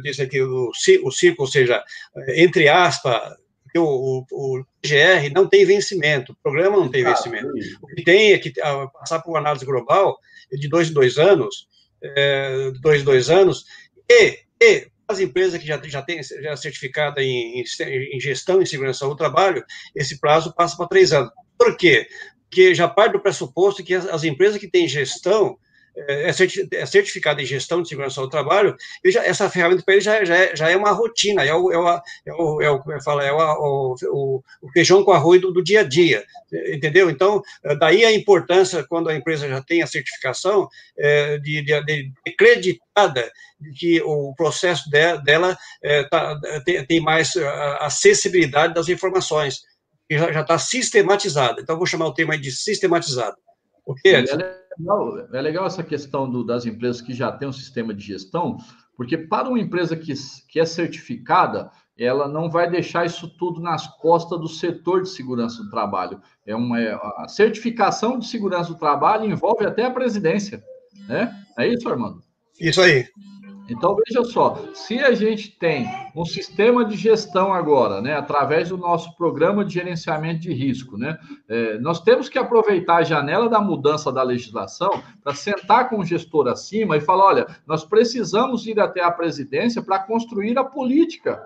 disse 0.03 0.21
aqui 0.21 0.41
o, 0.41 0.69
o 1.03 1.11
ciclo, 1.11 1.45
ou 1.45 1.47
seja, 1.47 1.83
entre 2.35 2.67
aspas, 2.67 3.35
o, 3.77 3.83
o, 3.83 4.25
o 4.31 4.65
GR 4.83 5.33
não 5.33 5.47
tem 5.47 5.65
vencimento, 5.65 6.31
o 6.31 6.35
programa 6.41 6.77
não 6.77 6.89
tem 6.89 7.03
vencimento. 7.03 7.47
O 7.81 7.87
que 7.87 8.03
tem 8.03 8.33
é 8.33 8.39
que 8.39 8.51
passar 8.93 9.19
por 9.21 9.31
uma 9.31 9.39
análise 9.39 9.65
global 9.65 10.17
de 10.51 10.67
dois 10.67 10.89
em 10.89 10.93
dois 10.93 11.17
anos, 11.17 11.67
é, 12.01 12.71
dois 12.81 13.01
em 13.01 13.05
dois 13.05 13.29
anos, 13.29 13.65
e, 14.09 14.39
e 14.61 14.87
as 15.07 15.19
empresas 15.19 15.59
que 15.59 15.67
já, 15.67 15.81
já 15.83 16.01
têm 16.01 16.21
já 16.23 16.55
certificada 16.55 17.21
em, 17.21 17.61
em, 17.61 18.19
gestão 18.19 18.61
e 18.61 18.67
segurança 18.67 19.07
do 19.07 19.15
trabalho, 19.15 19.63
esse 19.95 20.19
prazo 20.19 20.53
passa 20.53 20.77
para 20.77 20.87
três 20.87 21.11
anos. 21.11 21.31
Por 21.57 21.75
quê? 21.75 22.07
Porque 22.47 22.73
já 22.73 22.87
parte 22.87 23.13
do 23.13 23.19
pressuposto 23.19 23.83
que 23.83 23.93
as, 23.93 24.05
as 24.05 24.23
empresas 24.23 24.59
que 24.59 24.69
têm 24.69 24.87
gestão 24.87 25.57
é, 26.07 26.29
é, 26.29 26.29
é 26.29 26.85
certificado 26.85 27.41
em 27.41 27.45
gestão 27.45 27.81
de 27.81 27.89
segurança 27.89 28.21
do 28.21 28.29
trabalho, 28.29 28.75
já, 29.05 29.23
essa 29.25 29.49
ferramenta 29.49 29.83
para 29.83 29.95
ele 29.95 30.01
já, 30.01 30.23
já, 30.23 30.35
é, 30.35 30.55
já 30.55 30.69
é 30.69 30.75
uma 30.75 30.91
rotina, 30.91 31.43
é 31.43 31.53
o, 31.53 31.71
é 31.71 31.77
o, 31.77 32.01
é 32.25 32.33
o, 32.33 32.61
é 32.61 32.69
o, 32.69 32.79
como 32.79 32.93
é 32.93 33.01
fala, 33.01 33.23
é 33.23 33.31
o, 33.31 33.95
o, 34.11 34.43
o 34.61 34.71
feijão 34.71 35.03
com 35.03 35.11
arroz 35.11 35.41
do, 35.41 35.51
do, 35.51 35.63
dia 35.63 35.81
a 35.81 35.83
dia, 35.83 36.23
entendeu? 36.73 37.09
Então, 37.09 37.41
daí 37.79 38.05
a 38.05 38.11
importância, 38.11 38.83
quando 38.83 39.09
a 39.09 39.15
empresa 39.15 39.47
já 39.47 39.61
tem 39.61 39.81
a 39.81 39.87
certificação, 39.87 40.67
é, 40.97 41.37
de, 41.39 41.61
de, 41.63 41.83
de 41.83 42.11
acreditada 42.27 43.31
que 43.77 44.01
o 44.01 44.33
processo 44.35 44.89
de, 44.89 45.17
dela 45.23 45.57
é, 45.83 46.03
tá, 46.03 46.39
tem, 46.65 46.85
tem 46.85 46.99
mais 46.99 47.35
acessibilidade 47.79 48.73
das 48.73 48.89
informações, 48.89 49.61
já 50.09 50.41
está 50.41 50.57
sistematizada. 50.57 51.61
Então, 51.61 51.77
vou 51.77 51.85
chamar 51.85 52.07
o 52.07 52.13
termo 52.13 52.31
aí 52.31 52.39
de 52.39 52.51
sistematizado. 52.51 53.37
O 53.89 53.95
que 53.95 54.09
é? 54.09 54.21
legal, 54.21 55.27
é 55.33 55.41
legal 55.41 55.65
essa 55.65 55.81
questão 55.81 56.29
do, 56.29 56.43
das 56.43 56.63
empresas 56.63 57.01
que 57.01 57.11
já 57.11 57.31
têm 57.31 57.47
um 57.47 57.51
sistema 57.51 57.91
de 57.91 58.05
gestão, 58.05 58.57
porque 58.95 59.17
para 59.17 59.49
uma 59.49 59.59
empresa 59.59 59.95
que, 59.95 60.13
que 60.47 60.59
é 60.59 60.65
certificada, 60.65 61.71
ela 61.97 62.27
não 62.27 62.51
vai 62.51 62.69
deixar 62.69 63.03
isso 63.07 63.27
tudo 63.27 63.59
nas 63.59 63.87
costas 63.97 64.39
do 64.39 64.47
setor 64.47 65.01
de 65.01 65.09
segurança 65.09 65.63
do 65.63 65.71
trabalho. 65.71 66.21
É 66.45 66.55
uma 66.55 66.79
é, 66.79 66.93
a 67.17 67.27
certificação 67.27 68.19
de 68.19 68.27
segurança 68.27 68.71
do 68.71 68.77
trabalho 68.77 69.25
envolve 69.25 69.65
até 69.65 69.85
a 69.85 69.91
presidência, 69.91 70.63
né? 71.07 71.35
É 71.57 71.67
isso, 71.67 71.89
Armando? 71.89 72.21
Isso 72.61 72.79
aí. 72.79 73.07
Então, 73.69 73.95
veja 73.95 74.23
só, 74.23 74.57
se 74.73 74.99
a 74.99 75.13
gente 75.13 75.51
tem 75.51 75.87
um 76.15 76.25
sistema 76.25 76.83
de 76.85 76.95
gestão 76.95 77.53
agora, 77.53 78.01
né, 78.01 78.15
através 78.15 78.69
do 78.69 78.77
nosso 78.77 79.15
programa 79.15 79.63
de 79.63 79.73
gerenciamento 79.73 80.41
de 80.41 80.53
risco, 80.53 80.97
né, 80.97 81.17
é, 81.47 81.77
nós 81.79 82.01
temos 82.01 82.27
que 82.27 82.39
aproveitar 82.39 82.97
a 82.97 83.03
janela 83.03 83.47
da 83.47 83.61
mudança 83.61 84.11
da 84.11 84.23
legislação 84.23 85.01
para 85.23 85.33
sentar 85.33 85.89
com 85.89 85.99
o 85.99 86.05
gestor 86.05 86.47
acima 86.47 86.97
e 86.97 87.01
falar: 87.01 87.25
olha, 87.25 87.47
nós 87.67 87.83
precisamos 87.83 88.65
ir 88.65 88.79
até 88.79 89.03
a 89.03 89.11
presidência 89.11 89.81
para 89.81 89.99
construir 89.99 90.57
a 90.57 90.63
política 90.63 91.41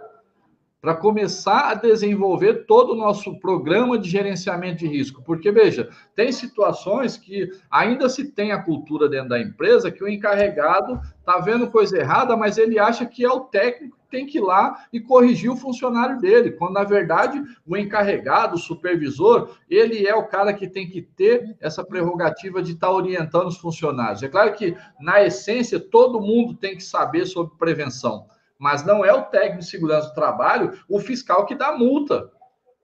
para 0.83 0.95
começar 0.95 1.69
a 1.69 1.75
desenvolver 1.75 2.65
todo 2.65 2.91
o 2.91 2.97
nosso 2.97 3.39
programa 3.39 3.97
de 3.97 4.09
gerenciamento 4.09 4.79
de 4.79 4.87
risco. 4.87 5.23
Porque, 5.23 5.49
veja, 5.49 5.89
tem 6.13 6.29
situações 6.29 7.15
que 7.15 7.49
ainda 7.71 8.09
se 8.09 8.29
tem 8.33 8.51
a 8.51 8.61
cultura 8.61 9.07
dentro 9.07 9.29
da 9.29 9.39
empresa 9.39 9.89
que 9.89 10.03
o 10.03 10.09
encarregado 10.09 10.99
está 11.17 11.39
vendo 11.39 11.71
coisa 11.71 11.97
errada, 11.97 12.35
mas 12.35 12.57
ele 12.57 12.77
acha 12.77 13.05
que 13.05 13.23
é 13.23 13.31
o 13.31 13.39
técnico 13.39 13.97
que 13.97 14.09
tem 14.17 14.25
que 14.25 14.39
ir 14.39 14.41
lá 14.41 14.85
e 14.91 14.99
corrigir 14.99 15.49
o 15.49 15.55
funcionário 15.55 16.19
dele, 16.19 16.51
quando 16.51 16.73
na 16.73 16.83
verdade 16.83 17.41
o 17.65 17.77
encarregado, 17.77 18.55
o 18.55 18.59
supervisor, 18.59 19.55
ele 19.69 20.05
é 20.05 20.13
o 20.13 20.27
cara 20.27 20.51
que 20.51 20.67
tem 20.67 20.89
que 20.89 21.01
ter 21.01 21.55
essa 21.61 21.81
prerrogativa 21.81 22.61
de 22.61 22.73
estar 22.73 22.87
tá 22.87 22.93
orientando 22.93 23.47
os 23.47 23.57
funcionários. 23.57 24.21
É 24.21 24.27
claro 24.27 24.51
que, 24.51 24.75
na 24.99 25.23
essência, 25.23 25.79
todo 25.79 26.19
mundo 26.19 26.53
tem 26.53 26.75
que 26.75 26.83
saber 26.83 27.25
sobre 27.25 27.55
prevenção 27.57 28.25
mas 28.63 28.85
não 28.85 29.03
é 29.03 29.11
o 29.11 29.23
técnico 29.23 29.59
de 29.59 29.69
segurança 29.69 30.07
do 30.07 30.13
trabalho 30.13 30.79
o 30.87 30.97
fiscal 30.97 31.45
que 31.45 31.53
dá 31.53 31.77
multa. 31.77 32.31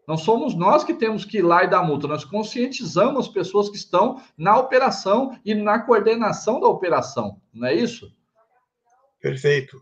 Não 0.06 0.18
somos 0.18 0.54
nós 0.54 0.84
que 0.84 0.94
temos 0.94 1.24
que 1.24 1.38
ir 1.38 1.42
lá 1.42 1.64
e 1.64 1.70
dar 1.70 1.84
multa, 1.84 2.06
nós 2.06 2.26
conscientizamos 2.26 3.28
as 3.28 3.32
pessoas 3.32 3.70
que 3.70 3.78
estão 3.78 4.22
na 4.38 4.58
operação 4.58 5.40
e 5.46 5.56
na 5.56 5.80
coordenação 5.80 6.60
da 6.60 6.68
operação, 6.68 7.40
não 7.54 7.66
é 7.66 7.74
isso? 7.74 8.12
Perfeito. 9.22 9.82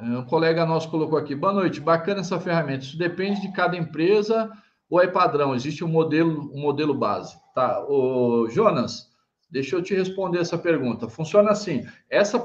É, 0.00 0.04
um 0.04 0.24
colega 0.24 0.64
nosso 0.64 0.90
colocou 0.90 1.18
aqui, 1.18 1.34
boa 1.34 1.52
noite, 1.52 1.82
bacana 1.82 2.20
essa 2.20 2.40
ferramenta. 2.40 2.84
Isso 2.84 2.96
depende 2.96 3.42
de 3.42 3.52
cada 3.52 3.76
empresa 3.76 4.50
ou 4.88 5.02
é 5.02 5.06
padrão? 5.06 5.54
Existe 5.54 5.84
um 5.84 5.88
modelo, 5.88 6.50
um 6.54 6.62
modelo 6.62 6.94
base. 6.94 7.36
Tá, 7.54 7.84
o 7.86 8.48
Jonas, 8.48 9.10
deixa 9.50 9.76
eu 9.76 9.82
te 9.82 9.94
responder 9.94 10.38
essa 10.38 10.56
pergunta. 10.56 11.10
Funciona 11.10 11.50
assim: 11.50 11.86
essa 12.08 12.42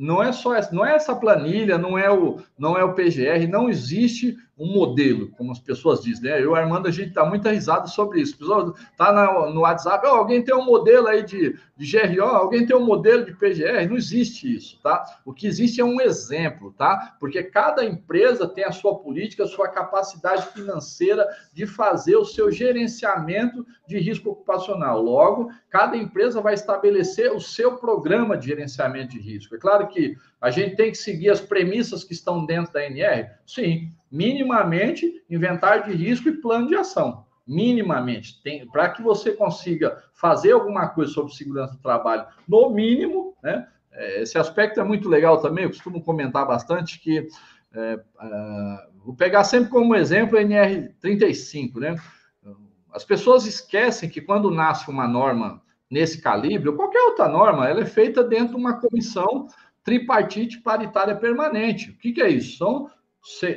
não 0.00 0.22
é 0.22 0.32
só 0.32 0.54
essa, 0.54 0.74
não 0.74 0.84
é 0.84 0.94
essa 0.94 1.14
planilha, 1.14 1.76
não 1.76 1.98
é 1.98 2.10
o 2.10 2.38
não 2.58 2.76
é 2.76 2.82
o 2.82 2.94
PGR, 2.94 3.46
não 3.46 3.68
existe 3.68 4.34
um 4.60 4.66
modelo, 4.66 5.30
como 5.30 5.52
as 5.52 5.58
pessoas 5.58 6.02
dizem, 6.02 6.30
né? 6.30 6.42
Eu, 6.44 6.54
Armando, 6.54 6.86
a 6.86 6.90
gente 6.90 7.08
está 7.08 7.24
muito 7.24 7.48
risada 7.48 7.86
sobre 7.86 8.20
isso. 8.20 8.36
Pessoal, 8.36 8.74
tá 8.94 9.10
no 9.50 9.60
WhatsApp, 9.60 10.06
oh, 10.06 10.10
alguém 10.10 10.44
tem 10.44 10.54
um 10.54 10.66
modelo 10.66 11.06
aí 11.06 11.22
de, 11.22 11.58
de 11.78 11.98
GRO, 11.98 12.24
alguém 12.24 12.66
tem 12.66 12.76
um 12.76 12.84
modelo 12.84 13.24
de 13.24 13.32
PGR, 13.32 13.88
não 13.88 13.96
existe 13.96 14.54
isso, 14.54 14.78
tá? 14.82 15.02
O 15.24 15.32
que 15.32 15.46
existe 15.46 15.80
é 15.80 15.84
um 15.84 15.98
exemplo, 15.98 16.74
tá? 16.76 17.16
Porque 17.18 17.42
cada 17.42 17.82
empresa 17.82 18.46
tem 18.46 18.64
a 18.64 18.72
sua 18.72 18.98
política, 18.98 19.44
a 19.44 19.48
sua 19.48 19.66
capacidade 19.68 20.46
financeira 20.48 21.26
de 21.54 21.66
fazer 21.66 22.16
o 22.16 22.24
seu 22.26 22.50
gerenciamento 22.50 23.64
de 23.86 23.98
risco 23.98 24.28
ocupacional. 24.28 25.00
Logo, 25.00 25.50
cada 25.70 25.96
empresa 25.96 26.42
vai 26.42 26.52
estabelecer 26.52 27.32
o 27.32 27.40
seu 27.40 27.78
programa 27.78 28.36
de 28.36 28.48
gerenciamento 28.48 29.12
de 29.12 29.20
risco. 29.20 29.54
É 29.54 29.58
claro 29.58 29.88
que 29.90 30.16
a 30.40 30.50
gente 30.50 30.76
tem 30.76 30.90
que 30.90 30.98
seguir 30.98 31.30
as 31.30 31.40
premissas 31.40 32.02
que 32.02 32.12
estão 32.12 32.46
dentro 32.46 32.72
da 32.72 32.84
NR? 32.84 33.28
Sim, 33.46 33.92
minimamente 34.10 35.22
inventário 35.28 35.84
de 35.84 35.96
risco 35.96 36.28
e 36.28 36.40
plano 36.40 36.68
de 36.68 36.74
ação. 36.74 37.24
Minimamente, 37.46 38.40
para 38.72 38.88
que 38.90 39.02
você 39.02 39.32
consiga 39.32 40.02
fazer 40.14 40.52
alguma 40.52 40.88
coisa 40.88 41.12
sobre 41.12 41.34
segurança 41.34 41.74
do 41.74 41.82
trabalho, 41.82 42.26
no 42.48 42.70
mínimo, 42.70 43.36
né? 43.42 43.66
É, 43.92 44.22
esse 44.22 44.38
aspecto 44.38 44.80
é 44.80 44.84
muito 44.84 45.08
legal 45.08 45.40
também, 45.40 45.64
eu 45.64 45.70
costumo 45.70 46.02
comentar 46.02 46.46
bastante 46.46 47.00
que 47.00 47.26
é, 47.74 48.00
vou 49.04 49.14
pegar 49.14 49.44
sempre 49.44 49.70
como 49.70 49.94
exemplo 49.94 50.38
a 50.38 50.42
NR35, 50.42 51.78
né? 51.78 51.96
As 52.92 53.04
pessoas 53.04 53.46
esquecem 53.46 54.08
que 54.08 54.20
quando 54.20 54.50
nasce 54.50 54.90
uma 54.90 55.06
norma 55.06 55.62
nesse 55.90 56.20
calibre, 56.20 56.68
ou 56.68 56.76
qualquer 56.76 57.00
outra 57.02 57.28
norma, 57.28 57.68
ela 57.68 57.80
é 57.80 57.86
feita 57.86 58.22
dentro 58.22 58.54
de 58.54 58.60
uma 58.60 58.80
comissão 58.80 59.48
tripartite 59.84 60.60
paritária 60.60 61.16
permanente. 61.16 61.90
O 61.90 61.98
que, 61.98 62.12
que 62.12 62.22
é 62.22 62.28
isso? 62.28 62.56
São 62.58 62.88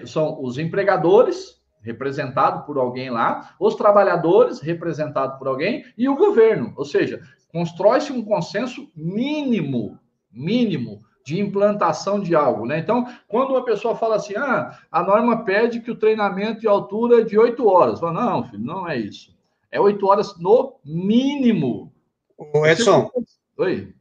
são 0.05 0.43
os 0.43 0.57
empregadores, 0.57 1.61
representado 1.82 2.65
por 2.65 2.78
alguém 2.78 3.09
lá, 3.09 3.55
os 3.59 3.76
trabalhadores, 3.76 4.59
representado 4.59 5.38
por 5.38 5.47
alguém, 5.47 5.86
e 5.97 6.07
o 6.07 6.15
governo. 6.15 6.74
Ou 6.76 6.86
seja, 6.86 7.21
constrói-se 7.51 8.11
um 8.11 8.24
consenso 8.24 8.89
mínimo, 8.95 9.99
mínimo, 10.32 11.01
de 11.26 11.39
implantação 11.39 12.19
de 12.19 12.36
algo, 12.36 12.65
né? 12.65 12.80
Então, 12.80 13.05
quando 13.28 13.51
uma 13.51 13.63
pessoa 13.63 13.95
fala 13.95 14.17
assim, 14.17 14.36
ah, 14.36 14.78
a 14.91 15.03
norma 15.03 15.45
pede 15.45 15.80
que 15.80 15.91
o 15.91 15.97
treinamento 15.97 16.61
de 16.61 16.67
altura 16.67 17.21
é 17.21 17.24
de 17.24 17.38
oito 17.38 17.65
horas. 17.67 17.99
Fala, 17.99 18.13
não, 18.13 18.43
filho, 18.43 18.63
não 18.63 18.88
é 18.88 18.97
isso. 18.97 19.34
É 19.71 19.80
oito 19.80 20.05
horas 20.05 20.38
no 20.38 20.76
mínimo. 20.84 21.93
O 22.38 22.65
Edson. 22.65 23.09
Oi. 23.57 23.93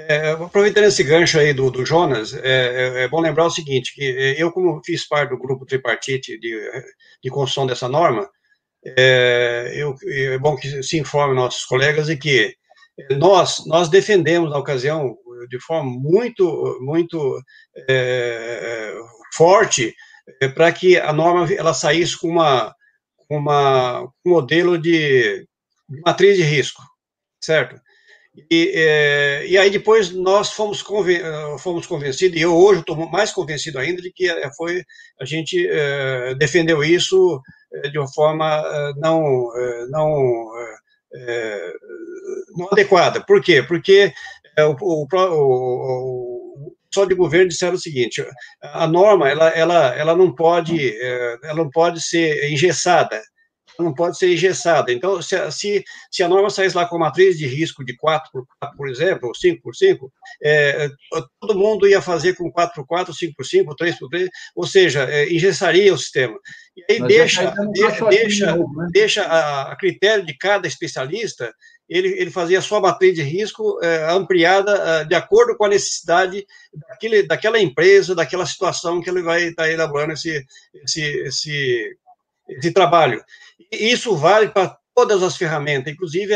É, 0.00 0.30
aproveitando 0.30 0.84
esse 0.84 1.02
gancho 1.02 1.40
aí 1.40 1.52
do, 1.52 1.72
do 1.72 1.84
Jonas, 1.84 2.32
é, 2.32 2.38
é, 2.44 3.02
é, 3.02 3.08
bom 3.08 3.20
lembrar 3.20 3.46
o 3.46 3.50
seguinte, 3.50 3.92
que 3.92 4.04
é, 4.04 4.40
eu, 4.40 4.52
como 4.52 4.80
fiz 4.84 5.04
parte 5.04 5.30
do 5.30 5.38
grupo 5.38 5.66
tripartite 5.66 6.38
de, 6.38 6.70
de 7.20 7.30
construção 7.30 7.66
dessa 7.66 7.88
norma, 7.88 8.30
é, 8.96 9.72
eu, 9.74 9.96
é 10.06 10.38
bom 10.38 10.54
que 10.54 10.84
se 10.84 10.96
informe 11.00 11.34
nossos 11.34 11.64
colegas 11.64 12.08
e 12.08 12.16
que 12.16 12.54
nós, 13.18 13.66
nós 13.66 13.88
defendemos, 13.88 14.50
na 14.50 14.58
ocasião, 14.58 15.16
de 15.48 15.60
forma 15.60 15.90
muito, 15.90 16.78
muito 16.80 17.42
é, 17.88 18.94
forte, 19.34 19.92
para 20.54 20.70
que 20.70 20.96
a 20.96 21.12
norma 21.12 21.52
ela 21.52 21.74
saísse 21.74 22.16
com 22.20 22.28
uma, 22.28 22.72
uma, 23.28 24.02
um 24.24 24.30
modelo 24.30 24.78
de, 24.78 25.44
de 25.88 26.00
matriz 26.06 26.36
de 26.36 26.44
risco, 26.44 26.82
certo? 27.42 27.80
E, 28.50 28.72
é, 28.74 29.46
e 29.46 29.58
aí 29.58 29.70
depois 29.70 30.10
nós 30.10 30.52
fomos, 30.52 30.82
conven 30.82 31.20
fomos 31.58 31.86
convencidos, 31.86 32.38
e 32.38 32.42
eu 32.42 32.54
hoje 32.56 32.80
estou 32.80 32.96
mais 33.10 33.32
convencido 33.32 33.78
ainda 33.78 34.00
de 34.00 34.12
que 34.12 34.30
é, 34.30 34.50
foi 34.56 34.82
a 35.20 35.24
gente 35.24 35.66
é, 35.68 36.34
defendeu 36.34 36.82
isso 36.84 37.40
de 37.92 37.98
uma 37.98 38.10
forma 38.10 38.46
é, 38.46 38.92
não, 38.96 39.22
é, 39.56 39.86
não, 39.88 40.50
não 42.56 42.68
adequada. 42.70 43.24
Por 43.24 43.42
quê? 43.42 43.62
Porque 43.62 44.12
o, 44.58 45.04
o, 45.04 45.06
o, 45.12 46.76
só 46.92 47.04
de 47.04 47.14
governo 47.14 47.48
disseram 47.48 47.74
o 47.74 47.80
seguinte: 47.80 48.24
a 48.62 48.86
norma 48.86 49.28
ela, 49.28 49.48
ela, 49.50 49.94
ela 49.94 50.16
não 50.16 50.34
pode 50.34 50.96
ela 51.42 51.54
não 51.54 51.70
pode 51.70 52.00
ser 52.02 52.50
engessada 52.50 53.20
não 53.82 53.94
pode 53.94 54.18
ser 54.18 54.32
engessada. 54.32 54.92
Então, 54.92 55.22
se, 55.22 55.50
se, 55.50 55.84
se 56.10 56.22
a 56.22 56.28
norma 56.28 56.50
saísse 56.50 56.76
lá 56.76 56.86
com 56.86 56.96
a 56.96 57.00
matriz 57.00 57.38
de 57.38 57.46
risco 57.46 57.84
de 57.84 57.96
4 57.96 58.30
por 58.32 58.46
4, 58.60 58.76
por 58.76 58.88
exemplo, 58.88 59.28
ou 59.28 59.34
5 59.34 59.62
por 59.62 59.74
5, 59.74 60.12
é, 60.42 60.88
todo 61.40 61.58
mundo 61.58 61.86
ia 61.86 62.02
fazer 62.02 62.34
com 62.34 62.50
4 62.50 62.74
por 62.74 62.86
4, 62.86 63.14
5 63.14 63.34
por 63.36 63.44
5, 63.44 63.76
3 63.76 63.98
por 63.98 64.08
3, 64.08 64.28
ou 64.56 64.66
seja, 64.66 65.04
é, 65.04 65.32
engessaria 65.32 65.92
o 65.94 65.98
sistema. 65.98 66.38
E 66.76 66.92
aí 66.92 67.00
Mas 67.00 67.08
deixa, 67.08 67.54
deixa, 67.72 68.04
deixa, 68.06 68.56
novo, 68.56 68.76
né? 68.76 68.86
deixa 68.92 69.22
a, 69.22 69.72
a, 69.72 69.76
critério 69.76 70.24
de 70.24 70.36
cada 70.36 70.66
especialista, 70.66 71.52
ele, 71.88 72.08
ele 72.20 72.30
fazia 72.30 72.58
a 72.58 72.62
sua 72.62 72.80
matriz 72.80 73.14
de 73.14 73.22
risco 73.22 73.78
é, 73.82 74.10
ampliada 74.10 74.72
é, 74.72 75.04
de 75.04 75.14
acordo 75.14 75.56
com 75.56 75.64
a 75.64 75.68
necessidade 75.68 76.46
daquele, 76.72 77.22
daquela 77.22 77.58
empresa, 77.58 78.14
daquela 78.14 78.44
situação 78.44 79.00
que 79.00 79.08
ele 79.08 79.22
vai 79.22 79.44
estar 79.44 79.64
tá 79.64 79.70
elaborando 79.70 80.12
esse, 80.12 80.44
esse, 80.84 81.02
esse, 81.02 81.96
esse 82.48 82.72
trabalho. 82.72 83.22
E 83.72 83.90
isso 83.90 84.16
vale 84.16 84.48
para 84.48 84.76
todas 84.94 85.22
as 85.22 85.36
ferramentas, 85.36 85.92
inclusive, 85.92 86.34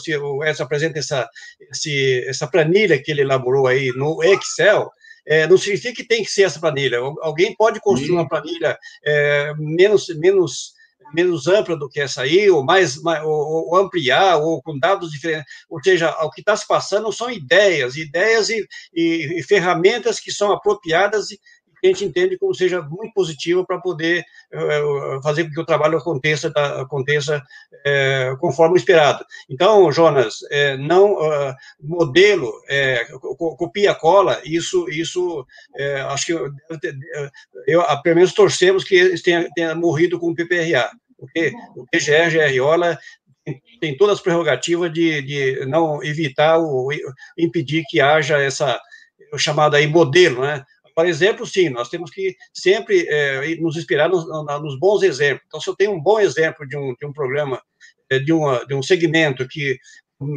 se 0.00 0.16
o 0.16 0.44
Edson 0.44 0.64
apresenta 0.64 0.98
essa, 0.98 1.28
esse, 1.70 2.24
essa 2.26 2.46
planilha 2.46 3.00
que 3.00 3.10
ele 3.10 3.20
elaborou 3.20 3.68
aí 3.68 3.92
no 3.94 4.20
Excel, 4.22 4.90
é, 5.26 5.46
não 5.46 5.56
significa 5.56 5.94
que 5.94 6.04
tem 6.06 6.22
que 6.22 6.30
ser 6.30 6.42
essa 6.42 6.60
planilha. 6.60 6.98
Alguém 7.20 7.54
pode 7.54 7.80
construir 7.80 8.10
uma 8.10 8.28
planilha 8.28 8.76
é, 9.04 9.54
menos, 9.56 10.08
menos, 10.16 10.74
menos 11.14 11.46
ampla 11.46 11.76
do 11.76 11.88
que 11.88 12.00
essa 12.00 12.22
aí, 12.22 12.50
ou 12.50 12.64
mais, 12.64 13.00
mais 13.00 13.22
ou, 13.22 13.70
ou, 13.70 13.76
ampliar, 13.76 14.38
ou 14.38 14.60
com 14.60 14.78
dados 14.78 15.10
diferentes. 15.10 15.46
Ou 15.70 15.82
seja, 15.82 16.10
o 16.22 16.30
que 16.30 16.40
está 16.40 16.56
se 16.56 16.66
passando 16.66 17.12
são 17.12 17.30
ideias, 17.30 17.96
ideias 17.96 18.50
e, 18.50 18.66
e, 18.92 19.38
e 19.38 19.42
ferramentas 19.42 20.20
que 20.20 20.32
são 20.32 20.52
apropriadas 20.52 21.28
e, 21.84 21.88
a 21.88 21.88
gente 21.88 22.04
entende 22.06 22.38
como 22.38 22.54
seja 22.54 22.80
muito 22.80 23.12
positivo 23.12 23.66
para 23.66 23.78
poder 23.78 24.24
uh, 24.52 25.22
fazer 25.22 25.44
com 25.44 25.50
que 25.50 25.60
o 25.60 25.66
trabalho 25.66 25.98
aconteça, 25.98 26.48
aconteça 26.80 27.38
uh, 27.38 28.38
conforme 28.38 28.78
esperado. 28.78 29.24
Então, 29.50 29.92
Jonas, 29.92 30.40
uh, 30.42 30.78
não 30.78 31.16
modelo, 31.80 32.50
copia 33.58 33.94
cola, 33.94 34.40
isso, 34.44 34.88
isso 34.88 35.46
acho 36.08 36.26
que 36.26 36.32
eu, 37.66 37.82
pelo 38.02 38.16
menos 38.16 38.32
torcemos 38.32 38.84
que 38.84 38.94
eles 38.94 39.22
tenham, 39.22 39.46
tenham 39.54 39.76
morrido 39.76 40.18
com 40.18 40.30
o 40.30 40.34
PPRA, 40.34 40.90
porque 41.18 41.52
o 41.76 41.86
PGR, 41.86 42.52
GROLA 42.54 42.98
tem 43.80 43.96
todas 43.96 44.16
as 44.16 44.22
prerrogativas 44.22 44.92
de, 44.92 45.22
de 45.22 45.66
não 45.66 46.02
evitar 46.02 46.58
ou 46.58 46.88
impedir 47.36 47.84
que 47.88 48.00
haja 48.00 48.38
essa 48.38 48.80
o 49.32 49.38
chamado 49.38 49.74
aí 49.74 49.86
modelo, 49.86 50.42
né? 50.42 50.64
Por 50.94 51.06
exemplo, 51.06 51.46
sim, 51.46 51.68
nós 51.70 51.88
temos 51.88 52.10
que 52.10 52.36
sempre 52.52 53.06
é, 53.08 53.56
nos 53.56 53.76
inspirar 53.76 54.08
nos, 54.08 54.26
nos, 54.26 54.78
bons 54.78 55.02
exemplos. 55.02 55.44
Então, 55.46 55.60
se 55.60 55.68
eu 55.68 55.74
tenho 55.74 55.92
um 55.92 56.00
bom 56.00 56.20
exemplo 56.20 56.66
de 56.66 56.76
um, 56.76 56.94
de 56.94 57.06
um 57.06 57.12
programa, 57.12 57.60
é, 58.08 58.18
de, 58.18 58.32
uma, 58.32 58.64
de 58.64 58.74
um 58.74 58.82
segmento 58.82 59.46
que, 59.48 59.76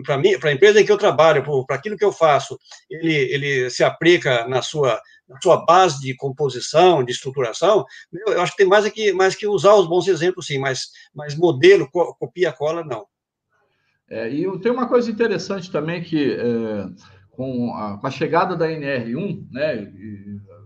para 0.03 0.17
mim, 0.17 0.37
para 0.39 0.49
a 0.49 0.53
empresa 0.53 0.81
em 0.81 0.85
que 0.85 0.91
eu 0.91 0.97
trabalho, 0.97 1.43
para 1.65 1.75
aquilo 1.75 1.95
que 1.95 2.03
eu 2.03 2.11
faço, 2.11 2.57
ele, 2.89 3.13
ele 3.13 3.69
se 3.69 3.83
aplica 3.83 4.47
na 4.47 4.63
sua, 4.63 4.99
na 5.29 5.39
sua 5.41 5.63
base 5.63 5.99
de 6.01 6.15
composição, 6.15 7.03
de 7.03 7.11
estruturação, 7.11 7.85
eu 8.11 8.41
acho 8.41 8.53
que 8.53 8.57
tem 8.57 8.67
mais 8.67 8.89
que, 8.89 9.13
mais 9.13 9.35
que 9.35 9.45
usar 9.45 9.75
os 9.75 9.87
bons 9.87 10.07
exemplos, 10.07 10.47
sim, 10.47 10.57
mas, 10.57 10.87
mas 11.13 11.35
modelo, 11.35 11.87
copia, 11.91 12.51
cola, 12.51 12.83
não. 12.83 13.05
É, 14.09 14.29
e 14.29 14.59
tem 14.59 14.71
uma 14.71 14.87
coisa 14.87 15.11
interessante 15.11 15.69
também 15.69 16.01
que 16.01 16.33
é, 16.33 17.16
com, 17.38 17.71
a, 17.75 17.99
com 17.99 18.07
a 18.07 18.11
chegada 18.11 18.55
da 18.55 18.67
NR1, 18.67 19.47
né, 19.51 19.93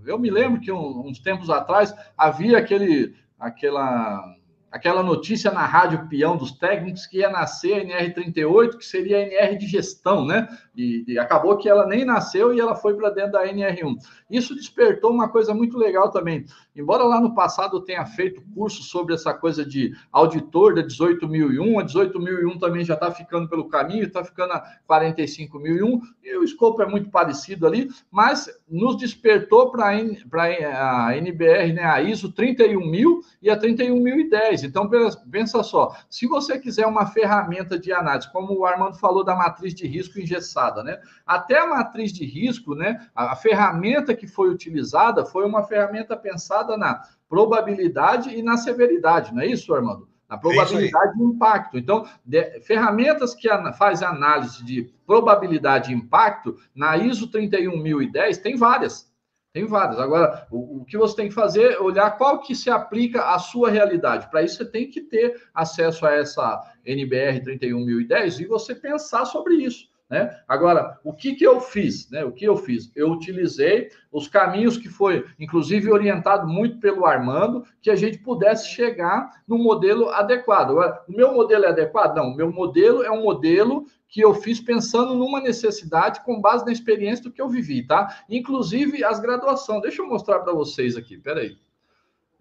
eu 0.06 0.18
me 0.18 0.32
lembro 0.32 0.62
que 0.62 0.72
uns 0.72 1.20
tempos 1.20 1.50
atrás 1.50 1.94
havia 2.18 2.58
aquele, 2.58 3.14
aquela 3.38 4.24
aquela 4.72 5.04
notícia 5.04 5.52
na 5.52 5.66
rádio 5.66 6.08
peão 6.08 6.38
dos 6.38 6.54
técnicos 6.54 7.06
que 7.06 7.18
ia 7.18 7.30
nascer 7.30 7.74
a 7.74 7.84
NR38, 7.84 8.78
que 8.78 8.86
seria 8.86 9.18
a 9.18 9.22
NR 9.22 9.58
de 9.58 9.68
gestão, 9.68 10.26
né? 10.26 10.48
E, 10.74 11.04
e 11.08 11.20
acabou 11.20 11.58
que 11.58 11.68
ela 11.68 11.86
nem 11.86 12.06
nasceu 12.06 12.54
e 12.54 12.60
ela 12.60 12.76
foi 12.76 12.96
para 12.96 13.10
dentro 13.10 13.34
da 13.34 13.46
NR1. 13.46 13.98
Isso 14.30 14.56
despertou 14.56 15.12
uma 15.12 15.28
coisa 15.28 15.54
muito 15.54 15.78
legal 15.78 16.10
também. 16.10 16.46
Embora 16.74 17.04
lá 17.04 17.20
no 17.20 17.36
passado 17.36 17.78
eu 17.78 17.82
tenha 17.82 18.06
feito 18.06 18.42
curso 18.56 18.82
sobre 18.84 19.14
essa 19.14 19.34
coisa 19.34 19.66
de 19.66 19.92
auditor 20.12 20.74
da 20.74 20.82
18001, 20.82 21.80
a 21.80 21.84
18001 21.84 22.58
também 22.58 22.86
já 22.86 22.94
está 22.94 23.12
ficando 23.12 23.50
pelo 23.50 23.68
caminho, 23.68 24.06
está 24.06 24.24
ficando 24.24 24.54
a 24.54 24.64
45001, 24.88 26.02
e 26.24 26.38
o 26.38 26.44
escopo 26.44 26.82
é 26.82 26.86
muito 26.86 27.10
parecido 27.10 27.68
ali, 27.68 27.90
mas 28.10 28.50
nos 28.70 28.96
despertou 28.96 29.70
para 29.70 29.88
a 29.88 31.18
NBR, 31.18 31.74
né, 31.74 31.84
a 31.84 32.02
ISO 32.02 32.32
31000 32.32 33.22
e 33.42 33.50
a 33.50 33.58
31010. 33.58 34.61
Então, 34.64 34.90
pensa 35.30 35.64
só, 35.64 35.96
se 36.10 36.28
você 36.28 36.60
quiser 36.60 36.86
uma 36.86 37.06
ferramenta 37.06 37.78
de 37.78 37.92
análise, 37.92 38.32
como 38.32 38.54
o 38.54 38.66
Armando 38.66 38.98
falou 38.98 39.24
da 39.24 39.36
matriz 39.36 39.74
de 39.74 39.88
risco 39.88 40.20
engessada, 40.20 40.84
né? 40.84 41.00
Até 41.26 41.60
a 41.60 41.68
matriz 41.68 42.12
de 42.12 42.26
risco, 42.26 42.76
né? 42.76 43.08
A, 43.16 43.34
a 43.34 43.36
ferramenta 43.36 44.16
que 44.16 44.28
foi 44.28 44.50
utilizada 44.50 45.26
foi 45.26 45.46
uma 45.46 45.64
ferramenta 45.64 46.16
pensada 46.16 46.78
na 46.78 47.02
probabilidade 47.30 48.30
e 48.36 48.42
na 48.44 48.58
severidade, 48.58 49.34
não 49.34 49.42
é 49.42 49.48
isso, 49.48 49.74
Armando? 49.74 50.10
Na 50.32 50.38
probabilidade 50.38 51.22
é 51.22 51.26
impacto. 51.26 51.78
Então, 51.78 52.08
de, 52.26 52.62
ferramentas 52.62 53.36
que 53.36 53.50
an, 53.50 53.74
faz 53.74 54.02
análise 54.02 54.64
de 54.64 54.90
probabilidade 55.06 55.92
e 55.92 55.96
impacto, 55.96 56.58
na 56.74 56.96
ISO 56.96 57.28
31010 57.30 58.38
tem 58.38 58.56
várias. 58.56 59.11
Tem 59.54 59.66
várias. 59.66 60.00
Agora, 60.00 60.48
o, 60.50 60.78
o, 60.78 60.86
que 60.86 60.98
você 60.98 61.16
tem 61.16 61.28
que 61.28 61.34
fazer 61.34 61.74
é 61.74 61.80
olhar 61.80 62.12
qual 62.12 62.40
que 62.40 62.56
se 62.56 62.70
aplica 62.70 63.34
à 63.34 63.40
sua 63.40 63.70
realidade. 63.70 64.30
Para 64.30 64.44
isso, 64.44 64.58
você 64.58 64.66
tem 64.66 64.90
que 64.90 65.02
ter 65.02 65.42
acesso 65.54 66.06
a 66.06 66.14
essa 66.14 66.62
NBR 66.86 67.42
31010 67.44 68.40
e 68.40 68.46
você 68.46 68.74
pensar 68.74 69.26
sobre 69.26 69.56
isso. 69.56 69.91
Né? 70.12 70.38
Agora, 70.46 71.00
o 71.06 71.14
que, 71.14 71.36
que 71.36 71.48
eu 71.48 71.62
fiz? 71.62 72.10
Né? 72.10 72.26
O 72.26 72.34
que 72.34 72.44
eu 72.44 72.58
fiz? 72.58 72.92
Eu 72.94 73.10
utilizei 73.12 73.90
os 74.12 74.28
caminhos 74.28 74.76
que 74.76 74.90
foi, 74.90 75.26
inclusive, 75.40 75.90
orientado 75.90 76.46
muito 76.46 76.82
pelo 76.82 77.06
Armando, 77.06 77.64
que 77.82 77.90
a 77.90 77.96
gente 77.96 78.18
pudesse 78.18 78.68
chegar 78.68 79.42
no 79.48 79.58
modelo 79.58 80.10
adequado. 80.10 80.72
Agora, 80.72 81.02
o 81.08 81.14
meu 81.14 81.34
modelo 81.34 81.64
é 81.64 81.70
adequado? 81.70 82.18
Não, 82.18 82.26
o 82.26 82.36
meu 82.36 82.52
modelo 82.52 83.04
é 83.04 83.10
um 83.10 83.24
modelo 83.24 83.86
que 84.10 84.20
eu 84.20 84.34
fiz 84.34 84.60
pensando 84.60 85.16
numa 85.16 85.40
necessidade 85.40 86.20
com 86.26 86.42
base 86.42 86.66
na 86.66 86.74
experiência 86.74 87.24
do 87.24 87.32
que 87.32 87.42
eu 87.42 87.48
vivi, 87.48 87.88
tá? 87.88 88.24
Inclusive 88.30 89.06
as 89.06 89.18
graduações. 89.18 89.82
Deixa 89.82 90.02
eu 90.02 90.10
mostrar 90.10 90.42
para 90.42 90.52
vocês 90.52 90.98
aqui, 90.98 91.18
peraí. 91.18 91.58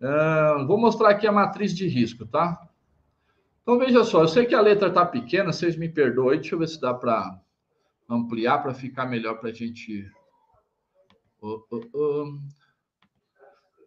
Uh, 0.01 0.67
vou 0.67 0.77
mostrar 0.77 1.11
aqui 1.11 1.25
a 1.25 1.31
matriz 1.31 1.73
de 1.73 1.87
risco, 1.87 2.27
tá? 2.27 2.61
Então 3.63 3.79
veja 3.79 4.03
só, 4.03 4.23
eu 4.23 4.29
sei 4.29 4.45
que 4.45 4.57
a 4.57 4.61
letra 4.61 4.89
está 4.89 5.07
pequena, 5.07 5.53
vocês 5.53 5.77
me 5.77 5.89
perdoem, 5.89 6.41
deixa 6.41 6.57
eu 6.57 6.59
ver 6.59 6.67
se 6.67 6.81
dá 6.81 6.93
para 6.93 7.39
ampliar 8.11 8.59
para 8.59 8.75
ficar 8.75 9.07
melhor 9.07 9.39
para 9.39 9.51
a 9.51 9.53
gente 9.53 10.11
uh, 11.41 11.63
uh, 11.73 12.41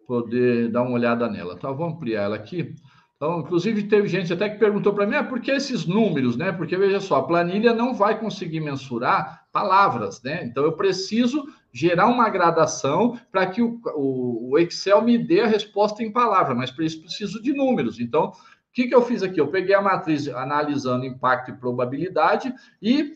poder 0.07 0.71
dar 0.71 0.83
uma 0.83 0.93
olhada 0.93 1.29
nela. 1.29 1.57
Tá, 1.57 1.71
vou 1.71 1.87
ampliar 1.87 2.23
ela 2.23 2.35
aqui. 2.35 2.75
Então, 3.15 3.39
inclusive, 3.39 3.83
teve 3.83 4.07
gente 4.07 4.33
até 4.33 4.49
que 4.49 4.57
perguntou 4.57 4.93
para 4.93 5.05
mim, 5.05 5.15
ah, 5.15 5.23
por 5.23 5.39
que 5.39 5.49
esses 5.49 5.85
números, 5.85 6.35
né? 6.35 6.51
Porque, 6.51 6.75
veja 6.75 6.99
só, 6.99 7.17
a 7.17 7.23
planilha 7.23 7.73
não 7.73 7.93
vai 7.93 8.19
conseguir 8.19 8.59
mensurar 8.59 9.45
palavras, 9.51 10.21
né? 10.21 10.43
Então, 10.43 10.63
eu 10.63 10.73
preciso 10.73 11.47
gerar 11.71 12.07
uma 12.07 12.29
gradação 12.29 13.17
para 13.31 13.47
que 13.47 13.61
o, 13.61 13.79
o, 13.95 14.51
o, 14.51 14.59
Excel 14.59 15.01
me 15.01 15.17
dê 15.17 15.41
a 15.41 15.47
resposta 15.47 16.03
em 16.03 16.11
palavra, 16.11 16.53
mas 16.53 16.69
para 16.69 16.83
isso 16.83 16.99
preciso 17.01 17.41
de 17.41 17.53
números. 17.53 17.99
Então, 17.99 18.25
o 18.25 18.33
que, 18.73 18.87
que 18.87 18.95
eu 18.95 19.01
fiz 19.03 19.23
aqui? 19.23 19.39
Eu 19.39 19.47
peguei 19.47 19.73
a 19.73 19.81
matriz 19.81 20.27
analisando 20.27 21.05
impacto 21.05 21.51
e 21.51 21.55
probabilidade 21.55 22.53
e 22.81 23.13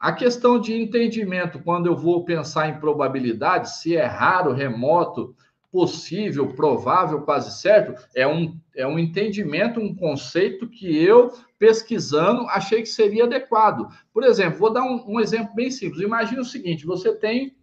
a 0.00 0.12
questão 0.12 0.58
de 0.58 0.74
entendimento, 0.74 1.58
quando 1.58 1.86
eu 1.86 1.94
vou 1.94 2.24
pensar 2.24 2.70
em 2.70 2.80
probabilidade, 2.80 3.76
se 3.76 3.94
é 3.94 4.06
raro, 4.06 4.50
remoto, 4.50 5.36
possível, 5.70 6.54
provável, 6.54 7.20
quase 7.20 7.60
certo, 7.60 8.02
é 8.16 8.26
um, 8.26 8.58
é 8.74 8.86
um 8.86 8.98
entendimento, 8.98 9.78
um 9.78 9.94
conceito 9.94 10.66
que 10.66 10.86
eu, 11.04 11.30
pesquisando, 11.58 12.48
achei 12.48 12.80
que 12.80 12.88
seria 12.88 13.24
adequado. 13.24 13.88
Por 14.12 14.24
exemplo, 14.24 14.58
vou 14.58 14.72
dar 14.72 14.82
um, 14.82 15.04
um 15.06 15.20
exemplo 15.20 15.54
bem 15.54 15.70
simples. 15.70 16.02
Imagine 16.02 16.40
o 16.40 16.44
seguinte: 16.44 16.86
você 16.86 17.14
tem 17.14 17.54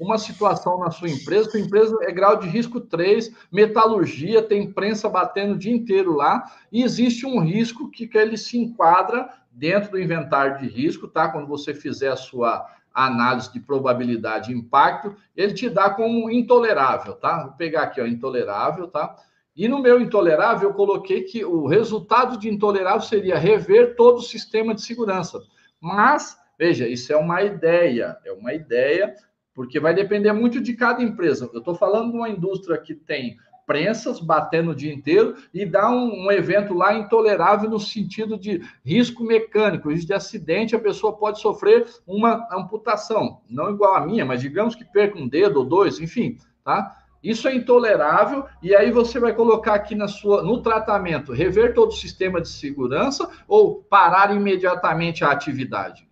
uma 0.00 0.16
situação 0.16 0.78
na 0.78 0.90
sua 0.90 1.10
empresa, 1.10 1.50
sua 1.50 1.60
empresa 1.60 1.94
é 2.00 2.10
grau 2.10 2.38
de 2.38 2.48
risco 2.48 2.80
3, 2.80 3.30
metalurgia, 3.52 4.42
tem 4.42 4.72
prensa 4.72 5.10
batendo 5.10 5.52
o 5.52 5.58
dia 5.58 5.74
inteiro 5.74 6.16
lá, 6.16 6.42
e 6.72 6.82
existe 6.82 7.26
um 7.26 7.38
risco 7.38 7.90
que, 7.90 8.08
que 8.08 8.16
ele 8.16 8.38
se 8.38 8.56
enquadra 8.56 9.28
dentro 9.50 9.90
do 9.90 10.00
inventário 10.00 10.58
de 10.58 10.68
risco, 10.68 11.08
tá? 11.08 11.28
Quando 11.28 11.46
você 11.46 11.74
fizer 11.74 12.08
a 12.08 12.16
sua 12.16 12.66
análise 12.92 13.52
de 13.52 13.60
probabilidade 13.60 14.52
e 14.52 14.56
impacto, 14.56 15.14
ele 15.36 15.54
te 15.54 15.68
dá 15.68 15.90
como 15.90 16.30
intolerável, 16.30 17.14
tá? 17.14 17.44
Vou 17.44 17.52
pegar 17.52 17.82
aqui, 17.82 18.00
ó, 18.00 18.06
intolerável, 18.06 18.88
tá? 18.88 19.16
E 19.54 19.68
no 19.68 19.80
meu 19.80 20.00
intolerável, 20.00 20.70
eu 20.70 20.74
coloquei 20.74 21.22
que 21.22 21.44
o 21.44 21.66
resultado 21.66 22.38
de 22.38 22.48
intolerável 22.48 23.02
seria 23.02 23.38
rever 23.38 23.96
todo 23.96 24.18
o 24.18 24.22
sistema 24.22 24.74
de 24.74 24.82
segurança. 24.82 25.40
Mas, 25.80 26.36
veja, 26.58 26.86
isso 26.86 27.12
é 27.12 27.16
uma 27.16 27.42
ideia, 27.42 28.16
é 28.24 28.32
uma 28.32 28.54
ideia, 28.54 29.14
porque 29.54 29.80
vai 29.80 29.92
depender 29.92 30.32
muito 30.32 30.60
de 30.60 30.74
cada 30.74 31.02
empresa. 31.02 31.50
Eu 31.52 31.58
estou 31.58 31.74
falando 31.74 32.12
de 32.12 32.16
uma 32.16 32.28
indústria 32.28 32.78
que 32.78 32.94
tem 32.94 33.36
prensas 33.70 34.18
batendo 34.18 34.72
o 34.72 34.74
dia 34.74 34.92
inteiro 34.92 35.36
e 35.54 35.64
dá 35.64 35.88
um, 35.88 36.26
um, 36.26 36.32
evento 36.32 36.74
lá 36.74 36.92
intolerável 36.92 37.70
no 37.70 37.78
sentido 37.78 38.36
de 38.36 38.60
risco 38.84 39.22
mecânico, 39.22 39.90
risco 39.90 40.08
de 40.08 40.12
acidente, 40.12 40.74
a 40.74 40.80
pessoa 40.80 41.16
pode 41.16 41.38
sofrer 41.38 41.86
uma 42.04 42.48
amputação, 42.50 43.42
não 43.48 43.70
igual 43.70 43.94
a 43.94 44.04
minha, 44.04 44.26
mas 44.26 44.40
digamos 44.40 44.74
que 44.74 44.84
perca 44.84 45.16
um 45.16 45.28
dedo 45.28 45.60
ou 45.60 45.64
dois, 45.64 46.00
enfim, 46.00 46.36
tá? 46.64 46.96
Isso 47.22 47.46
é 47.46 47.54
intolerável 47.54 48.44
e 48.60 48.74
aí 48.74 48.90
você 48.90 49.20
vai 49.20 49.32
colocar 49.32 49.74
aqui 49.74 49.94
na 49.94 50.08
sua 50.08 50.42
no 50.42 50.60
tratamento 50.60 51.32
rever 51.32 51.72
todo 51.72 51.90
o 51.90 51.96
sistema 51.96 52.40
de 52.40 52.48
segurança 52.48 53.30
ou 53.46 53.84
parar 53.84 54.34
imediatamente 54.34 55.24
a 55.24 55.30
atividade. 55.30 56.09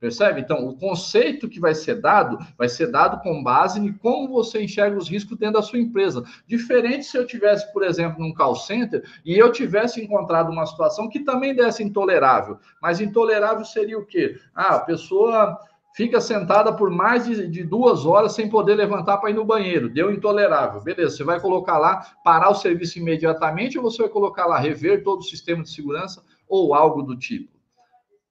Percebe? 0.00 0.40
Então, 0.40 0.66
o 0.66 0.74
conceito 0.74 1.46
que 1.46 1.60
vai 1.60 1.74
ser 1.74 2.00
dado 2.00 2.38
vai 2.56 2.70
ser 2.70 2.86
dado 2.90 3.20
com 3.20 3.42
base 3.42 3.78
em 3.78 3.92
como 3.92 4.28
você 4.28 4.62
enxerga 4.62 4.96
os 4.96 5.10
riscos 5.10 5.36
dentro 5.36 5.60
da 5.60 5.62
sua 5.62 5.78
empresa. 5.78 6.24
Diferente 6.46 7.04
se 7.04 7.18
eu 7.18 7.26
tivesse, 7.26 7.70
por 7.70 7.82
exemplo, 7.82 8.18
num 8.18 8.32
call 8.32 8.56
center 8.56 9.04
e 9.22 9.36
eu 9.36 9.52
tivesse 9.52 10.02
encontrado 10.02 10.50
uma 10.50 10.64
situação 10.64 11.06
que 11.06 11.20
também 11.20 11.54
desse 11.54 11.82
intolerável. 11.82 12.58
Mas 12.80 12.98
intolerável 12.98 13.62
seria 13.62 13.98
o 13.98 14.06
quê? 14.06 14.40
Ah, 14.54 14.76
a 14.76 14.80
pessoa 14.80 15.58
fica 15.94 16.18
sentada 16.18 16.72
por 16.72 16.90
mais 16.90 17.26
de, 17.26 17.46
de 17.46 17.62
duas 17.62 18.06
horas 18.06 18.32
sem 18.32 18.48
poder 18.48 18.76
levantar 18.76 19.18
para 19.18 19.28
ir 19.28 19.34
no 19.34 19.44
banheiro. 19.44 19.90
Deu 19.90 20.10
intolerável. 20.10 20.80
Beleza, 20.80 21.14
você 21.14 21.24
vai 21.24 21.38
colocar 21.38 21.76
lá 21.76 22.06
parar 22.24 22.48
o 22.48 22.54
serviço 22.54 22.98
imediatamente 22.98 23.76
ou 23.76 23.84
você 23.84 24.00
vai 24.00 24.10
colocar 24.10 24.46
lá 24.46 24.58
rever 24.58 25.04
todo 25.04 25.18
o 25.18 25.24
sistema 25.24 25.62
de 25.62 25.70
segurança 25.70 26.24
ou 26.48 26.72
algo 26.72 27.02
do 27.02 27.14
tipo? 27.14 27.59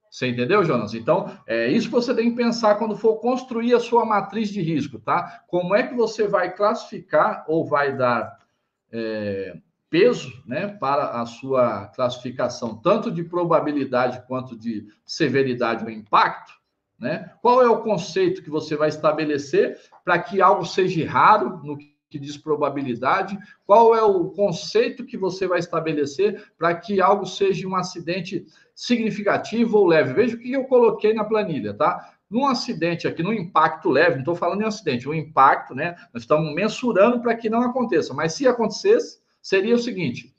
Você 0.10 0.28
entendeu, 0.28 0.64
Jonas? 0.64 0.94
Então, 0.94 1.32
é 1.46 1.68
isso 1.68 1.88
que 1.88 1.94
você 1.94 2.14
tem 2.16 2.32
que 2.32 2.36
pensar 2.36 2.76
quando 2.76 2.98
for 2.98 3.18
construir 3.18 3.76
a 3.76 3.80
sua 3.80 4.06
matriz 4.06 4.50
de 4.50 4.62
risco, 4.62 5.00
tá? 5.00 5.44
Como 5.48 5.76
é 5.76 5.84
que 5.84 5.94
você 5.94 6.28
vai 6.28 6.56
classificar 6.56 7.46
ou 7.48 7.66
vai 7.66 7.96
dar 7.96 8.40
é, 8.92 9.58
peso 9.90 10.32
né, 10.46 10.68
para 10.68 11.22
a 11.22 11.26
sua 11.26 11.88
classificação, 11.88 12.76
tanto 12.78 13.12
de 13.12 13.24
probabilidade 13.24 14.24
quanto 14.28 14.58
de 14.58 14.88
severidade 15.06 15.84
ou 15.84 15.92
impacto? 15.92 16.54
Né? 16.98 17.32
Qual 17.42 17.62
é 17.62 17.70
o 17.70 17.82
conceito 17.82 18.44
que 18.44 18.50
você 18.50 18.76
vai 18.76 18.90
estabelecer 18.90 19.80
para 20.04 20.20
que 20.20 20.42
algo 20.42 20.66
seja 20.66 21.08
raro 21.08 21.62
no 21.64 21.78
que 21.78 22.20
diz 22.20 22.36
probabilidade? 22.36 23.38
Qual 23.66 23.96
é 23.96 24.04
o 24.04 24.32
conceito 24.32 25.06
que 25.06 25.18
você 25.18 25.48
vai 25.48 25.60
estabelecer 25.60 26.52
para 26.58 26.76
que 26.76 27.00
algo 27.00 27.26
seja 27.26 27.68
um 27.68 27.76
acidente 27.76 28.46
significativo 28.80 29.78
ou 29.78 29.86
leve? 29.86 30.14
Veja 30.14 30.38
o 30.38 30.40
que 30.40 30.54
eu 30.54 30.64
coloquei 30.64 31.14
na 31.14 31.26
planilha, 31.26 31.74
tá? 31.74 32.14
Num 32.30 32.46
acidente 32.46 33.10
aqui, 33.10 33.22
no 33.22 33.34
impacto 33.34 33.90
leve, 33.90 34.14
não 34.14 34.20
estou 34.20 34.36
falando 34.36 34.62
em 34.62 34.66
acidente, 34.66 35.10
o 35.10 35.14
impacto, 35.14 35.76
né? 35.76 35.98
Nós 36.14 36.24
estamos 36.24 36.54
mensurando 36.56 37.22
para 37.22 37.36
que 37.36 37.50
não 37.50 37.62
aconteça, 37.62 38.14
mas 38.14 38.36
se 38.36 38.48
acontecesse, 38.48 39.20
seria 39.42 39.76
o 39.76 39.80
seguinte: 39.80 40.34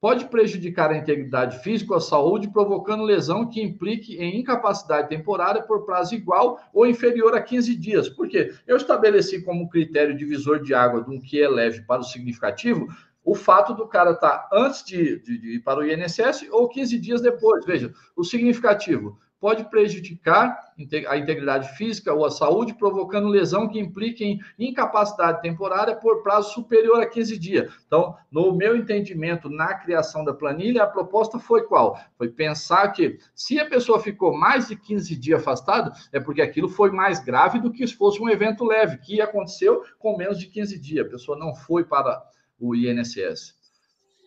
pode 0.00 0.26
prejudicar 0.26 0.92
a 0.92 0.96
integridade 0.96 1.58
física 1.64 1.92
ou 1.92 1.98
a 1.98 2.00
saúde, 2.00 2.52
provocando 2.52 3.02
lesão 3.02 3.48
que 3.48 3.60
implique 3.60 4.16
em 4.18 4.38
incapacidade 4.38 5.08
temporária 5.08 5.60
por 5.60 5.84
prazo 5.84 6.14
igual 6.14 6.60
ou 6.72 6.86
inferior 6.86 7.34
a 7.34 7.42
15 7.42 7.74
dias. 7.74 8.08
Por 8.08 8.28
quê? 8.28 8.54
Eu 8.68 8.76
estabeleci 8.76 9.42
como 9.42 9.68
critério 9.68 10.16
divisor 10.16 10.62
de 10.62 10.72
água 10.74 11.02
de 11.02 11.10
um 11.10 11.20
que 11.20 11.42
é 11.42 11.48
leve 11.48 11.82
para 11.82 12.02
o 12.02 12.04
significativo 12.04 12.86
o 13.24 13.34
fato 13.34 13.74
do 13.74 13.86
cara 13.86 14.12
estar 14.12 14.38
tá 14.38 14.48
antes 14.52 14.84
de, 14.84 15.18
de, 15.20 15.38
de 15.38 15.54
ir 15.56 15.60
para 15.60 15.80
o 15.80 15.86
INSS 15.86 16.48
ou 16.50 16.68
15 16.68 16.98
dias 16.98 17.20
depois. 17.20 17.64
Veja, 17.64 17.92
o 18.16 18.24
significativo 18.24 19.18
pode 19.40 19.64
prejudicar 19.70 20.70
a 21.08 21.16
integridade 21.16 21.74
física 21.76 22.12
ou 22.12 22.26
a 22.26 22.30
saúde, 22.30 22.74
provocando 22.74 23.28
lesão 23.28 23.66
que 23.66 23.80
implique 23.80 24.22
em 24.22 24.40
incapacidade 24.58 25.40
temporária 25.40 25.96
por 25.96 26.22
prazo 26.22 26.52
superior 26.52 27.00
a 27.00 27.06
15 27.06 27.38
dias. 27.38 27.72
Então, 27.86 28.14
no 28.30 28.54
meu 28.54 28.76
entendimento, 28.76 29.48
na 29.48 29.74
criação 29.74 30.24
da 30.24 30.34
planilha, 30.34 30.82
a 30.82 30.86
proposta 30.86 31.38
foi 31.38 31.62
qual? 31.62 31.98
Foi 32.18 32.28
pensar 32.28 32.88
que 32.88 33.18
se 33.34 33.58
a 33.58 33.66
pessoa 33.66 33.98
ficou 33.98 34.36
mais 34.36 34.68
de 34.68 34.76
15 34.76 35.16
dias 35.16 35.40
afastada, 35.40 35.92
é 36.12 36.20
porque 36.20 36.42
aquilo 36.42 36.68
foi 36.68 36.90
mais 36.90 37.20
grave 37.20 37.58
do 37.60 37.72
que 37.72 37.86
se 37.86 37.94
fosse 37.94 38.20
um 38.20 38.28
evento 38.28 38.64
leve, 38.64 38.98
que 38.98 39.22
aconteceu 39.22 39.82
com 39.98 40.16
menos 40.16 40.38
de 40.38 40.46
15 40.46 40.78
dias. 40.78 41.06
A 41.06 41.10
pessoa 41.10 41.38
não 41.38 41.54
foi 41.54 41.82
para 41.84 42.22
o 42.60 42.74
INSS. 42.74 43.54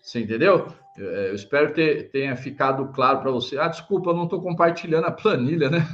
Você 0.02 0.20
entendeu? 0.20 0.68
É, 0.98 1.30
eu 1.30 1.36
espero 1.36 1.74
que 1.74 2.10
tenha 2.12 2.36
ficado 2.36 2.88
claro 2.90 3.22
para 3.22 3.32
você. 3.32 3.58
Ah, 3.58 3.68
desculpa, 3.68 4.14
não 4.14 4.26
estou 4.26 4.42
compartilhando 4.42 5.06
a 5.06 5.12
planilha, 5.12 5.70
né? 5.70 5.88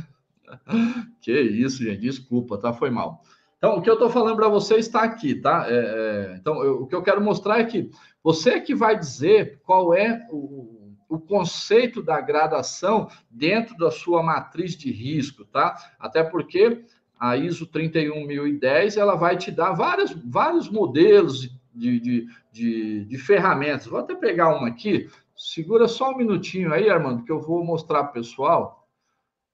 que 1.22 1.32
isso, 1.32 1.84
gente, 1.84 2.02
desculpa, 2.02 2.58
tá? 2.58 2.74
Foi 2.74 2.90
mal. 2.90 3.22
Então, 3.58 3.78
o 3.78 3.82
que 3.82 3.90
eu 3.90 3.96
estou 3.96 4.10
falando 4.10 4.38
para 4.38 4.48
você 4.48 4.76
está 4.76 5.04
aqui, 5.04 5.36
tá? 5.36 5.66
É, 5.68 5.74
é, 5.74 6.36
então, 6.40 6.64
eu, 6.64 6.84
o 6.84 6.88
que 6.88 6.96
eu 6.96 7.04
quero 7.04 7.22
mostrar 7.22 7.60
é 7.60 7.66
que 7.66 7.90
você 8.24 8.60
que 8.62 8.74
vai 8.74 8.98
dizer 8.98 9.60
qual 9.64 9.94
é 9.94 10.26
o, 10.32 10.96
o 11.10 11.20
conceito 11.20 12.02
da 12.02 12.22
gradação 12.22 13.10
dentro 13.30 13.78
da 13.78 13.92
sua 13.92 14.24
matriz 14.24 14.76
de 14.78 14.92
risco, 14.92 15.44
tá? 15.44 15.76
Até 16.00 16.24
porque 16.24 16.86
a 17.20 17.36
ISO 17.36 17.68
31010 17.68 18.96
ela 18.96 19.16
vai 19.16 19.36
te 19.36 19.52
dar 19.52 19.74
vários, 19.74 20.12
vários 20.26 20.70
modelos 20.70 21.50
de, 21.80 22.00
de, 22.00 22.28
de, 22.52 23.06
de 23.06 23.18
ferramentas. 23.18 23.88
Vou 23.88 24.00
até 24.00 24.14
pegar 24.14 24.56
uma 24.56 24.68
aqui. 24.68 25.10
Segura 25.36 25.88
só 25.88 26.12
um 26.12 26.18
minutinho 26.18 26.74
aí, 26.74 26.90
Armando, 26.90 27.24
que 27.24 27.32
eu 27.32 27.40
vou 27.40 27.64
mostrar 27.64 28.04
para 28.04 28.12
o 28.12 28.14
pessoal 28.14 28.88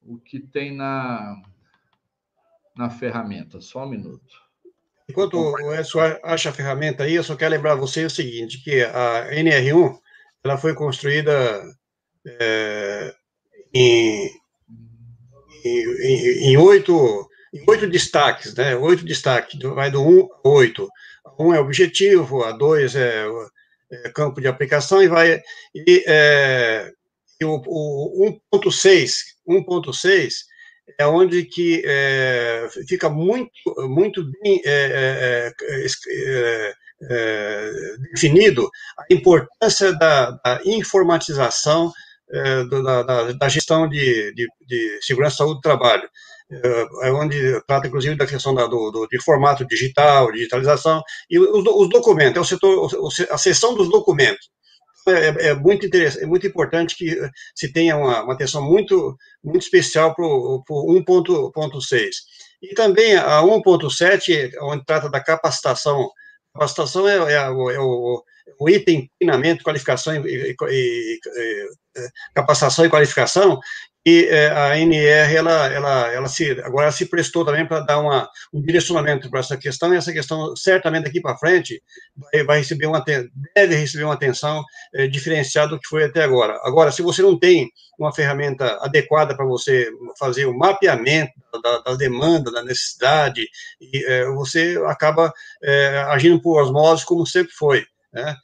o 0.03 0.17
que 0.17 0.39
tem 0.39 0.76
na, 0.76 1.41
na 2.76 2.89
ferramenta. 2.89 3.61
Só 3.61 3.86
um 3.86 3.89
minuto. 3.89 4.43
Enquanto 5.07 5.38
o 5.38 5.73
Edson 5.73 5.99
acha 6.23 6.49
a 6.49 6.53
ferramenta 6.53 7.03
aí, 7.03 7.13
eu 7.13 7.23
só 7.23 7.36
quero 7.36 7.53
lembrar 7.53 7.76
você 7.76 8.03
o 8.05 8.09
seguinte, 8.09 8.63
que 8.63 8.82
a 8.82 9.30
NR1 9.32 9.99
ela 10.43 10.57
foi 10.57 10.73
construída 10.73 11.63
é, 12.26 13.13
em, 13.71 14.32
em, 15.63 16.49
em, 16.49 16.57
oito, 16.57 17.30
em 17.53 17.63
oito 17.67 17.88
destaques, 17.88 18.55
né? 18.55 18.76
Oito 18.76 19.05
destaques, 19.05 19.59
vai 19.61 19.91
do 19.91 20.01
1 20.01 20.30
ao 20.43 20.53
8 20.53 20.89
um 21.39 21.53
é 21.53 21.59
objetivo, 21.59 22.43
a 22.43 22.51
dois 22.51 22.95
é, 22.95 23.25
é 23.91 24.09
campo 24.09 24.41
de 24.41 24.47
aplicação 24.47 25.01
e 25.01 25.07
vai 25.07 25.41
e, 25.73 26.03
é, 26.07 26.91
e 27.39 27.45
o, 27.45 27.61
o 27.65 28.39
1.6 28.53 29.11
1.6 29.47 30.33
é 30.99 31.05
onde 31.05 31.43
que 31.43 31.83
é, 31.86 32.67
fica 32.88 33.09
muito 33.09 33.51
muito 33.89 34.23
bem 34.41 34.61
é, 34.65 35.51
é, 37.09 37.71
definido 38.11 38.69
a 38.97 39.13
importância 39.13 39.93
da, 39.93 40.31
da 40.31 40.61
informatização 40.65 41.91
da, 42.71 43.03
da, 43.03 43.31
da, 43.33 43.49
gestão 43.49 43.88
de, 43.88 44.33
de, 44.33 44.47
de 44.67 44.99
segurança 45.01 45.38
saúde 45.38 45.55
do 45.55 45.61
trabalho 45.61 46.09
onde 47.22 47.62
trata, 47.66 47.88
inclusive, 47.88 48.16
da 48.16 48.28
questão 48.28 48.54
da, 48.54 48.68
do, 48.68 48.91
do, 48.91 49.08
de 49.08 49.22
formato 49.22 49.66
digital, 49.66 50.32
digitalização, 50.32 51.02
e 51.30 51.39
os, 51.39 51.66
os 51.66 51.89
documentos, 51.89 52.38
é 52.38 52.39
o 52.39 52.46
setor, 52.46 52.89
a 53.32 53.38
seção 53.38 53.76
dos 53.76 53.89
documentos. 53.89 54.50
É, 55.08 55.12
é, 55.12 55.48
é, 55.50 55.54
muito 55.54 55.88
é 55.96 56.26
muito 56.26 56.48
importante 56.48 56.96
que 56.96 57.16
se 57.54 57.72
tenha 57.72 57.96
uma, 57.96 58.24
uma 58.24 58.34
atenção 58.34 58.64
muito, 58.64 59.16
muito 59.43 59.62
especial 59.62 60.16
para 60.16 60.26
o 60.26 60.64
1.6. 60.68 62.10
E 62.62 62.74
também 62.74 63.16
a 63.16 63.41
1.7, 63.41 64.52
onde 64.62 64.84
trata 64.84 65.10
da 65.10 65.20
capacitação. 65.20 66.10
Capacitação 66.52 67.08
é, 67.08 67.34
é, 67.34 67.50
o, 67.50 67.70
é 67.70 67.80
o, 67.80 68.70
item 68.70 69.12
treinamento, 69.20 69.64
qualificação 69.64 70.16
e, 70.26 70.52
e, 70.52 70.56
e, 70.72 71.20
capacitação 72.34 72.86
e 72.86 72.89
qualificação, 72.89 73.60
e 74.06 74.26
é, 74.26 74.51
a 74.51 74.78
NR, 74.78 75.36
ela, 75.36 75.68
ela, 75.68 76.14
ela 76.14 76.28
se, 76.28 76.51
agora 76.62 76.91
se 76.91 77.08
prestou 77.08 77.43
também 77.43 77.66
para 77.66 77.80
dar 77.80 77.97
uma, 77.97 78.30
um 78.53 78.62
direcionamento 78.62 79.32
para 79.32 79.39
essa 79.39 79.58
questão, 79.58 79.91
e 79.91 79.97
essa 79.97 80.14
questão, 80.14 80.56
certamente, 80.56 81.06
daqui 81.06 81.20
para 81.20 81.38
frente, 81.38 81.82
vai, 82.16 82.43
vai, 82.43 82.58
receber 82.60 82.86
uma, 82.86 83.03
deve 83.03 83.76
receber 83.76 84.03
uma 84.03 84.14
atenção 84.14 84.64
é, 84.93 85.08
diferenciada 85.08 85.70
do 85.70 85.80
que 85.80 85.88
foi 85.88 86.03
até 86.03 86.24
agora. 86.24 86.60
Agora, 86.64 86.91
se 86.91 87.01
você 87.01 87.24
não 87.24 87.39
tem 87.39 87.72
uma 87.97 88.14
ferramenta 88.14 88.78
adequada 88.82 89.36
para 89.36 89.45
você 89.45 89.89
fazer 90.20 90.45
o 90.45 90.56
mapeamento 90.56 91.34
da, 91.64 91.80
da 91.80 91.95
demanda, 91.95 92.51
da 92.51 92.64
necessidade, 92.64 93.41
e, 93.82 94.06
é, 94.06 94.26
você 94.26 94.80
acaba 94.86 95.34
é, 95.64 96.06
agindo 96.10 96.39
por 96.39 96.62
osmose, 96.62 97.03
como 97.03 97.26
sempre 97.26 97.53
foi, 97.53 97.84
né? 98.14 98.36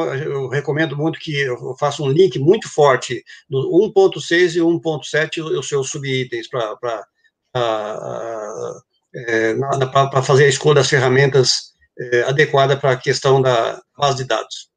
Eu 0.00 0.48
recomendo 0.48 0.96
muito 0.96 1.18
que 1.18 1.40
eu 1.40 1.74
faça 1.78 2.02
um 2.02 2.08
link 2.08 2.38
muito 2.38 2.68
forte 2.68 3.24
no 3.48 3.58
1.6 3.94 4.56
e 4.56 4.60
1.7, 4.60 5.42
os 5.58 5.68
seus 5.68 5.90
subitens, 5.90 6.48
para 6.48 7.04
é, 9.14 9.54
fazer 10.22 10.44
a 10.44 10.48
escolha 10.48 10.76
das 10.76 10.88
ferramentas 10.88 11.72
é, 11.98 12.22
adequada 12.22 12.76
para 12.76 12.92
a 12.92 12.96
questão 12.96 13.40
da 13.40 13.80
base 13.96 14.18
de 14.18 14.24
dados. 14.24 14.72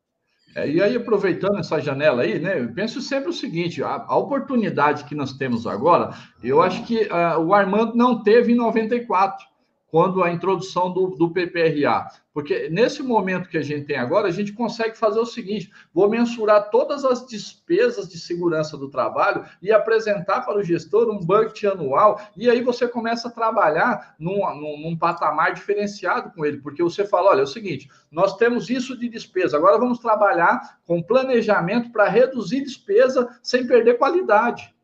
É, 0.55 0.69
e 0.69 0.81
aí, 0.81 0.95
aproveitando 0.95 1.59
essa 1.59 1.81
janela 1.81 2.21
aí, 2.21 2.39
né, 2.39 2.61
eu 2.61 2.73
penso 2.73 3.01
sempre 3.01 3.29
o 3.29 3.33
seguinte: 3.33 3.83
a, 3.83 4.05
a 4.07 4.17
oportunidade 4.17 5.03
que 5.03 5.13
nós 5.13 5.33
temos 5.33 5.67
agora, 5.67 6.15
eu 6.41 6.61
acho 6.61 6.85
que 6.85 7.03
uh, 7.03 7.39
o 7.39 7.53
Armando 7.53 7.93
não 7.95 8.23
teve 8.23 8.53
em 8.53 8.55
94 8.55 9.45
quando 9.87 10.23
a 10.23 10.31
introdução 10.31 10.91
do, 10.91 11.09
do 11.09 11.31
PPRA. 11.31 12.07
Porque 12.33 12.67
nesse 12.69 13.01
momento 13.01 13.47
que 13.47 13.57
a 13.57 13.61
gente 13.61 13.85
tem 13.85 13.95
agora, 13.95 14.27
a 14.27 14.31
gente 14.31 14.51
consegue 14.51 14.97
fazer 14.97 15.19
o 15.19 15.25
seguinte: 15.25 15.71
vou 15.93 16.09
mensurar 16.09 16.69
todas 16.69 17.05
as 17.05 17.25
despesas 17.25 18.09
de 18.09 18.19
segurança 18.19 18.77
do 18.77 18.89
trabalho 18.89 19.45
e 19.61 19.71
apresentar 19.71 20.41
para 20.41 20.59
o 20.59 20.63
gestor 20.63 21.09
um 21.09 21.19
budget 21.19 21.65
anual, 21.65 22.19
e 22.35 22.49
aí 22.49 22.61
você 22.61 22.89
começa 22.89 23.29
a 23.29 23.31
trabalhar 23.31 24.15
num, 24.19 24.39
num, 24.55 24.81
num 24.81 24.97
patamar 24.97 25.53
diferenciado 25.53 26.29
com 26.31 26.45
ele, 26.45 26.57
porque 26.57 26.83
você 26.83 27.05
fala: 27.05 27.29
olha, 27.29 27.39
é 27.39 27.43
o 27.43 27.47
seguinte, 27.47 27.89
nós 28.11 28.35
temos 28.35 28.69
isso 28.69 28.99
de 28.99 29.07
despesa, 29.07 29.55
agora 29.55 29.77
vamos 29.77 29.99
trabalhar 29.99 30.77
com 30.85 31.01
planejamento 31.01 31.89
para 31.93 32.09
reduzir 32.09 32.61
despesa 32.61 33.39
sem 33.41 33.65
perder 33.65 33.97
qualidade 33.97 34.74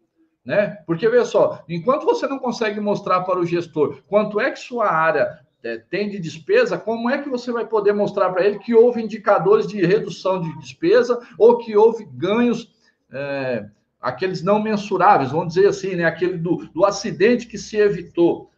né? 0.46 0.78
Porque, 0.86 1.08
veja 1.08 1.26
só, 1.26 1.64
enquanto 1.70 2.06
você 2.06 2.28
não 2.28 2.40
consegue 2.40 2.80
mostrar 2.80 3.22
para 3.22 3.40
o 3.40 3.46
gestor 3.46 4.02
quanto 4.08 4.40
é 4.40 4.50
que 4.52 4.60
sua 4.60 4.92
área 4.92 5.40
é, 5.64 5.78
tem 5.78 6.10
de 6.10 6.20
despesa, 6.20 6.78
como 6.78 7.10
é 7.10 7.20
que 7.20 7.30
você 7.30 7.52
vai 7.52 7.66
poder 7.66 7.94
mostrar 7.94 8.32
para 8.32 8.46
ele 8.46 8.60
que 8.60 8.74
houve 8.74 9.02
indicadores 9.02 9.68
de 9.68 9.86
redução 9.86 10.42
de 10.42 10.58
despesa 10.58 11.20
ou 11.38 11.58
que 11.58 11.78
houve 11.78 12.06
ganhos, 12.06 12.74
é, 13.12 13.66
aqueles 14.02 14.42
não 14.42 14.62
mensuráveis, 14.62 15.32
vamos 15.32 15.54
dizer 15.54 15.68
assim, 15.68 15.96
né? 15.96 16.06
Aquele 16.06 16.38
do, 16.38 16.68
do 16.74 16.86
acidente 16.86 17.46
que 17.46 17.58
se 17.58 17.78
evitou. 17.78 18.50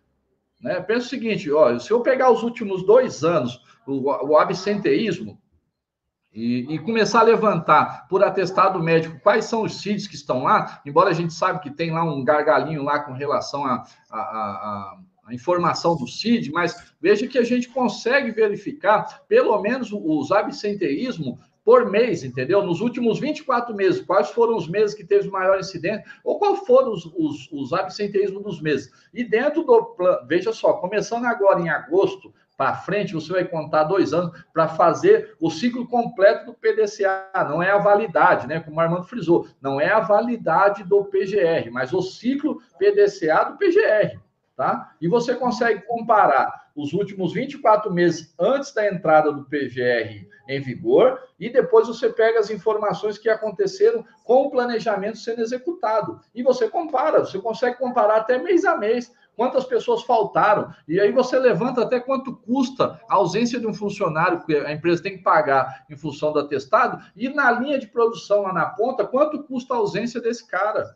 Né? 0.62 0.80
Pensa 0.80 1.08
o 1.08 1.10
seguinte: 1.10 1.52
ó, 1.52 1.78
se 1.78 1.92
eu 1.92 2.00
pegar 2.00 2.32
os 2.32 2.42
últimos 2.42 2.86
dois 2.86 3.24
anos, 3.24 3.62
o, 3.86 4.10
o 4.10 4.38
absenteísmo, 4.38 5.38
e, 6.34 6.74
e, 6.74 6.80
começar 6.80 7.20
a 7.20 7.24
levantar 7.24 8.08
por 8.08 8.24
atestado 8.24 8.82
médico 8.82 9.20
quais 9.22 9.46
são 9.46 9.62
os 9.62 9.82
CIDs 9.82 10.08
que 10.08 10.16
estão 10.16 10.44
lá, 10.44 10.82
embora 10.86 11.12
a 11.12 11.14
gente 11.14 11.34
saiba 11.34 11.60
que 11.60 11.70
tem 11.70 11.92
lá 11.92 12.04
um 12.04 12.24
gargalinho 12.24 12.84
lá 12.84 13.00
com 13.00 13.14
relação 13.14 13.64
à 13.66 13.86
a, 14.10 14.18
a, 14.18 14.20
a, 14.20 14.98
a, 15.28 15.34
informação 15.34 15.96
do 15.96 16.08
CID, 16.08 16.52
mas 16.52 16.94
veja 17.00 17.28
que 17.28 17.38
a 17.38 17.44
gente 17.44 17.70
consegue 17.70 18.32
verificar 18.32 19.22
pelo 19.28 19.62
menos 19.62 19.92
os 19.92 20.32
absenteísmo 20.32 21.38
por 21.64 21.90
mês, 21.90 22.24
entendeu? 22.24 22.64
Nos 22.64 22.82
últimos 22.82 23.20
24 23.20 23.74
meses, 23.76 24.02
quais 24.02 24.30
foram 24.32 24.58
os 24.58 24.68
meses 24.68 24.94
que 24.94 25.04
teve 25.04 25.30
o 25.30 25.32
maior 25.32 25.60
incidente, 25.60 26.04
ou 26.24 26.38
qual 26.38 26.66
foram 26.66 26.92
os, 26.92 27.06
os, 27.16 27.50
os 27.52 27.74
absenteísmos 27.74 28.44
dos 28.44 28.62
meses. 28.62 28.92
E 29.14 29.24
dentro 29.24 29.64
do 29.64 29.86
plano, 29.96 30.28
veja 30.28 30.52
só, 30.52 30.74
começando 30.74 31.26
agora 31.26 31.62
em 31.62 31.70
agosto, 31.70 32.34
para 32.58 32.76
frente, 32.76 33.14
você 33.14 33.32
vai 33.32 33.46
contar 33.46 33.84
dois 33.84 34.14
anos 34.14 34.32
para 34.54 34.68
fazer 34.68 35.36
o 35.40 35.50
ciclo 35.50 35.88
completo 35.88 36.46
do 36.46 36.54
PDCA. 36.54 37.30
Não 37.50 37.62
é 37.62 37.72
a 37.72 37.78
validade, 37.78 38.48
né? 38.48 38.60
Como 38.60 38.78
o 38.78 38.80
Armando 38.80 39.04
frisou, 39.04 39.48
não 39.62 39.82
é 39.82 39.90
a 39.90 40.00
validade 40.00 40.84
do 40.84 41.04
PGR, 41.06 41.72
mas 41.72 41.94
o 41.94 42.02
ciclo 42.02 42.62
PDCA 42.78 43.46
do 43.46 43.58
PGR, 43.58 44.20
tá? 44.56 44.96
E 45.02 45.08
você 45.08 45.36
consegue 45.36 45.82
comparar 45.82 46.64
os 46.76 46.94
últimos 46.94 47.34
24 47.34 47.92
meses 47.92 48.34
antes 48.40 48.74
da 48.74 48.88
entrada 48.88 49.32
do 49.32 49.46
PGR 49.46 50.28
em 50.48 50.60
vigor 50.60 51.22
e 51.40 51.50
depois 51.50 51.88
você 51.88 52.10
pega 52.10 52.40
as 52.40 52.50
informações 52.50 53.18
que 53.18 53.30
aconteceram 53.30 54.04
com 54.24 54.44
o 54.44 54.52
planejamento 54.52 55.18
sendo 55.18 55.42
executado. 55.42 56.20
E 56.34 56.44
você 56.44 56.70
compara, 56.70 57.20
você 57.20 57.40
consegue 57.40 57.78
comparar 57.78 58.18
até 58.18 58.38
mês 58.38 58.66
a 58.66 58.78
mês 58.78 59.14
quantas 59.36 59.66
pessoas 59.66 60.04
faltaram, 60.04 60.74
e 60.88 61.00
aí 61.00 61.12
você 61.12 61.38
levanta 61.38 61.82
até 61.82 62.00
quanto 62.00 62.36
custa 62.36 63.00
a 63.10 63.16
ausência 63.16 63.60
de 63.60 63.68
um 63.68 63.74
funcionário 63.74 64.44
que 64.46 64.56
a 64.56 64.72
empresa 64.72 65.02
tem 65.02 65.18
que 65.18 65.24
pagar 65.24 65.86
em 65.90 65.96
função 65.96 66.32
do 66.32 66.40
atestado, 66.40 67.04
e 67.16 67.30
na 67.30 67.52
linha 67.52 67.80
de 67.80 67.88
produção 67.88 68.44
lá 68.44 68.54
na 68.54 68.66
ponta, 68.68 69.06
quanto 69.06 69.44
custa 69.44 69.74
a 69.74 69.78
ausência 69.78 70.22
desse 70.22 70.48
cara. 70.48 70.96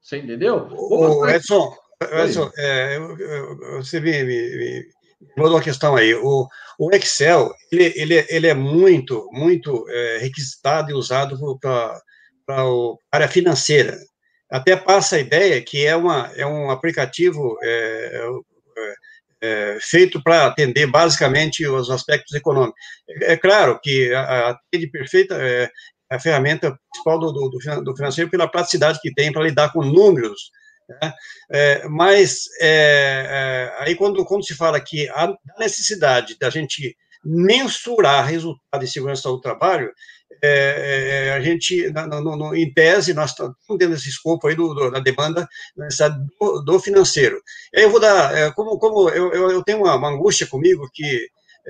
Você 0.00 0.18
entendeu? 0.18 0.68
O, 0.72 1.28
Edson, 1.28 1.74
Edson 2.02 2.50
é, 2.56 2.98
você 3.76 4.00
me, 4.00 4.24
me, 4.24 4.24
me 4.24 4.88
mandou 5.36 5.56
uma 5.56 5.62
questão 5.62 5.94
aí. 5.96 6.14
O, 6.14 6.48
o 6.78 6.90
Excel, 6.92 7.52
ele, 7.70 7.92
ele, 7.96 8.26
ele 8.28 8.46
é 8.46 8.54
muito, 8.54 9.28
muito 9.32 9.84
é, 9.88 10.18
requisitado 10.18 10.90
e 10.90 10.94
usado 10.94 11.58
para 11.60 12.00
a 12.48 12.64
área 13.12 13.28
financeira 13.28 13.98
até 14.50 14.76
passa 14.76 15.16
a 15.16 15.20
ideia 15.20 15.62
que 15.62 15.86
é, 15.86 15.94
uma, 15.94 16.30
é 16.34 16.44
um 16.46 16.70
aplicativo 16.70 17.56
é, 17.62 18.30
é, 18.76 18.94
é 19.42 19.78
feito 19.80 20.22
para 20.22 20.46
atender 20.46 20.86
basicamente 20.86 21.66
os 21.66 21.90
aspectos 21.90 22.34
econômicos. 22.34 22.80
É, 23.08 23.32
é 23.32 23.36
claro 23.36 23.78
que 23.82 24.12
a, 24.12 24.50
a 24.50 24.58
perfeita 24.92 25.36
é 25.36 25.70
a 26.10 26.18
ferramenta 26.18 26.76
principal 26.90 27.20
do, 27.20 27.32
do, 27.32 27.82
do 27.84 27.96
financeiro 27.96 28.28
pela 28.28 28.50
praticidade 28.50 28.98
que 29.00 29.14
tem 29.14 29.32
para 29.32 29.44
lidar 29.44 29.72
com 29.72 29.84
números, 29.84 30.50
né? 31.00 31.14
É, 31.52 31.88
mas 31.88 32.46
é, 32.60 33.26
é, 33.78 33.82
aí 33.82 33.94
quando, 33.94 34.24
quando 34.24 34.44
se 34.44 34.54
fala 34.54 34.80
que 34.80 35.08
a 35.10 35.32
necessidade 35.58 36.36
da 36.38 36.50
gente 36.50 36.96
mensurar 37.24 38.26
resultado 38.26 38.80
de 38.80 38.90
segurança 38.90 39.28
do 39.28 39.40
trabalho, 39.40 39.92
é, 40.42 41.26
é, 41.28 41.32
a 41.32 41.40
gente, 41.40 41.90
no, 41.90 42.36
no, 42.36 42.54
em 42.54 42.72
tese, 42.72 43.12
nós 43.12 43.30
estamos 43.30 43.56
dentro 43.70 43.94
desse 43.94 44.08
escopo 44.08 44.46
aí 44.46 44.54
do, 44.54 44.72
do, 44.74 44.90
da 44.90 45.00
demanda 45.00 45.48
do, 46.40 46.62
do, 46.62 46.80
financeiro. 46.80 47.40
Eu 47.72 47.90
vou 47.90 48.00
dar, 48.00 48.36
é, 48.36 48.50
como, 48.52 48.78
como 48.78 49.08
eu, 49.10 49.32
eu, 49.32 49.50
eu, 49.50 49.62
tenho 49.62 49.78
uma, 49.78 49.94
uma 49.96 50.08
angústia 50.08 50.46
comigo 50.46 50.88
que 50.92 51.28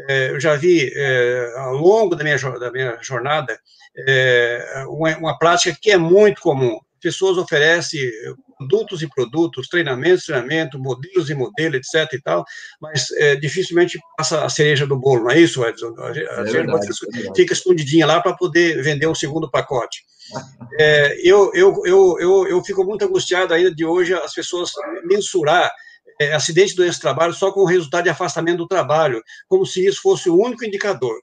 é, 0.08 0.30
eu 0.30 0.40
já 0.40 0.54
vi 0.54 0.90
é, 0.94 1.52
ao 1.56 1.74
longo 1.74 2.14
da 2.14 2.22
minha, 2.22 2.36
da 2.36 2.70
minha 2.70 2.98
jornada 3.02 3.58
é, 4.06 4.84
uma, 4.88 5.16
uma 5.16 5.38
prática 5.38 5.76
que 5.80 5.90
é 5.90 5.96
muito 5.96 6.40
comum. 6.40 6.78
Pessoas 7.00 7.38
oferecem 7.38 8.00
produtos 8.60 9.02
e 9.02 9.08
produtos, 9.08 9.68
treinamentos, 9.68 10.26
treinamento, 10.26 10.78
modelos 10.78 11.30
e 11.30 11.34
modelos, 11.34 11.78
etc 11.78 12.12
e 12.12 12.20
tal, 12.20 12.44
mas 12.80 13.10
é, 13.12 13.36
dificilmente 13.36 13.98
passa 14.16 14.44
a 14.44 14.48
cereja 14.50 14.86
do 14.86 14.98
bolo, 14.98 15.24
não 15.24 15.30
é 15.30 15.40
isso, 15.40 15.64
Edson? 15.64 15.94
A, 15.98 16.10
é 16.10 16.44
verdade, 16.44 16.86
fica, 16.86 17.34
fica 17.34 17.52
escondidinha 17.54 18.06
lá 18.06 18.20
para 18.20 18.36
poder 18.36 18.82
vender 18.82 19.06
um 19.06 19.14
segundo 19.14 19.50
pacote. 19.50 20.02
É, 20.78 21.18
eu, 21.28 21.50
eu, 21.52 21.74
eu, 21.84 22.16
eu, 22.20 22.46
eu 22.46 22.64
fico 22.64 22.84
muito 22.84 23.04
angustiado 23.04 23.52
ainda 23.52 23.74
de 23.74 23.84
hoje 23.84 24.14
as 24.14 24.32
pessoas 24.32 24.70
mensurar 25.04 25.68
é, 26.20 26.32
acidente, 26.32 26.76
doença 26.76 26.98
do 26.98 27.02
trabalho 27.02 27.34
só 27.34 27.50
com 27.50 27.60
o 27.60 27.66
resultado 27.66 28.04
de 28.04 28.10
afastamento 28.10 28.58
do 28.58 28.68
trabalho, 28.68 29.20
como 29.48 29.66
se 29.66 29.84
isso 29.84 30.00
fosse 30.00 30.30
o 30.30 30.36
único 30.36 30.64
indicador. 30.64 31.20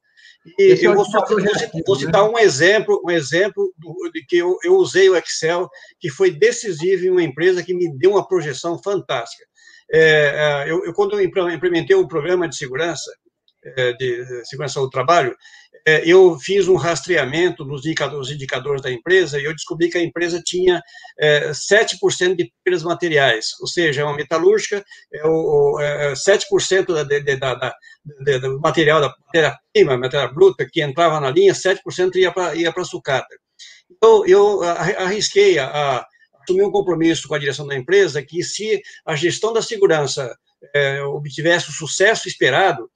E 0.60 0.78
eu 0.82 0.94
vou, 0.94 1.06
só, 1.06 1.24
vou, 1.26 1.96
citar 1.96 2.24
né? 2.24 2.30
um 2.30 2.38
exemplo, 2.38 3.02
um 3.06 3.12
exemplo 3.12 3.74
do, 3.78 4.12
de 4.14 4.26
que 4.26 4.38
eu, 4.38 4.58
eu 4.64 4.76
usei 4.76 5.10
o 5.10 5.16
Excel, 5.16 5.70
que 6.00 6.10
foi 6.10 6.32
decisivo 6.32 7.06
em 7.06 7.10
uma 7.10 7.24
empresa 7.24 7.64
que 7.64 7.74
me 7.74 7.92
deu 7.98 8.12
uma 8.12 8.28
projeção 8.28 8.82
fantástica. 8.82 9.44
É, 9.92 10.66
é 10.66 10.72
eu, 10.72 10.86
eu, 10.86 10.94
quando 10.94 11.20
eu 11.20 11.24
implementei 11.24 11.96
o 11.96 12.02
um 12.02 12.08
programa 12.08 12.48
de 12.48 12.56
segurança, 12.56 13.12
é, 13.76 13.94
de 13.94 14.46
segurança 14.46 14.80
do 14.80 14.90
trabalho, 14.90 15.36
eu 16.06 16.38
fiz 16.38 16.68
um 16.68 16.76
rastreamento 16.76 17.64
nos 17.64 17.86
indicadores, 17.86 18.30
indicadores, 18.30 18.82
da 18.82 18.92
empresa 18.92 19.40
e 19.40 19.46
eu 19.46 19.54
descobri 19.54 19.90
que 19.90 19.98
a 19.98 20.04
empresa 20.04 20.42
tinha 20.44 20.82
7% 21.20 22.36
de 22.36 22.52
perdas 22.64 22.84
materiais, 22.84 23.52
ou 23.62 23.68
seja, 23.68 24.02
é 24.02 24.04
uma 24.04 24.16
metalúrgica, 24.16 24.84
é 25.14 25.26
o, 25.26 25.80
é 25.80 26.14
7% 26.14 26.88
da, 26.88 27.04
da, 27.04 27.36
da, 27.36 27.76
da, 28.26 28.38
do 28.38 28.60
material, 28.60 29.00
da 29.00 29.14
matéria-prima, 29.28 29.98
matéria 29.98 30.28
bruta, 30.28 30.68
que 30.70 30.82
entrava 30.82 31.20
na 31.20 31.32
linha, 31.32 31.54
7% 31.54 32.16
ia 32.16 32.32
para 32.32 32.56
ia 32.56 32.74
a 32.76 32.84
sucata. 32.84 33.36
Então, 33.90 34.26
eu 34.26 34.62
arrisquei 34.64 35.58
a, 35.58 35.68
a 35.68 36.08
assumir 36.44 36.64
um 36.64 36.72
compromisso 36.72 37.28
com 37.28 37.36
a 37.36 37.40
direção 37.40 37.68
da 37.68 37.76
empresa 37.76 38.24
que 38.24 38.44
se 38.44 38.82
a 39.06 39.16
gestão 39.16 39.54
da 39.54 39.62
segurança 39.62 40.36
é, 40.74 41.02
obtivesse 41.02 41.70
o 41.70 41.74
sucesso 41.74 42.28
esperado, 42.28 42.90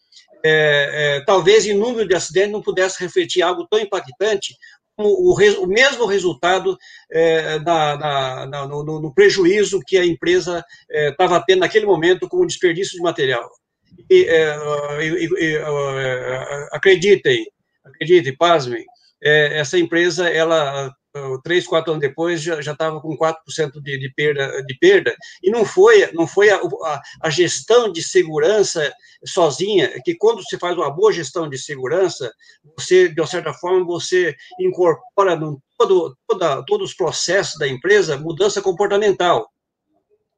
é, 0.43 1.17
é, 1.17 1.25
talvez 1.25 1.65
em 1.65 1.73
número 1.73 2.07
de 2.07 2.15
acidentes 2.15 2.51
não 2.51 2.61
pudesse 2.61 2.99
refletir 2.99 3.41
algo 3.41 3.67
tão 3.69 3.79
impactante 3.79 4.55
como 4.95 5.09
o, 5.09 5.63
o 5.63 5.67
mesmo 5.67 6.05
resultado 6.05 6.77
é, 7.11 7.59
na, 7.59 7.97
na, 7.97 8.45
na, 8.45 8.67
no, 8.67 8.83
no, 8.83 9.13
prejuízo 9.13 9.79
que 9.85 9.97
a 9.97 10.05
empresa 10.05 10.63
estava 10.89 11.37
é, 11.37 11.43
tendo 11.47 11.59
naquele 11.59 11.85
momento 11.85 12.27
com 12.27 12.37
o 12.37 12.45
desperdício 12.45 12.97
de 12.97 13.01
material. 13.01 13.49
E, 14.09 14.25
é, 14.25 14.55
e, 15.01 15.29
e 15.39 15.55
é, 15.55 16.67
acreditem, 16.71 17.45
acreditem, 17.83 18.35
pasmem, 18.35 18.85
essa 19.23 19.77
empresa, 19.77 20.27
ela 20.27 20.91
três, 21.43 21.67
quatro 21.67 21.91
anos 21.91 22.01
depois, 22.01 22.41
já 22.41 22.59
estava 22.59 23.01
com 23.01 23.17
4% 23.17 23.81
de, 23.81 23.97
de, 23.99 24.13
perda, 24.13 24.63
de 24.63 24.77
perda, 24.77 25.15
e 25.43 25.49
não 25.49 25.65
foi, 25.65 26.11
não 26.13 26.25
foi 26.25 26.49
a, 26.49 26.57
a, 26.57 27.01
a, 27.23 27.29
gestão 27.29 27.91
de 27.91 28.01
segurança 28.01 28.93
sozinha, 29.25 29.91
que 30.03 30.15
quando 30.15 30.43
se 30.43 30.57
faz 30.57 30.77
uma 30.77 30.89
boa 30.89 31.11
gestão 31.11 31.49
de 31.49 31.57
segurança, 31.57 32.31
você, 32.77 33.09
de 33.09 33.19
uma 33.19 33.27
certa 33.27 33.53
forma, 33.53 33.85
você 33.85 34.35
incorpora 34.59 35.35
no 35.35 35.61
todo, 35.77 36.17
toda, 36.27 36.63
todos 36.65 36.91
os 36.91 36.95
processos 36.95 37.57
da 37.59 37.67
empresa 37.67 38.17
mudança 38.17 38.61
comportamental. 38.61 39.49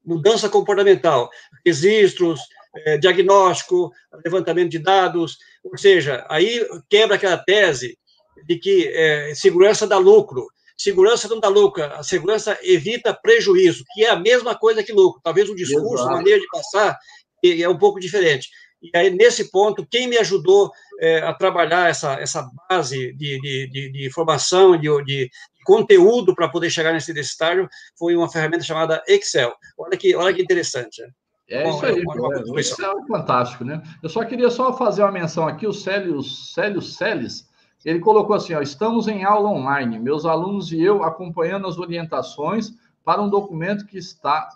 Mudança 0.03 0.49
comportamental, 0.49 1.29
registros, 1.65 2.41
é, 2.75 2.97
diagnóstico, 2.97 3.91
levantamento 4.25 4.71
de 4.71 4.79
dados, 4.79 5.37
ou 5.63 5.77
seja, 5.77 6.25
aí 6.29 6.65
quebra 6.89 7.15
aquela 7.15 7.37
tese 7.37 7.97
de 8.45 8.57
que 8.57 8.87
é, 8.87 9.33
segurança 9.35 9.87
dá 9.87 9.97
lucro. 9.97 10.47
Segurança 10.83 11.29
não 11.29 11.39
dá 11.39 11.47
lucro, 11.47 11.81
a 11.81 12.03
segurança 12.03 12.59
evita 12.61 13.13
prejuízo, 13.13 13.85
que 13.93 14.03
é 14.03 14.09
a 14.09 14.19
mesma 14.19 14.53
coisa 14.53 14.83
que 14.83 14.91
lucro. 14.91 15.21
Talvez 15.23 15.49
o 15.49 15.55
discurso, 15.55 16.03
a 16.03 16.11
maneira 16.11 16.41
de 16.41 16.47
passar, 16.47 16.99
é 17.41 17.69
um 17.69 17.77
pouco 17.77 18.01
diferente. 18.01 18.49
E 18.81 18.91
aí, 18.93 19.09
nesse 19.09 19.49
ponto, 19.49 19.87
quem 19.89 20.07
me 20.07 20.17
ajudou 20.17 20.69
é, 20.99 21.19
a 21.19 21.33
trabalhar 21.33 21.89
essa, 21.89 22.15
essa 22.15 22.45
base 22.69 23.13
de, 23.13 23.39
de, 23.39 23.69
de, 23.69 23.91
de 23.93 24.05
informação, 24.05 24.77
de, 24.77 24.89
de 25.05 25.31
conteúdo 25.63 26.35
para 26.35 26.49
poder 26.49 26.69
chegar 26.69 26.91
nesse 26.91 27.17
estágio, 27.17 27.69
foi 27.97 28.13
uma 28.13 28.29
ferramenta 28.29 28.65
chamada 28.65 29.01
Excel. 29.07 29.53
Olha 29.77 29.95
que, 29.95 30.13
olha 30.13 30.33
que 30.33 30.41
interessante. 30.41 31.01
Né? 31.01 31.07
É 31.47 31.63
Bom, 31.63 31.77
isso 31.77 31.85
aí, 31.85 31.97
é, 31.97 32.51
o 32.51 32.59
Excel 32.59 32.99
é 32.99 33.07
fantástico, 33.07 33.63
né? 33.63 33.81
Eu 34.03 34.09
só 34.09 34.25
queria 34.25 34.49
só 34.49 34.77
fazer 34.77 35.01
uma 35.03 35.13
menção 35.13 35.47
aqui, 35.47 35.65
o 35.65 35.71
Célio, 35.71 36.21
Célio 36.21 36.81
Celes, 36.81 37.47
ele 37.89 37.99
colocou 37.99 38.35
assim, 38.35 38.53
ó, 38.53 38.61
estamos 38.61 39.07
em 39.07 39.23
aula 39.23 39.49
online, 39.49 39.99
meus 39.99 40.25
alunos 40.25 40.71
e 40.71 40.81
eu 40.81 41.03
acompanhando 41.03 41.67
as 41.67 41.77
orientações 41.77 42.71
para 43.03 43.21
um 43.21 43.29
documento 43.29 43.85
que 43.85 43.97
está 43.97 44.49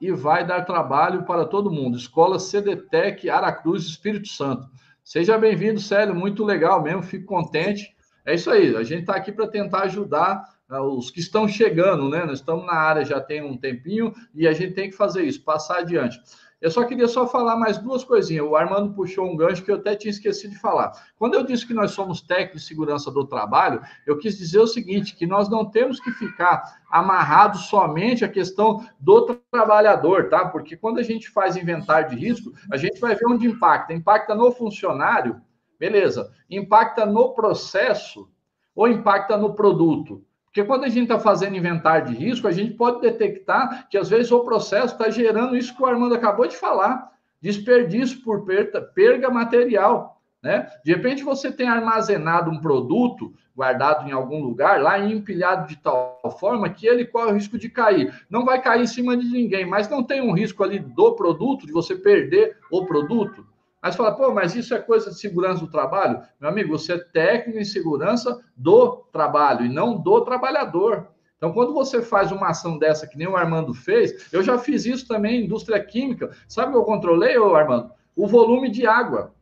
e 0.00 0.10
vai 0.10 0.44
dar 0.44 0.64
trabalho 0.64 1.22
para 1.24 1.44
todo 1.44 1.70
mundo. 1.70 1.96
Escola 1.96 2.38
CDTEC 2.38 3.30
Aracruz 3.30 3.84
Espírito 3.84 4.28
Santo. 4.28 4.68
Seja 5.04 5.38
bem-vindo, 5.38 5.80
Célio, 5.80 6.14
muito 6.14 6.44
legal 6.44 6.82
mesmo, 6.82 7.02
fico 7.02 7.26
contente. 7.26 7.94
É 8.24 8.34
isso 8.34 8.50
aí, 8.50 8.74
a 8.76 8.82
gente 8.82 9.02
está 9.02 9.14
aqui 9.14 9.30
para 9.30 9.46
tentar 9.46 9.82
ajudar 9.82 10.44
uh, 10.70 10.82
os 10.82 11.10
que 11.10 11.20
estão 11.20 11.46
chegando, 11.46 12.08
né? 12.08 12.24
Nós 12.24 12.38
estamos 12.38 12.66
na 12.66 12.74
área 12.74 13.04
já 13.04 13.20
tem 13.20 13.42
um 13.42 13.56
tempinho 13.56 14.12
e 14.34 14.46
a 14.46 14.52
gente 14.52 14.74
tem 14.74 14.90
que 14.90 14.96
fazer 14.96 15.22
isso, 15.22 15.42
passar 15.44 15.78
adiante. 15.78 16.20
Eu 16.62 16.70
só 16.70 16.84
queria 16.84 17.08
só 17.08 17.26
falar 17.26 17.56
mais 17.56 17.76
duas 17.76 18.04
coisinhas. 18.04 18.46
O 18.46 18.54
Armando 18.54 18.94
puxou 18.94 19.26
um 19.26 19.36
gancho 19.36 19.64
que 19.64 19.70
eu 19.72 19.74
até 19.74 19.96
tinha 19.96 20.12
esquecido 20.12 20.52
de 20.52 20.60
falar. 20.60 20.92
Quando 21.16 21.34
eu 21.34 21.42
disse 21.42 21.66
que 21.66 21.74
nós 21.74 21.90
somos 21.90 22.20
técnicos 22.20 22.62
de 22.62 22.68
segurança 22.68 23.10
do 23.10 23.26
trabalho, 23.26 23.82
eu 24.06 24.16
quis 24.16 24.38
dizer 24.38 24.60
o 24.60 24.66
seguinte, 24.68 25.16
que 25.16 25.26
nós 25.26 25.50
não 25.50 25.64
temos 25.64 25.98
que 25.98 26.12
ficar 26.12 26.80
amarrados 26.88 27.62
somente 27.62 28.24
à 28.24 28.28
questão 28.28 28.86
do 29.00 29.34
trabalhador, 29.50 30.28
tá? 30.28 30.48
Porque 30.48 30.76
quando 30.76 31.00
a 31.00 31.02
gente 31.02 31.28
faz 31.30 31.56
inventário 31.56 32.10
de 32.10 32.16
risco, 32.16 32.52
a 32.70 32.76
gente 32.76 33.00
vai 33.00 33.16
ver 33.16 33.26
onde 33.26 33.44
impacta. 33.44 33.92
Impacta 33.92 34.32
no 34.32 34.52
funcionário, 34.52 35.42
beleza. 35.80 36.32
Impacta 36.48 37.04
no 37.04 37.34
processo 37.34 38.30
ou 38.72 38.86
impacta 38.86 39.36
no 39.36 39.52
produto? 39.54 40.24
Porque 40.52 40.64
quando 40.64 40.84
a 40.84 40.88
gente 40.88 41.04
está 41.04 41.18
fazendo 41.18 41.56
inventário 41.56 42.08
de 42.08 42.14
risco, 42.14 42.46
a 42.46 42.52
gente 42.52 42.74
pode 42.74 43.00
detectar 43.00 43.88
que 43.88 43.96
às 43.96 44.10
vezes 44.10 44.30
o 44.30 44.40
processo 44.40 44.92
está 44.92 45.08
gerando 45.08 45.56
isso 45.56 45.74
que 45.74 45.82
o 45.82 45.86
Armando 45.86 46.14
acabou 46.14 46.46
de 46.46 46.54
falar: 46.54 47.10
desperdício 47.40 48.22
por 48.22 48.44
perda, 48.44 48.82
perda 48.82 49.30
material. 49.30 50.20
Né? 50.42 50.68
De 50.84 50.92
repente 50.92 51.24
você 51.24 51.50
tem 51.50 51.68
armazenado 51.68 52.50
um 52.50 52.60
produto 52.60 53.32
guardado 53.56 54.06
em 54.06 54.12
algum 54.12 54.42
lugar, 54.42 54.82
lá 54.82 54.98
e 54.98 55.12
empilhado 55.12 55.68
de 55.68 55.76
tal 55.76 56.20
forma 56.38 56.68
que 56.68 56.86
ele 56.86 57.06
corre 57.06 57.30
o 57.30 57.34
risco 57.34 57.56
de 57.56 57.70
cair. 57.70 58.12
Não 58.28 58.44
vai 58.44 58.60
cair 58.60 58.82
em 58.82 58.86
cima 58.86 59.16
de 59.16 59.26
ninguém, 59.26 59.64
mas 59.64 59.88
não 59.88 60.02
tem 60.02 60.20
um 60.20 60.32
risco 60.32 60.62
ali 60.62 60.78
do 60.78 61.12
produto, 61.14 61.64
de 61.66 61.72
você 61.72 61.96
perder 61.96 62.58
o 62.70 62.84
produto. 62.84 63.46
Mas 63.82 63.96
fala, 63.96 64.14
pô, 64.14 64.32
mas 64.32 64.54
isso 64.54 64.72
é 64.72 64.78
coisa 64.78 65.10
de 65.10 65.18
segurança 65.18 65.58
do 65.58 65.70
trabalho? 65.70 66.22
Meu 66.40 66.48
amigo, 66.48 66.78
você 66.78 66.92
é 66.92 66.98
técnico 66.98 67.58
em 67.58 67.64
segurança 67.64 68.40
do 68.56 68.98
trabalho 69.12 69.66
e 69.66 69.68
não 69.68 69.98
do 69.98 70.20
trabalhador. 70.20 71.08
Então, 71.36 71.52
quando 71.52 71.74
você 71.74 72.00
faz 72.00 72.30
uma 72.30 72.50
ação 72.50 72.78
dessa, 72.78 73.08
que 73.08 73.18
nem 73.18 73.26
o 73.26 73.36
Armando 73.36 73.74
fez, 73.74 74.32
eu 74.32 74.40
já 74.44 74.56
fiz 74.56 74.86
isso 74.86 75.08
também 75.08 75.40
em 75.40 75.44
indústria 75.46 75.82
química. 75.82 76.30
Sabe 76.46 76.68
o 76.68 76.72
que 76.72 76.78
eu 76.78 76.84
controlei, 76.84 77.36
ô 77.36 77.56
Armando? 77.56 77.90
O 78.14 78.28
volume 78.28 78.70
de 78.70 78.86
água. 78.86 79.34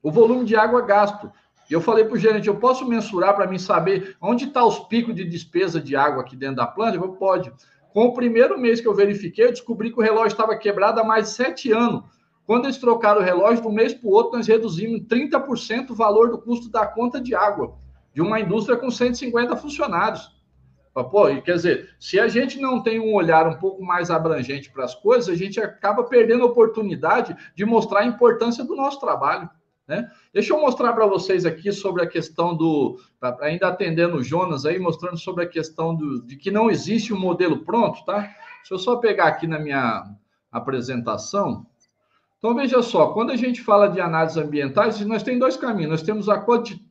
O 0.00 0.12
volume 0.12 0.44
de 0.44 0.54
água 0.54 0.80
gasto. 0.82 1.28
E 1.68 1.72
eu 1.72 1.80
falei 1.80 2.04
para 2.04 2.14
o 2.14 2.18
gerente, 2.18 2.46
eu 2.46 2.60
posso 2.60 2.86
mensurar 2.86 3.34
para 3.34 3.48
mim 3.48 3.58
saber 3.58 4.16
onde 4.20 4.44
está 4.44 4.64
os 4.64 4.78
picos 4.78 5.16
de 5.16 5.24
despesa 5.24 5.80
de 5.80 5.96
água 5.96 6.22
aqui 6.22 6.36
dentro 6.36 6.56
da 6.56 6.66
planta? 6.68 6.96
Eu 6.96 7.08
pode. 7.14 7.52
Com 7.92 8.04
o 8.04 8.14
primeiro 8.14 8.56
mês 8.56 8.80
que 8.80 8.86
eu 8.86 8.94
verifiquei, 8.94 9.46
eu 9.46 9.50
descobri 9.50 9.90
que 9.90 9.98
o 9.98 10.02
relógio 10.02 10.28
estava 10.28 10.56
quebrado 10.56 11.00
há 11.00 11.04
mais 11.04 11.24
de 11.24 11.30
sete 11.32 11.72
anos. 11.72 12.04
Quando 12.48 12.64
eles 12.64 12.78
trocaram 12.78 13.20
o 13.20 13.24
relógio, 13.24 13.60
de 13.60 13.68
um 13.68 13.72
mês 13.72 13.92
para 13.92 14.08
o 14.08 14.10
outro, 14.10 14.38
nós 14.38 14.46
reduzimos 14.46 15.02
30% 15.02 15.90
o 15.90 15.94
valor 15.94 16.30
do 16.30 16.38
custo 16.38 16.70
da 16.70 16.86
conta 16.86 17.20
de 17.20 17.34
água 17.34 17.76
de 18.14 18.22
uma 18.22 18.40
indústria 18.40 18.78
com 18.78 18.90
150 18.90 19.54
funcionários. 19.54 20.34
Pô, 20.94 21.26
quer 21.42 21.56
dizer, 21.56 21.94
se 22.00 22.18
a 22.18 22.26
gente 22.26 22.58
não 22.58 22.82
tem 22.82 22.98
um 22.98 23.12
olhar 23.12 23.46
um 23.46 23.58
pouco 23.58 23.84
mais 23.84 24.10
abrangente 24.10 24.72
para 24.72 24.86
as 24.86 24.94
coisas, 24.94 25.28
a 25.28 25.36
gente 25.36 25.60
acaba 25.60 26.04
perdendo 26.04 26.42
a 26.42 26.46
oportunidade 26.46 27.36
de 27.54 27.66
mostrar 27.66 28.00
a 28.00 28.06
importância 28.06 28.64
do 28.64 28.74
nosso 28.74 28.98
trabalho. 28.98 29.50
Né? 29.86 30.10
Deixa 30.32 30.54
eu 30.54 30.60
mostrar 30.60 30.94
para 30.94 31.06
vocês 31.06 31.44
aqui 31.44 31.70
sobre 31.70 32.02
a 32.02 32.06
questão 32.06 32.56
do. 32.56 32.98
Ainda 33.42 33.68
atendendo 33.68 34.16
o 34.16 34.24
Jonas 34.24 34.64
aí, 34.64 34.78
mostrando 34.78 35.18
sobre 35.18 35.44
a 35.44 35.48
questão 35.48 35.94
do, 35.94 36.22
de 36.22 36.34
que 36.34 36.50
não 36.50 36.70
existe 36.70 37.12
um 37.12 37.20
modelo 37.20 37.62
pronto, 37.62 38.02
tá? 38.06 38.20
Deixa 38.20 38.72
eu 38.72 38.78
só 38.78 38.96
pegar 38.96 39.26
aqui 39.26 39.46
na 39.46 39.58
minha 39.58 40.02
apresentação. 40.50 41.66
Então, 42.38 42.54
veja 42.54 42.80
só, 42.82 43.08
quando 43.08 43.32
a 43.32 43.36
gente 43.36 43.60
fala 43.60 43.88
de 43.88 44.00
análises 44.00 44.36
ambientais, 44.38 45.00
nós 45.04 45.24
temos 45.24 45.40
dois 45.40 45.56
caminhos. 45.56 45.90
Nós 45.90 46.02
temos 46.02 46.28
a 46.28 46.44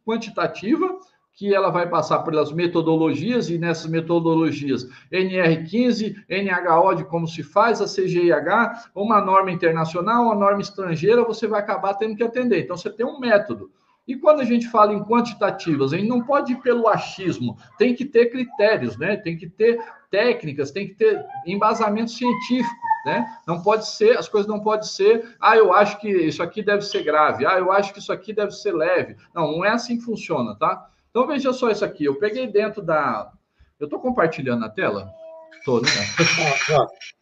quantitativa, 0.05 0.99
que 1.33 1.53
ela 1.53 1.69
vai 1.69 1.87
passar 1.87 2.19
pelas 2.19 2.51
metodologias, 2.51 3.49
e 3.49 3.57
nessas 3.57 3.89
metodologias, 3.89 4.89
NR15, 5.11 6.15
NHO 6.27 6.95
de 6.95 7.05
como 7.05 7.27
se 7.27 7.43
faz, 7.43 7.79
a 7.81 7.85
CGIH, 7.85 8.89
uma 8.93 9.21
norma 9.21 9.51
internacional, 9.51 10.25
uma 10.25 10.35
norma 10.35 10.61
estrangeira, 10.61 11.23
você 11.23 11.47
vai 11.47 11.61
acabar 11.61 11.93
tendo 11.93 12.17
que 12.17 12.23
atender. 12.23 12.63
Então, 12.63 12.75
você 12.75 12.89
tem 12.89 13.05
um 13.05 13.19
método. 13.19 13.71
E 14.07 14.15
quando 14.15 14.39
a 14.39 14.45
gente 14.45 14.69
fala 14.69 14.93
em 14.93 15.03
quantitativas, 15.03 15.91
a 15.91 15.97
gente 15.97 16.07
não 16.07 16.23
pode 16.23 16.53
ir 16.53 16.61
pelo 16.61 16.87
achismo, 16.87 17.57
tem 17.77 17.93
que 17.93 18.05
ter 18.05 18.27
critérios, 18.27 18.97
né? 18.97 19.17
Tem 19.17 19.35
que 19.35 19.49
ter 19.49 19.83
técnicas, 20.09 20.71
tem 20.71 20.87
que 20.87 20.95
ter 20.95 21.25
embasamento 21.45 22.11
científico, 22.11 22.81
né? 23.05 23.25
Não 23.45 23.61
pode 23.61 23.85
ser, 23.85 24.17
as 24.17 24.29
coisas 24.29 24.49
não 24.49 24.61
podem 24.61 24.87
ser, 24.87 25.35
ah, 25.41 25.57
eu 25.57 25.73
acho 25.73 25.99
que 25.99 26.09
isso 26.09 26.41
aqui 26.41 26.63
deve 26.63 26.83
ser 26.83 27.03
grave, 27.03 27.45
ah, 27.45 27.57
eu 27.57 27.69
acho 27.71 27.91
que 27.91 27.99
isso 27.99 28.13
aqui 28.13 28.31
deve 28.31 28.51
ser 28.51 28.73
leve. 28.73 29.17
Não, 29.35 29.51
não 29.51 29.65
é 29.65 29.69
assim 29.69 29.97
que 29.97 30.05
funciona, 30.05 30.55
tá? 30.55 30.89
Então 31.09 31.27
veja 31.27 31.51
só 31.51 31.69
isso 31.69 31.83
aqui, 31.83 32.05
eu 32.05 32.15
peguei 32.15 32.47
dentro 32.47 32.81
da. 32.81 33.31
Eu 33.77 33.85
estou 33.85 33.99
compartilhando 33.99 34.63
a 34.63 34.69
tela? 34.69 35.11
Estou, 35.59 35.81
né? 35.81 35.89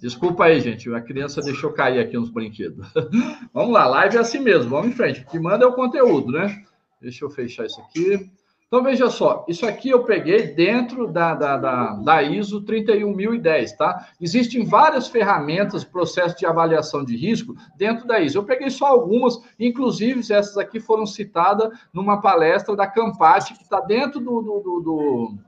Desculpa 0.00 0.44
aí, 0.44 0.60
gente. 0.60 0.92
A 0.92 1.00
criança 1.00 1.40
deixou 1.40 1.72
cair 1.72 1.98
aqui 1.98 2.16
uns 2.16 2.30
brinquedos. 2.30 2.86
vamos 3.52 3.72
lá, 3.72 3.86
live 3.86 4.16
é 4.16 4.20
assim 4.20 4.38
mesmo, 4.38 4.70
vamos 4.70 4.88
em 4.88 4.96
frente. 4.96 5.20
O 5.20 5.26
que 5.26 5.38
manda 5.38 5.64
é 5.64 5.68
o 5.68 5.74
conteúdo, 5.74 6.32
né? 6.32 6.64
Deixa 7.00 7.24
eu 7.24 7.30
fechar 7.30 7.66
isso 7.66 7.80
aqui. 7.80 8.30
Então, 8.66 8.82
veja 8.82 9.08
só, 9.08 9.44
isso 9.48 9.64
aqui 9.64 9.90
eu 9.90 10.02
peguei 10.02 10.48
dentro 10.48 11.06
da, 11.06 11.34
da, 11.36 11.56
da, 11.56 11.92
da 11.94 12.22
ISO 12.24 12.60
31010, 12.62 13.76
tá? 13.76 14.08
Existem 14.20 14.64
várias 14.64 15.06
ferramentas, 15.06 15.84
processo 15.84 16.36
de 16.36 16.44
avaliação 16.44 17.04
de 17.04 17.16
risco 17.16 17.54
dentro 17.76 18.08
da 18.08 18.20
ISO. 18.20 18.38
Eu 18.38 18.44
peguei 18.44 18.68
só 18.68 18.86
algumas, 18.86 19.40
inclusive 19.58 20.20
essas 20.20 20.58
aqui 20.58 20.80
foram 20.80 21.06
citadas 21.06 21.70
numa 21.92 22.20
palestra 22.20 22.74
da 22.74 22.88
Campati, 22.88 23.54
que 23.54 23.62
está 23.62 23.80
dentro 23.80 24.18
do, 24.18 24.42
do, 24.42 24.60
do, 24.60 24.80
do 24.80 25.38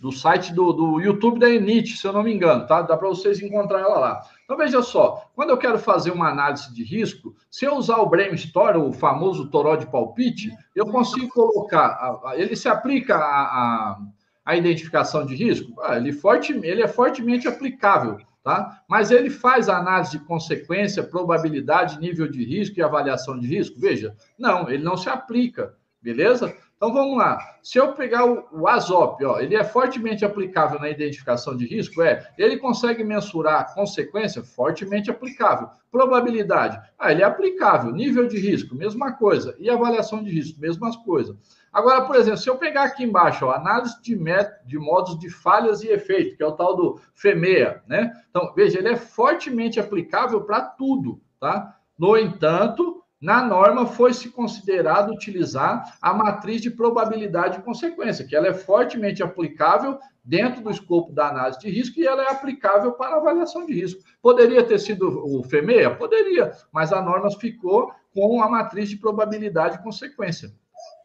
do 0.00 0.12
site 0.12 0.52
do, 0.52 0.72
do 0.72 1.00
YouTube 1.00 1.38
da 1.38 1.48
Enit, 1.48 1.96
se 1.96 2.06
eu 2.06 2.12
não 2.12 2.22
me 2.22 2.32
engano, 2.32 2.66
tá? 2.66 2.82
Dá 2.82 2.96
para 2.96 3.08
vocês 3.08 3.40
encontrar 3.40 3.80
ela 3.80 3.98
lá. 3.98 4.22
Então, 4.44 4.56
veja 4.56 4.82
só, 4.82 5.28
quando 5.34 5.50
eu 5.50 5.56
quero 5.56 5.78
fazer 5.78 6.10
uma 6.10 6.28
análise 6.28 6.72
de 6.72 6.84
risco, 6.84 7.34
se 7.50 7.64
eu 7.64 7.74
usar 7.74 7.96
o 7.98 8.08
Brainstorm, 8.08 8.88
o 8.88 8.92
famoso 8.92 9.48
toró 9.48 9.74
de 9.74 9.86
palpite, 9.86 10.50
eu 10.74 10.86
consigo 10.86 11.28
colocar, 11.28 12.20
ele 12.34 12.54
se 12.54 12.68
aplica 12.68 13.16
a, 13.16 13.20
a, 13.20 13.98
a 14.44 14.56
identificação 14.56 15.24
de 15.24 15.34
risco? 15.34 15.72
Ah, 15.80 15.96
ele, 15.96 16.12
forte, 16.12 16.52
ele 16.52 16.82
é 16.82 16.88
fortemente 16.88 17.48
aplicável, 17.48 18.18
tá? 18.44 18.82
Mas 18.86 19.10
ele 19.10 19.30
faz 19.30 19.68
a 19.68 19.78
análise 19.78 20.12
de 20.12 20.24
consequência, 20.24 21.02
probabilidade, 21.02 21.98
nível 21.98 22.30
de 22.30 22.44
risco 22.44 22.78
e 22.78 22.82
avaliação 22.82 23.38
de 23.38 23.46
risco? 23.46 23.80
Veja, 23.80 24.14
não, 24.38 24.68
ele 24.70 24.84
não 24.84 24.96
se 24.96 25.08
aplica, 25.08 25.74
beleza? 26.02 26.54
Então 26.76 26.92
vamos 26.92 27.16
lá. 27.16 27.38
Se 27.62 27.78
eu 27.78 27.94
pegar 27.94 28.26
o, 28.26 28.44
o 28.52 28.68
ASOP, 28.68 29.24
ó, 29.24 29.40
ele 29.40 29.56
é 29.56 29.64
fortemente 29.64 30.26
aplicável 30.26 30.78
na 30.78 30.90
identificação 30.90 31.56
de 31.56 31.66
risco? 31.66 32.02
É. 32.02 32.30
Ele 32.36 32.58
consegue 32.58 33.02
mensurar 33.02 33.60
a 33.60 33.64
consequência? 33.64 34.44
Fortemente 34.44 35.10
aplicável. 35.10 35.70
Probabilidade? 35.90 36.78
Ah, 36.98 37.10
ele 37.10 37.22
é 37.22 37.24
aplicável. 37.24 37.92
Nível 37.92 38.28
de 38.28 38.38
risco? 38.38 38.74
Mesma 38.74 39.12
coisa. 39.12 39.56
E 39.58 39.70
avaliação 39.70 40.22
de 40.22 40.30
risco? 40.30 40.60
Mesmas 40.60 40.96
coisas. 40.96 41.34
Agora, 41.72 42.02
por 42.02 42.16
exemplo, 42.16 42.38
se 42.38 42.48
eu 42.48 42.56
pegar 42.56 42.84
aqui 42.84 43.04
embaixo, 43.04 43.46
ó, 43.46 43.52
análise 43.52 44.00
de, 44.02 44.18
de 44.66 44.78
modos 44.78 45.18
de 45.18 45.30
falhas 45.30 45.82
e 45.82 45.88
efeito, 45.88 46.36
que 46.36 46.42
é 46.42 46.46
o 46.46 46.52
tal 46.52 46.76
do 46.76 47.00
FEMEA, 47.14 47.82
né? 47.86 48.12
Então, 48.28 48.52
veja, 48.54 48.78
ele 48.78 48.88
é 48.88 48.96
fortemente 48.96 49.80
aplicável 49.80 50.42
para 50.42 50.60
tudo, 50.60 51.20
tá? 51.40 51.76
No 51.98 52.18
entanto, 52.18 53.02
na 53.20 53.42
norma 53.42 53.86
foi-se 53.86 54.30
considerado 54.30 55.10
utilizar 55.10 55.96
a 56.02 56.12
matriz 56.12 56.60
de 56.60 56.70
probabilidade 56.70 57.58
de 57.58 57.64
consequência, 57.64 58.26
que 58.26 58.36
ela 58.36 58.48
é 58.48 58.54
fortemente 58.54 59.22
aplicável 59.22 59.98
dentro 60.24 60.62
do 60.62 60.70
escopo 60.70 61.12
da 61.12 61.28
análise 61.28 61.58
de 61.60 61.70
risco 61.70 61.98
e 61.98 62.06
ela 62.06 62.24
é 62.24 62.30
aplicável 62.30 62.92
para 62.92 63.16
avaliação 63.16 63.64
de 63.64 63.72
risco. 63.72 64.02
Poderia 64.20 64.62
ter 64.62 64.78
sido 64.78 65.24
o 65.24 65.42
FEMEA? 65.42 65.94
Poderia, 65.94 66.52
mas 66.72 66.92
a 66.92 67.00
norma 67.00 67.30
ficou 67.30 67.90
com 68.12 68.42
a 68.42 68.50
matriz 68.50 68.88
de 68.88 68.96
probabilidade 68.96 69.78
de 69.78 69.82
consequência. 69.82 70.52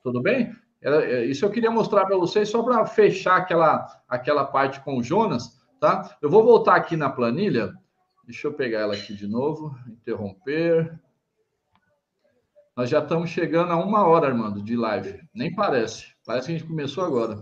Tudo 0.03 0.21
bem? 0.21 0.53
É, 0.81 1.25
isso 1.25 1.45
eu 1.45 1.51
queria 1.51 1.69
mostrar 1.69 2.05
para 2.05 2.17
vocês 2.17 2.49
só 2.49 2.63
para 2.63 2.85
fechar 2.85 3.37
aquela, 3.37 3.85
aquela 4.09 4.45
parte 4.45 4.81
com 4.81 4.97
o 4.97 5.03
Jonas, 5.03 5.61
tá? 5.79 6.17
Eu 6.21 6.29
vou 6.29 6.43
voltar 6.43 6.75
aqui 6.75 6.97
na 6.97 7.09
planilha 7.09 7.71
Deixa 8.31 8.47
eu 8.47 8.53
pegar 8.53 8.79
ela 8.79 8.93
aqui 8.93 9.13
de 9.13 9.27
novo, 9.27 9.75
interromper. 9.87 10.97
Nós 12.81 12.89
já 12.89 12.97
estamos 12.97 13.29
chegando 13.29 13.71
a 13.71 13.75
uma 13.75 14.07
hora, 14.07 14.25
Armando, 14.25 14.59
de 14.59 14.75
live. 14.75 15.21
Nem 15.35 15.53
parece. 15.53 16.07
Parece 16.25 16.47
que 16.47 16.53
a 16.53 16.57
gente 16.57 16.67
começou 16.67 17.05
agora. 17.05 17.39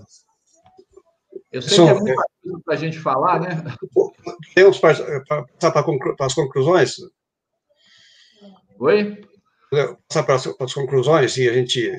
Eu 1.50 1.62
sei 1.62 1.78
que 1.78 1.90
é 1.90 1.94
muita 1.94 2.14
coisa 2.44 2.62
para 2.66 2.74
a 2.74 2.78
gente 2.78 3.00
falar, 3.00 3.40
né? 3.40 3.64
Temos 4.54 4.80
para 4.80 4.96
passar 5.58 5.82
para 5.82 6.26
as 6.26 6.34
conclusões? 6.34 6.98
Oi? 8.80 9.22
Passar 10.10 10.24
para 10.24 10.36
as 10.36 10.74
conclusões 10.74 11.38
e 11.38 11.48
a 11.48 11.54
gente. 11.54 11.90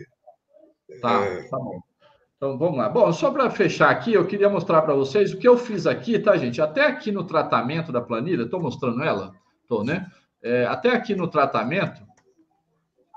Tá, 1.01 1.25
é... 1.25 1.43
tá 1.45 1.57
bom. 1.57 1.81
Então 2.37 2.59
vamos 2.59 2.77
lá. 2.77 2.91
Bom, 2.91 3.11
só 3.11 3.31
para 3.31 3.49
fechar 3.49 3.89
aqui, 3.89 4.13
eu 4.13 4.27
queria 4.27 4.51
mostrar 4.51 4.83
para 4.83 4.93
vocês 4.93 5.33
o 5.33 5.39
que 5.39 5.49
eu 5.49 5.57
fiz 5.57 5.87
aqui, 5.87 6.19
tá, 6.19 6.37
gente? 6.37 6.61
Até 6.61 6.85
aqui 6.85 7.11
no 7.11 7.25
tratamento 7.25 7.91
da 7.91 8.03
planilha, 8.03 8.43
estou 8.43 8.61
mostrando 8.61 9.03
ela? 9.03 9.33
Estou, 9.63 9.83
né? 9.83 10.11
É, 10.43 10.67
até 10.67 10.91
aqui 10.91 11.15
no 11.15 11.27
tratamento, 11.27 12.03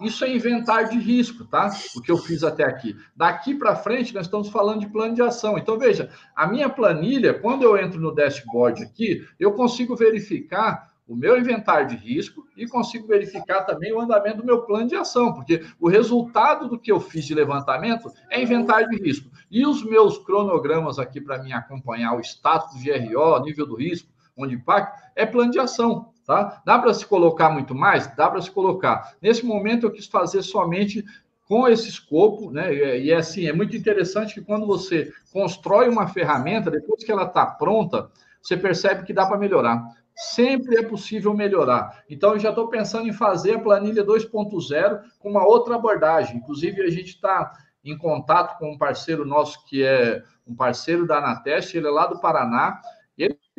isso 0.04 0.24
é 0.24 0.36
inventário 0.36 0.90
de 0.90 1.00
risco, 1.00 1.46
tá? 1.46 1.72
O 1.96 2.02
que 2.02 2.12
eu 2.12 2.18
fiz 2.18 2.44
até 2.44 2.64
aqui. 2.64 2.96
Daqui 3.16 3.56
para 3.56 3.76
frente, 3.76 4.14
nós 4.14 4.26
estamos 4.26 4.50
falando 4.50 4.80
de 4.82 4.88
plano 4.88 5.16
de 5.16 5.22
ação. 5.22 5.58
Então, 5.58 5.78
veja, 5.78 6.10
a 6.36 6.48
minha 6.48 6.70
planilha, 6.70 7.34
quando 7.34 7.64
eu 7.64 7.78
entro 7.78 8.00
no 8.00 8.14
dashboard 8.14 8.84
aqui, 8.84 9.26
eu 9.40 9.54
consigo 9.54 9.96
verificar 9.96 10.94
o 11.08 11.16
meu 11.16 11.38
inventário 11.38 11.88
de 11.88 11.96
risco 11.96 12.46
e 12.56 12.68
consigo 12.68 13.08
verificar 13.08 13.64
também 13.64 13.94
o 13.94 14.00
andamento 14.00 14.38
do 14.38 14.46
meu 14.46 14.62
plano 14.62 14.88
de 14.88 14.96
ação, 14.96 15.34
porque 15.34 15.66
o 15.80 15.90
resultado 15.90 16.70
do 16.70 16.80
que 16.80 16.92
eu 16.92 17.00
fiz 17.00 17.26
de 17.26 17.36
levantamento 17.36 18.12
é 18.30 18.42
inventário 18.42 18.90
de 18.90 18.98
risco. 18.98 19.30
E 19.52 19.66
os 19.66 19.84
meus 19.84 20.18
cronogramas 20.18 21.00
aqui 21.00 21.20
para 21.20 21.44
me 21.44 21.52
acompanhar 21.52 22.16
o 22.16 22.22
status 22.22 22.74
do 22.74 22.84
GRO, 22.84 23.44
nível 23.44 23.66
do 23.66 23.76
risco, 23.76 24.10
onde 24.36 24.56
impacta, 24.56 25.12
é 25.16 25.26
plano 25.26 25.52
de 25.52 25.60
ação. 25.60 26.13
Tá? 26.26 26.62
Dá 26.66 26.80
para 26.80 26.94
se 26.94 27.06
colocar 27.06 27.50
muito 27.50 27.76
mais? 27.76 28.08
Dá 28.16 28.30
para 28.30 28.42
se 28.42 28.50
colocar. 28.50 29.14
Nesse 29.22 29.46
momento, 29.46 29.86
eu 29.86 29.92
quis 29.92 30.08
fazer 30.08 30.42
somente 30.42 31.04
com 31.48 31.68
esse 31.68 31.90
escopo, 31.90 32.50
né? 32.50 32.74
E 32.74 33.12
é 33.12 33.18
assim, 33.18 33.46
é 33.48 33.54
muito 33.54 33.76
interessante 33.76 34.34
que 34.34 34.42
quando 34.42 34.66
você 34.66 35.12
constrói 35.32 35.90
uma 35.90 36.08
ferramenta, 36.08 36.72
depois 36.72 37.04
que 37.04 37.12
ela 37.12 37.26
está 37.26 37.46
pronta, 37.46 38.10
você 38.42 38.56
percebe 38.56 39.04
que 39.04 39.14
dá 39.14 39.26
para 39.26 39.38
melhorar. 39.38 39.84
Sempre 40.16 40.78
é 40.78 40.84
possível 40.84 41.34
melhorar. 41.34 42.04
Então, 42.10 42.34
eu 42.34 42.40
já 42.40 42.50
estou 42.50 42.68
pensando 42.70 43.08
em 43.08 43.14
fazer 43.14 43.56
a 43.56 43.60
planilha 43.60 44.06
2.0 44.06 45.02
com 45.20 45.30
uma 45.30 45.46
outra 45.46 45.76
abordagem. 45.76 46.38
Inclusive, 46.38 46.82
a 46.82 46.90
gente 46.90 47.10
está 47.10 47.52
em 47.84 47.98
contato 47.98 48.58
com 48.58 48.72
um 48.72 48.78
parceiro 48.78 49.26
nosso 49.26 49.66
que 49.66 49.84
é 49.84 50.24
um 50.48 50.56
parceiro 50.56 51.06
da 51.06 51.18
Anateste, 51.18 51.78
ele 51.78 51.88
é 51.88 51.92
lá 51.92 52.06
do 52.06 52.20
Paraná, 52.20 52.80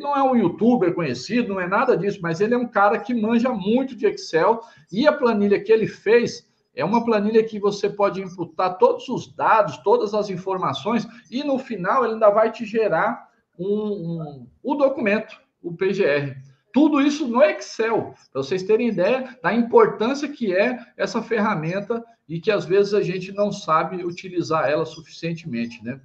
não 0.05 0.15
é 0.15 0.21
um 0.21 0.35
youtuber 0.35 0.93
conhecido, 0.93 1.55
não 1.55 1.59
é 1.59 1.67
nada 1.67 1.97
disso, 1.97 2.19
mas 2.21 2.39
ele 2.39 2.53
é 2.53 2.57
um 2.57 2.67
cara 2.67 2.99
que 2.99 3.13
manja 3.13 3.49
muito 3.49 3.95
de 3.95 4.05
Excel 4.05 4.61
e 4.91 5.07
a 5.07 5.11
planilha 5.11 5.59
que 5.59 5.71
ele 5.71 5.87
fez 5.87 6.47
é 6.75 6.85
uma 6.85 7.03
planilha 7.03 7.43
que 7.43 7.57
você 7.57 7.89
pode 7.89 8.21
imputar 8.21 8.77
todos 8.77 9.07
os 9.09 9.33
dados, 9.33 9.77
todas 9.77 10.13
as 10.13 10.29
informações 10.29 11.07
e 11.31 11.43
no 11.43 11.57
final 11.57 12.03
ele 12.03 12.13
ainda 12.13 12.29
vai 12.29 12.51
te 12.51 12.65
gerar 12.65 13.29
um, 13.57 13.67
um 13.67 14.47
o 14.61 14.75
documento, 14.75 15.41
o 15.63 15.73
PGR. 15.73 16.35
Tudo 16.71 17.01
isso 17.01 17.27
no 17.27 17.41
Excel, 17.41 18.13
para 18.31 18.43
vocês 18.43 18.61
terem 18.61 18.89
ideia 18.89 19.37
da 19.41 19.53
importância 19.53 20.27
que 20.27 20.53
é 20.53 20.77
essa 20.97 21.21
ferramenta 21.21 22.03
e 22.27 22.39
que 22.39 22.51
às 22.51 22.65
vezes 22.65 22.93
a 22.93 23.01
gente 23.01 23.31
não 23.31 23.51
sabe 23.51 24.03
utilizar 24.03 24.69
ela 24.69 24.85
suficientemente, 24.85 25.83
né? 25.83 25.99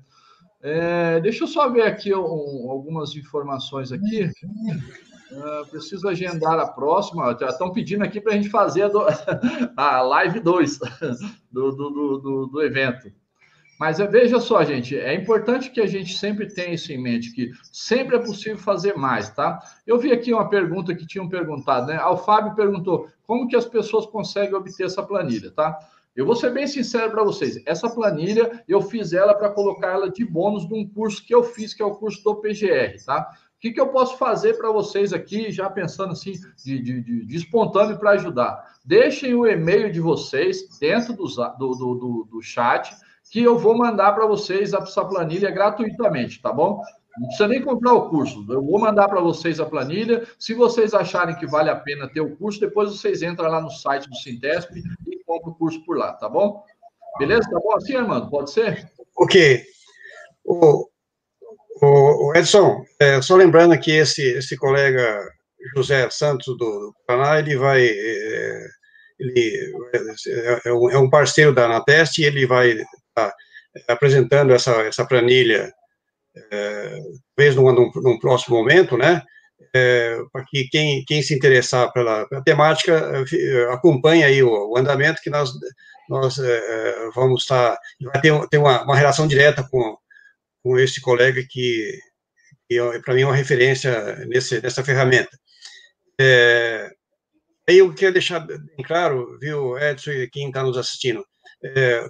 É, 0.63 1.21
deixa 1.21 1.45
eu 1.45 1.49
só 1.49 1.69
ver 1.69 1.83
aqui 1.83 2.15
um, 2.15 2.71
algumas 2.71 3.17
informações 3.17 3.91
aqui. 3.93 4.31
Uh, 5.33 5.71
preciso 5.71 6.09
agendar 6.09 6.59
a 6.59 6.67
próxima. 6.67 7.37
Já 7.39 7.49
estão 7.49 7.73
pedindo 7.73 8.05
aqui 8.05 8.21
para 8.21 8.33
a 8.33 8.37
gente 8.37 8.51
fazer 8.51 8.83
a, 8.83 8.89
do, 8.89 9.01
a 9.77 10.03
live 10.03 10.41
2 10.41 10.79
do, 11.51 11.71
do, 11.73 11.91
do, 11.91 12.47
do, 12.47 12.63
evento. 12.63 13.11
Mas 13.79 13.99
é, 13.99 14.07
veja 14.07 14.39
só, 14.39 14.63
gente, 14.63 14.99
é 14.99 15.15
importante 15.15 15.71
que 15.71 15.81
a 15.81 15.87
gente 15.87 16.19
sempre 16.19 16.47
tenha 16.47 16.75
isso 16.75 16.93
em 16.93 17.01
mente, 17.01 17.33
que 17.33 17.51
sempre 17.73 18.17
é 18.17 18.19
possível 18.19 18.59
fazer 18.59 18.95
mais, 18.95 19.31
tá? 19.31 19.59
Eu 19.87 19.99
vi 19.99 20.13
aqui 20.13 20.35
uma 20.35 20.51
pergunta 20.51 20.95
que 20.95 21.07
tinham 21.07 21.29
perguntado, 21.29 21.87
né? 21.87 22.05
O 22.05 22.19
Fábio 22.19 22.55
perguntou 22.55 23.09
como 23.27 23.49
que 23.49 23.57
as 23.57 23.65
pessoas 23.65 24.05
conseguem 24.05 24.55
obter 24.55 24.85
essa 24.85 25.03
planilha, 25.03 25.51
tá? 25.51 25.79
Eu 26.15 26.27
vou 26.27 26.35
ser 26.35 26.53
bem 26.53 26.67
sincero 26.67 27.11
para 27.11 27.23
vocês. 27.23 27.63
Essa 27.65 27.89
planilha, 27.89 28.63
eu 28.67 28.83
fiz 28.83 29.13
ela 29.13 29.33
para 29.35 29.51
colocar 29.51 29.93
ela 29.93 30.11
de 30.11 30.25
bônus 30.25 30.67
de 30.67 30.75
um 30.75 30.87
curso 30.89 31.25
que 31.25 31.35
eu 31.35 31.45
fiz, 31.45 31.73
que 31.73 31.83
é 31.83 31.87
o 31.87 31.95
curso 31.95 32.23
do 32.25 32.37
PGR, 32.37 33.03
tá? 33.07 33.31
O 33.57 33.61
que, 33.61 33.73
que 33.73 33.81
eu 33.81 33.89
posso 33.89 34.17
fazer 34.17 34.55
para 34.55 34.73
vocês 34.73 35.13
aqui, 35.13 35.53
já 35.53 35.69
pensando 35.69 36.13
assim, 36.13 36.33
de, 36.65 36.81
de, 36.83 37.03
de, 37.03 37.27
de 37.27 37.37
espontâneo 37.37 37.99
para 37.99 38.13
ajudar? 38.13 38.59
Deixem 38.85 39.35
o 39.35 39.47
e-mail 39.47 39.93
de 39.93 40.01
vocês 40.01 40.79
dentro 40.81 41.13
do, 41.13 41.27
do, 41.27 41.75
do, 41.75 42.29
do 42.31 42.43
chat, 42.43 42.91
que 43.31 43.43
eu 43.43 43.59
vou 43.59 43.77
mandar 43.77 44.13
para 44.13 44.27
vocês 44.27 44.73
essa 44.73 45.05
planilha 45.05 45.51
gratuitamente, 45.51 46.41
tá 46.41 46.53
bom? 46.53 46.81
Não 47.19 47.27
precisa 47.27 47.49
nem 47.49 47.63
comprar 47.63 47.93
o 47.93 48.09
curso. 48.09 48.45
Eu 48.49 48.63
vou 48.63 48.81
mandar 48.81 49.09
para 49.09 49.21
vocês 49.21 49.61
a 49.61 49.67
planilha. 49.67 50.27
Se 50.39 50.55
vocês 50.55 50.95
acharem 50.95 51.37
que 51.37 51.47
vale 51.47 51.69
a 51.69 51.77
pena 51.77 52.09
ter 52.09 52.21
o 52.21 52.35
curso, 52.37 52.59
depois 52.59 52.91
vocês 52.91 53.23
entram 53.23 53.51
lá 53.51 53.61
no 53.61 53.71
site 53.71 54.09
do 54.09 54.17
Sintesp 54.17 54.83
compram 55.31 55.53
o 55.53 55.57
curso 55.57 55.85
por 55.85 55.97
lá, 55.97 56.13
tá 56.15 56.29
bom? 56.29 56.65
Beleza? 57.19 57.49
Tá 57.49 57.59
bom 57.61 57.77
assim, 57.77 57.95
Armando? 57.95 58.29
Pode 58.29 58.51
ser? 58.51 58.91
Ok. 59.17 59.63
O, 60.45 60.89
o, 61.83 62.33
Edson, 62.35 62.85
é, 62.99 63.23
só 63.23 63.37
lembrando 63.37 63.79
que 63.79 63.93
esse, 63.93 64.23
esse 64.23 64.57
colega 64.57 65.21
José 65.77 66.11
Santos 66.11 66.57
do, 66.57 66.95
Paraná, 67.07 67.39
ele 67.39 67.57
vai. 67.57 67.87
É, 67.87 68.67
ele 69.21 69.75
é, 70.65 70.69
é, 70.69 70.73
um 70.73 71.07
é 71.07 71.11
parceiro 71.11 71.55
da 71.55 71.67
Anatest 71.67 72.19
e 72.19 72.25
ele 72.25 72.47
vai 72.47 72.71
estar 72.71 72.87
tá 73.15 73.35
apresentando 73.89 74.53
essa, 74.53 74.73
essa 74.83 75.07
planilha 75.07 75.73
talvez 77.37 77.55
num, 77.55 77.91
num, 78.03 78.19
próximo 78.19 78.57
momento, 78.57 78.97
né? 78.97 79.23
É, 79.75 80.19
para 80.33 80.45
que 80.47 80.69
quem, 80.69 81.05
quem 81.05 81.23
se 81.23 81.33
interessar 81.33 81.93
pela, 81.93 82.27
pela 82.29 82.43
temática 82.43 83.25
acompanhe 83.73 84.25
aí 84.25 84.43
o, 84.43 84.73
o, 84.73 84.77
andamento 84.77 85.23
que 85.23 85.31
nós, 85.31 85.53
nós 86.09 86.39
é, 86.41 87.11
vamos 87.15 87.43
estar, 87.43 87.79
vai 88.01 88.21
ter, 88.21 88.49
ter 88.49 88.59
uma, 88.59 88.83
uma, 88.83 88.97
relação 88.97 89.29
direta 89.29 89.63
com, 89.71 89.97
com 90.61 90.77
esse 90.77 91.01
colega 91.01 91.41
que, 91.49 92.01
que 92.69 93.01
para 93.05 93.15
mim 93.15 93.23
é 93.23 93.27
uma 93.27 93.37
referência 93.37 94.17
nesse, 94.27 94.61
nessa 94.61 94.83
ferramenta. 94.83 95.39
É, 96.21 96.91
aí 97.69 97.79
eu 97.79 97.95
queria 97.95 98.11
deixar 98.11 98.41
bem 98.41 98.59
claro, 98.85 99.39
viu, 99.41 99.79
Edson 99.79 100.11
quem 100.33 100.49
está 100.49 100.65
nos 100.65 100.77
assistindo, 100.77 101.25
é, 101.63 102.07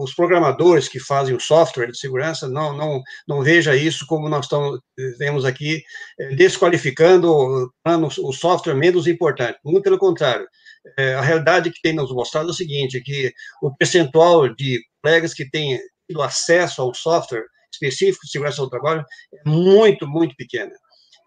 os 0.00 0.14
programadores 0.14 0.88
que 0.88 0.98
fazem 0.98 1.34
o 1.34 1.40
software 1.40 1.90
de 1.90 1.98
segurança 1.98 2.48
não, 2.48 2.76
não, 2.76 3.02
não 3.26 3.42
veja 3.42 3.76
isso 3.76 4.06
como 4.06 4.28
nós 4.28 4.46
estamos, 4.46 4.80
temos 5.18 5.44
aqui, 5.44 5.82
é, 6.18 6.34
desqualificando, 6.34 7.30
o 7.84 8.32
software 8.32 8.74
menos 8.74 9.06
importante. 9.06 9.58
Muito 9.64 9.84
pelo 9.84 9.98
contrário. 9.98 10.46
É, 10.96 11.14
a 11.14 11.20
realidade 11.20 11.70
que 11.70 11.82
tem 11.82 11.92
nos 11.92 12.12
mostrado 12.12 12.48
é 12.48 12.50
o 12.50 12.54
seguinte, 12.54 13.02
que 13.02 13.32
o 13.62 13.74
percentual 13.76 14.48
de 14.54 14.80
colegas 15.02 15.34
que 15.34 15.48
têm 15.48 15.78
tido 16.08 16.22
acesso 16.22 16.80
ao 16.80 16.94
software 16.94 17.44
específico 17.70 18.24
de 18.24 18.32
segurança 18.32 18.62
do 18.62 18.70
trabalho 18.70 19.04
é 19.34 19.48
muito, 19.48 20.06
muito 20.08 20.34
pequena. 20.34 20.72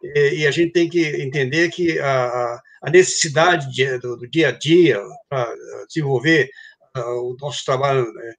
E, 0.03 0.39
e 0.39 0.47
a 0.47 0.51
gente 0.51 0.71
tem 0.71 0.89
que 0.89 1.21
entender 1.21 1.69
que 1.69 1.99
a, 1.99 2.59
a 2.81 2.89
necessidade 2.89 3.71
de, 3.71 3.99
do, 3.99 4.17
do 4.17 4.27
dia 4.29 4.49
a 4.49 4.51
dia 4.51 4.99
para 5.29 5.53
desenvolver 5.87 6.49
o 6.95 7.35
nosso 7.39 7.63
trabalho, 7.65 8.11
né, 8.13 8.33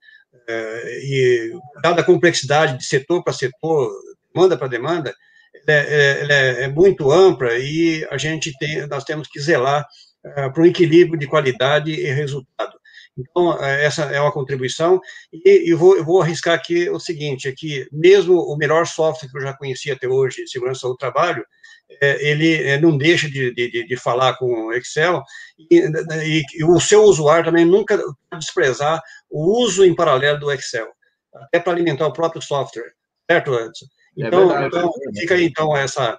é, 0.49 1.01
e 1.05 1.53
dada 1.83 2.01
a 2.01 2.05
complexidade 2.05 2.79
de 2.79 2.85
setor 2.85 3.23
para 3.23 3.33
setor, 3.33 3.91
demanda 4.33 4.57
para 4.57 4.69
demanda, 4.69 5.15
é, 5.69 6.27
é, 6.29 6.65
é, 6.65 6.69
muito 6.69 7.11
ampla 7.11 7.57
e 7.59 8.07
a 8.11 8.17
gente 8.17 8.53
tem, 8.59 8.87
nós 8.87 9.05
temos 9.05 9.29
que 9.29 9.41
zelar 9.41 9.87
é, 10.25 10.49
para 10.49 10.63
um 10.63 10.67
equilíbrio 10.67 11.19
de 11.19 11.27
qualidade 11.27 11.93
e 11.93 12.11
resultado. 12.11 12.73
Então, 13.17 13.63
é, 13.63 13.85
essa 13.85 14.05
é 14.05 14.21
uma 14.21 14.33
contribuição, 14.33 14.99
e 15.33 15.73
vou, 15.75 15.97
eu 15.97 16.05
vou 16.05 16.23
arriscar 16.23 16.55
aqui 16.55 16.89
o 16.89 16.99
seguinte, 16.99 17.47
é 17.47 17.53
que 17.53 17.87
mesmo 17.93 18.35
o 18.35 18.57
melhor 18.57 18.87
software 18.87 19.29
que 19.31 19.37
eu 19.37 19.43
já 19.43 19.53
conheci 19.53 19.91
até 19.91 20.09
hoje, 20.09 20.47
segurança 20.49 20.89
do 20.89 20.97
trabalho, 20.97 21.45
é, 21.45 21.82
ele 22.01 22.55
é, 22.63 22.81
não 22.81 22.97
deixa 22.97 23.29
de, 23.29 23.53
de, 23.55 23.87
de 23.87 23.97
falar 23.97 24.37
com 24.37 24.47
o 24.67 24.73
Excel, 24.73 25.23
e, 25.71 25.79
e, 25.79 26.43
e, 26.59 26.65
o 26.65 26.81
seu 26.81 27.03
usuário 27.03 27.45
também 27.45 27.65
nunca 27.65 28.01
desprezar 28.39 29.03
o 29.31 29.63
uso 29.63 29.85
em 29.85 29.95
paralelo 29.95 30.39
do 30.39 30.51
Excel, 30.51 30.89
até 31.35 31.61
para 31.61 31.73
alimentar 31.73 32.07
o 32.07 32.13
próprio 32.13 32.43
software, 32.43 32.93
certo, 33.31 33.55
Edson? 33.55 33.87
É 34.19 34.27
então, 34.27 34.43
é 34.51 34.61
verdade, 34.61 34.67
então 34.67 34.93
fica 35.15 35.35
aí, 35.35 35.45
então, 35.45 35.77
essa, 35.77 36.19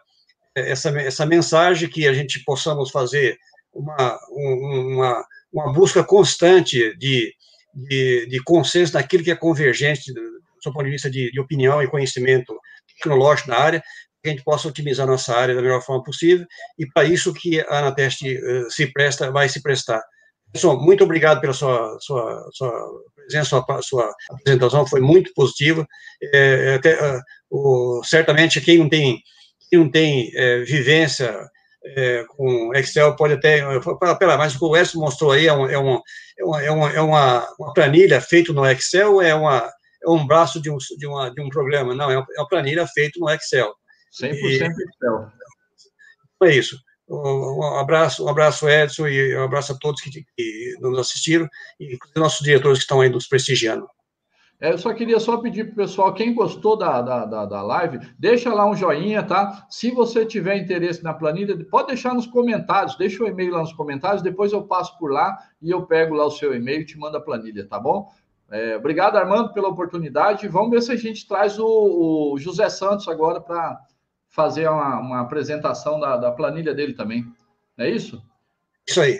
essa, 0.55 0.89
essa 0.99 1.25
mensagem 1.25 1.89
que 1.89 2.07
a 2.07 2.13
gente 2.13 2.43
possamos 2.43 2.89
fazer 2.89 3.37
uma, 3.73 4.19
uma, 4.29 5.25
uma 5.51 5.73
busca 5.73 6.03
constante 6.03 6.95
de, 6.97 7.33
de, 7.73 8.27
de 8.27 8.43
consenso 8.43 8.93
naquilo 8.93 9.23
que 9.23 9.31
é 9.31 9.35
convergente 9.35 10.13
do, 10.13 10.21
do 10.21 10.73
ponto 10.73 10.85
de 10.85 10.91
vista 10.91 11.09
de, 11.09 11.31
de 11.31 11.39
opinião 11.39 11.81
e 11.81 11.89
conhecimento 11.89 12.55
tecnológico 12.97 13.49
na 13.49 13.57
área, 13.57 13.83
que 14.23 14.29
a 14.29 14.31
gente 14.31 14.43
possa 14.43 14.69
otimizar 14.69 15.05
nossa 15.05 15.35
área 15.35 15.53
da 15.53 15.61
melhor 15.61 15.81
forma 15.81 16.01
possível, 16.01 16.47
e 16.79 16.87
para 16.87 17.03
isso 17.03 17.33
que 17.33 17.59
a 17.59 17.79
Anateste 17.79 18.37
uh, 18.37 18.71
se 18.71 18.87
presta, 18.87 19.29
vai 19.29 19.49
se 19.49 19.61
prestar. 19.61 20.01
Pessoal, 20.51 20.79
muito 20.79 21.03
obrigado 21.03 21.41
pela 21.41 21.51
sua, 21.51 21.97
sua, 21.99 22.49
sua 22.53 22.71
presença, 23.15 23.49
sua, 23.49 23.81
sua 23.81 24.15
apresentação, 24.31 24.87
foi 24.87 25.01
muito 25.01 25.33
positiva. 25.33 25.85
É, 26.33 26.75
até, 26.75 26.93
uh, 26.95 27.19
o, 27.49 28.01
certamente, 28.03 28.61
quem 28.61 28.77
não 28.77 28.87
tem, 28.87 29.19
quem 29.69 29.79
não 29.79 29.91
tem 29.91 30.31
é, 30.35 30.59
vivência 30.59 31.37
é, 31.85 32.23
com 32.29 32.73
Excel 32.75 33.15
pode 33.17 33.33
até, 33.33 33.61
pela, 34.17 34.37
mas 34.37 34.55
o 34.55 34.59
que 34.59 34.63
o 34.63 34.69
Wes 34.69 34.93
mostrou 34.93 35.31
aí 35.31 35.47
é, 35.47 35.53
um, 35.53 35.69
é, 35.69 35.77
um, 35.77 35.99
é, 36.39 36.43
uma, 36.43 36.61
é, 36.63 36.71
uma, 36.71 36.91
é 36.91 37.01
uma, 37.01 37.47
uma 37.59 37.73
planilha 37.73 38.21
feita 38.21 38.53
no 38.53 38.65
Excel, 38.65 39.21
é 39.21 39.35
uma 39.35 39.69
é 40.05 40.09
um 40.09 40.27
braço 40.27 40.61
de 40.61 40.69
um, 40.69 40.77
de, 40.97 41.07
uma, 41.07 41.29
de 41.29 41.41
um 41.41 41.49
programa, 41.49 41.95
não, 41.95 42.11
é 42.11 42.15
é 42.15 42.39
uma 42.41 42.47
planilha 42.47 42.85
feita 42.87 43.17
no 43.19 43.29
Excel. 43.29 43.73
100% 44.21 44.33
e, 44.33 44.55
Excel. 44.57 45.31
É 46.43 46.55
isso. 46.55 46.77
Um 47.09 47.77
abraço, 47.77 48.25
um 48.25 48.29
abraço, 48.29 48.67
Edson, 48.67 49.07
e 49.07 49.37
um 49.37 49.43
abraço 49.43 49.73
a 49.73 49.77
todos 49.77 50.01
que, 50.01 50.09
que 50.09 50.77
nos 50.79 50.97
assistiram, 50.97 51.47
e 51.79 51.97
nossos 52.15 52.43
diretores 52.43 52.79
que 52.79 52.83
estão 52.83 53.01
aí 53.01 53.09
nos 53.09 53.27
prestigiando. 53.27 53.87
É, 54.59 54.71
eu 54.71 54.77
só 54.77 54.93
queria 54.93 55.19
só 55.19 55.37
pedir 55.37 55.65
para 55.65 55.73
o 55.73 55.75
pessoal, 55.75 56.13
quem 56.13 56.33
gostou 56.33 56.77
da, 56.77 57.01
da, 57.01 57.25
da, 57.25 57.45
da, 57.45 57.61
live, 57.61 57.99
deixa 58.17 58.53
lá 58.53 58.65
um 58.65 58.73
joinha, 58.73 59.21
tá? 59.21 59.67
Se 59.69 59.91
você 59.91 60.25
tiver 60.25 60.55
interesse 60.55 61.03
na 61.03 61.13
planilha, 61.13 61.57
pode 61.65 61.87
deixar 61.87 62.13
nos 62.13 62.25
comentários, 62.25 62.95
deixa 62.95 63.21
o 63.21 63.27
e-mail 63.27 63.51
lá 63.51 63.59
nos 63.59 63.73
comentários, 63.73 64.21
depois 64.21 64.53
eu 64.53 64.63
passo 64.63 64.97
por 64.97 65.11
lá 65.11 65.37
e 65.61 65.69
eu 65.69 65.85
pego 65.85 66.15
lá 66.15 66.25
o 66.25 66.31
seu 66.31 66.55
e-mail 66.55 66.81
e 66.81 66.85
te 66.85 66.97
mando 66.97 67.17
a 67.17 67.21
planilha, 67.21 67.67
tá 67.67 67.77
bom? 67.77 68.09
É, 68.49 68.77
obrigado, 68.77 69.17
Armando, 69.17 69.51
pela 69.51 69.67
oportunidade. 69.67 70.47
Vamos 70.47 70.71
ver 70.71 70.81
se 70.81 70.93
a 70.93 70.95
gente 70.95 71.27
traz 71.27 71.59
o, 71.59 72.33
o 72.33 72.39
José 72.39 72.69
Santos 72.69 73.07
agora 73.09 73.41
para 73.41 73.77
fazer 74.33 74.67
uma, 74.67 74.99
uma 74.99 75.21
apresentação 75.21 75.99
da, 75.99 76.17
da, 76.17 76.31
planilha 76.31 76.73
dele 76.73 76.93
também. 76.93 77.23
É 77.77 77.87
isso? 77.87 78.21
Isso 78.87 78.99
aí. 78.99 79.19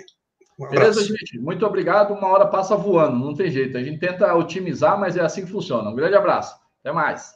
Um 0.60 0.68
Beleza, 0.68 1.04
gente? 1.04 1.38
Muito 1.38 1.66
obrigado. 1.66 2.14
Uma 2.14 2.28
hora 2.28 2.48
passa 2.48 2.76
voando, 2.76 3.24
não 3.24 3.36
tem 3.36 3.50
jeito. 3.52 3.78
A 3.78 3.84
gente 3.84 4.00
tenta 4.00 4.34
otimizar, 4.34 5.00
mas 5.00 5.16
é 5.16 5.22
assim 5.22 5.46
que 5.46 5.52
funciona. 5.52 5.90
Um 5.90 5.96
grande 5.96 6.16
abraço. 6.16 6.56
Até 6.80 6.92
mais. 6.92 7.32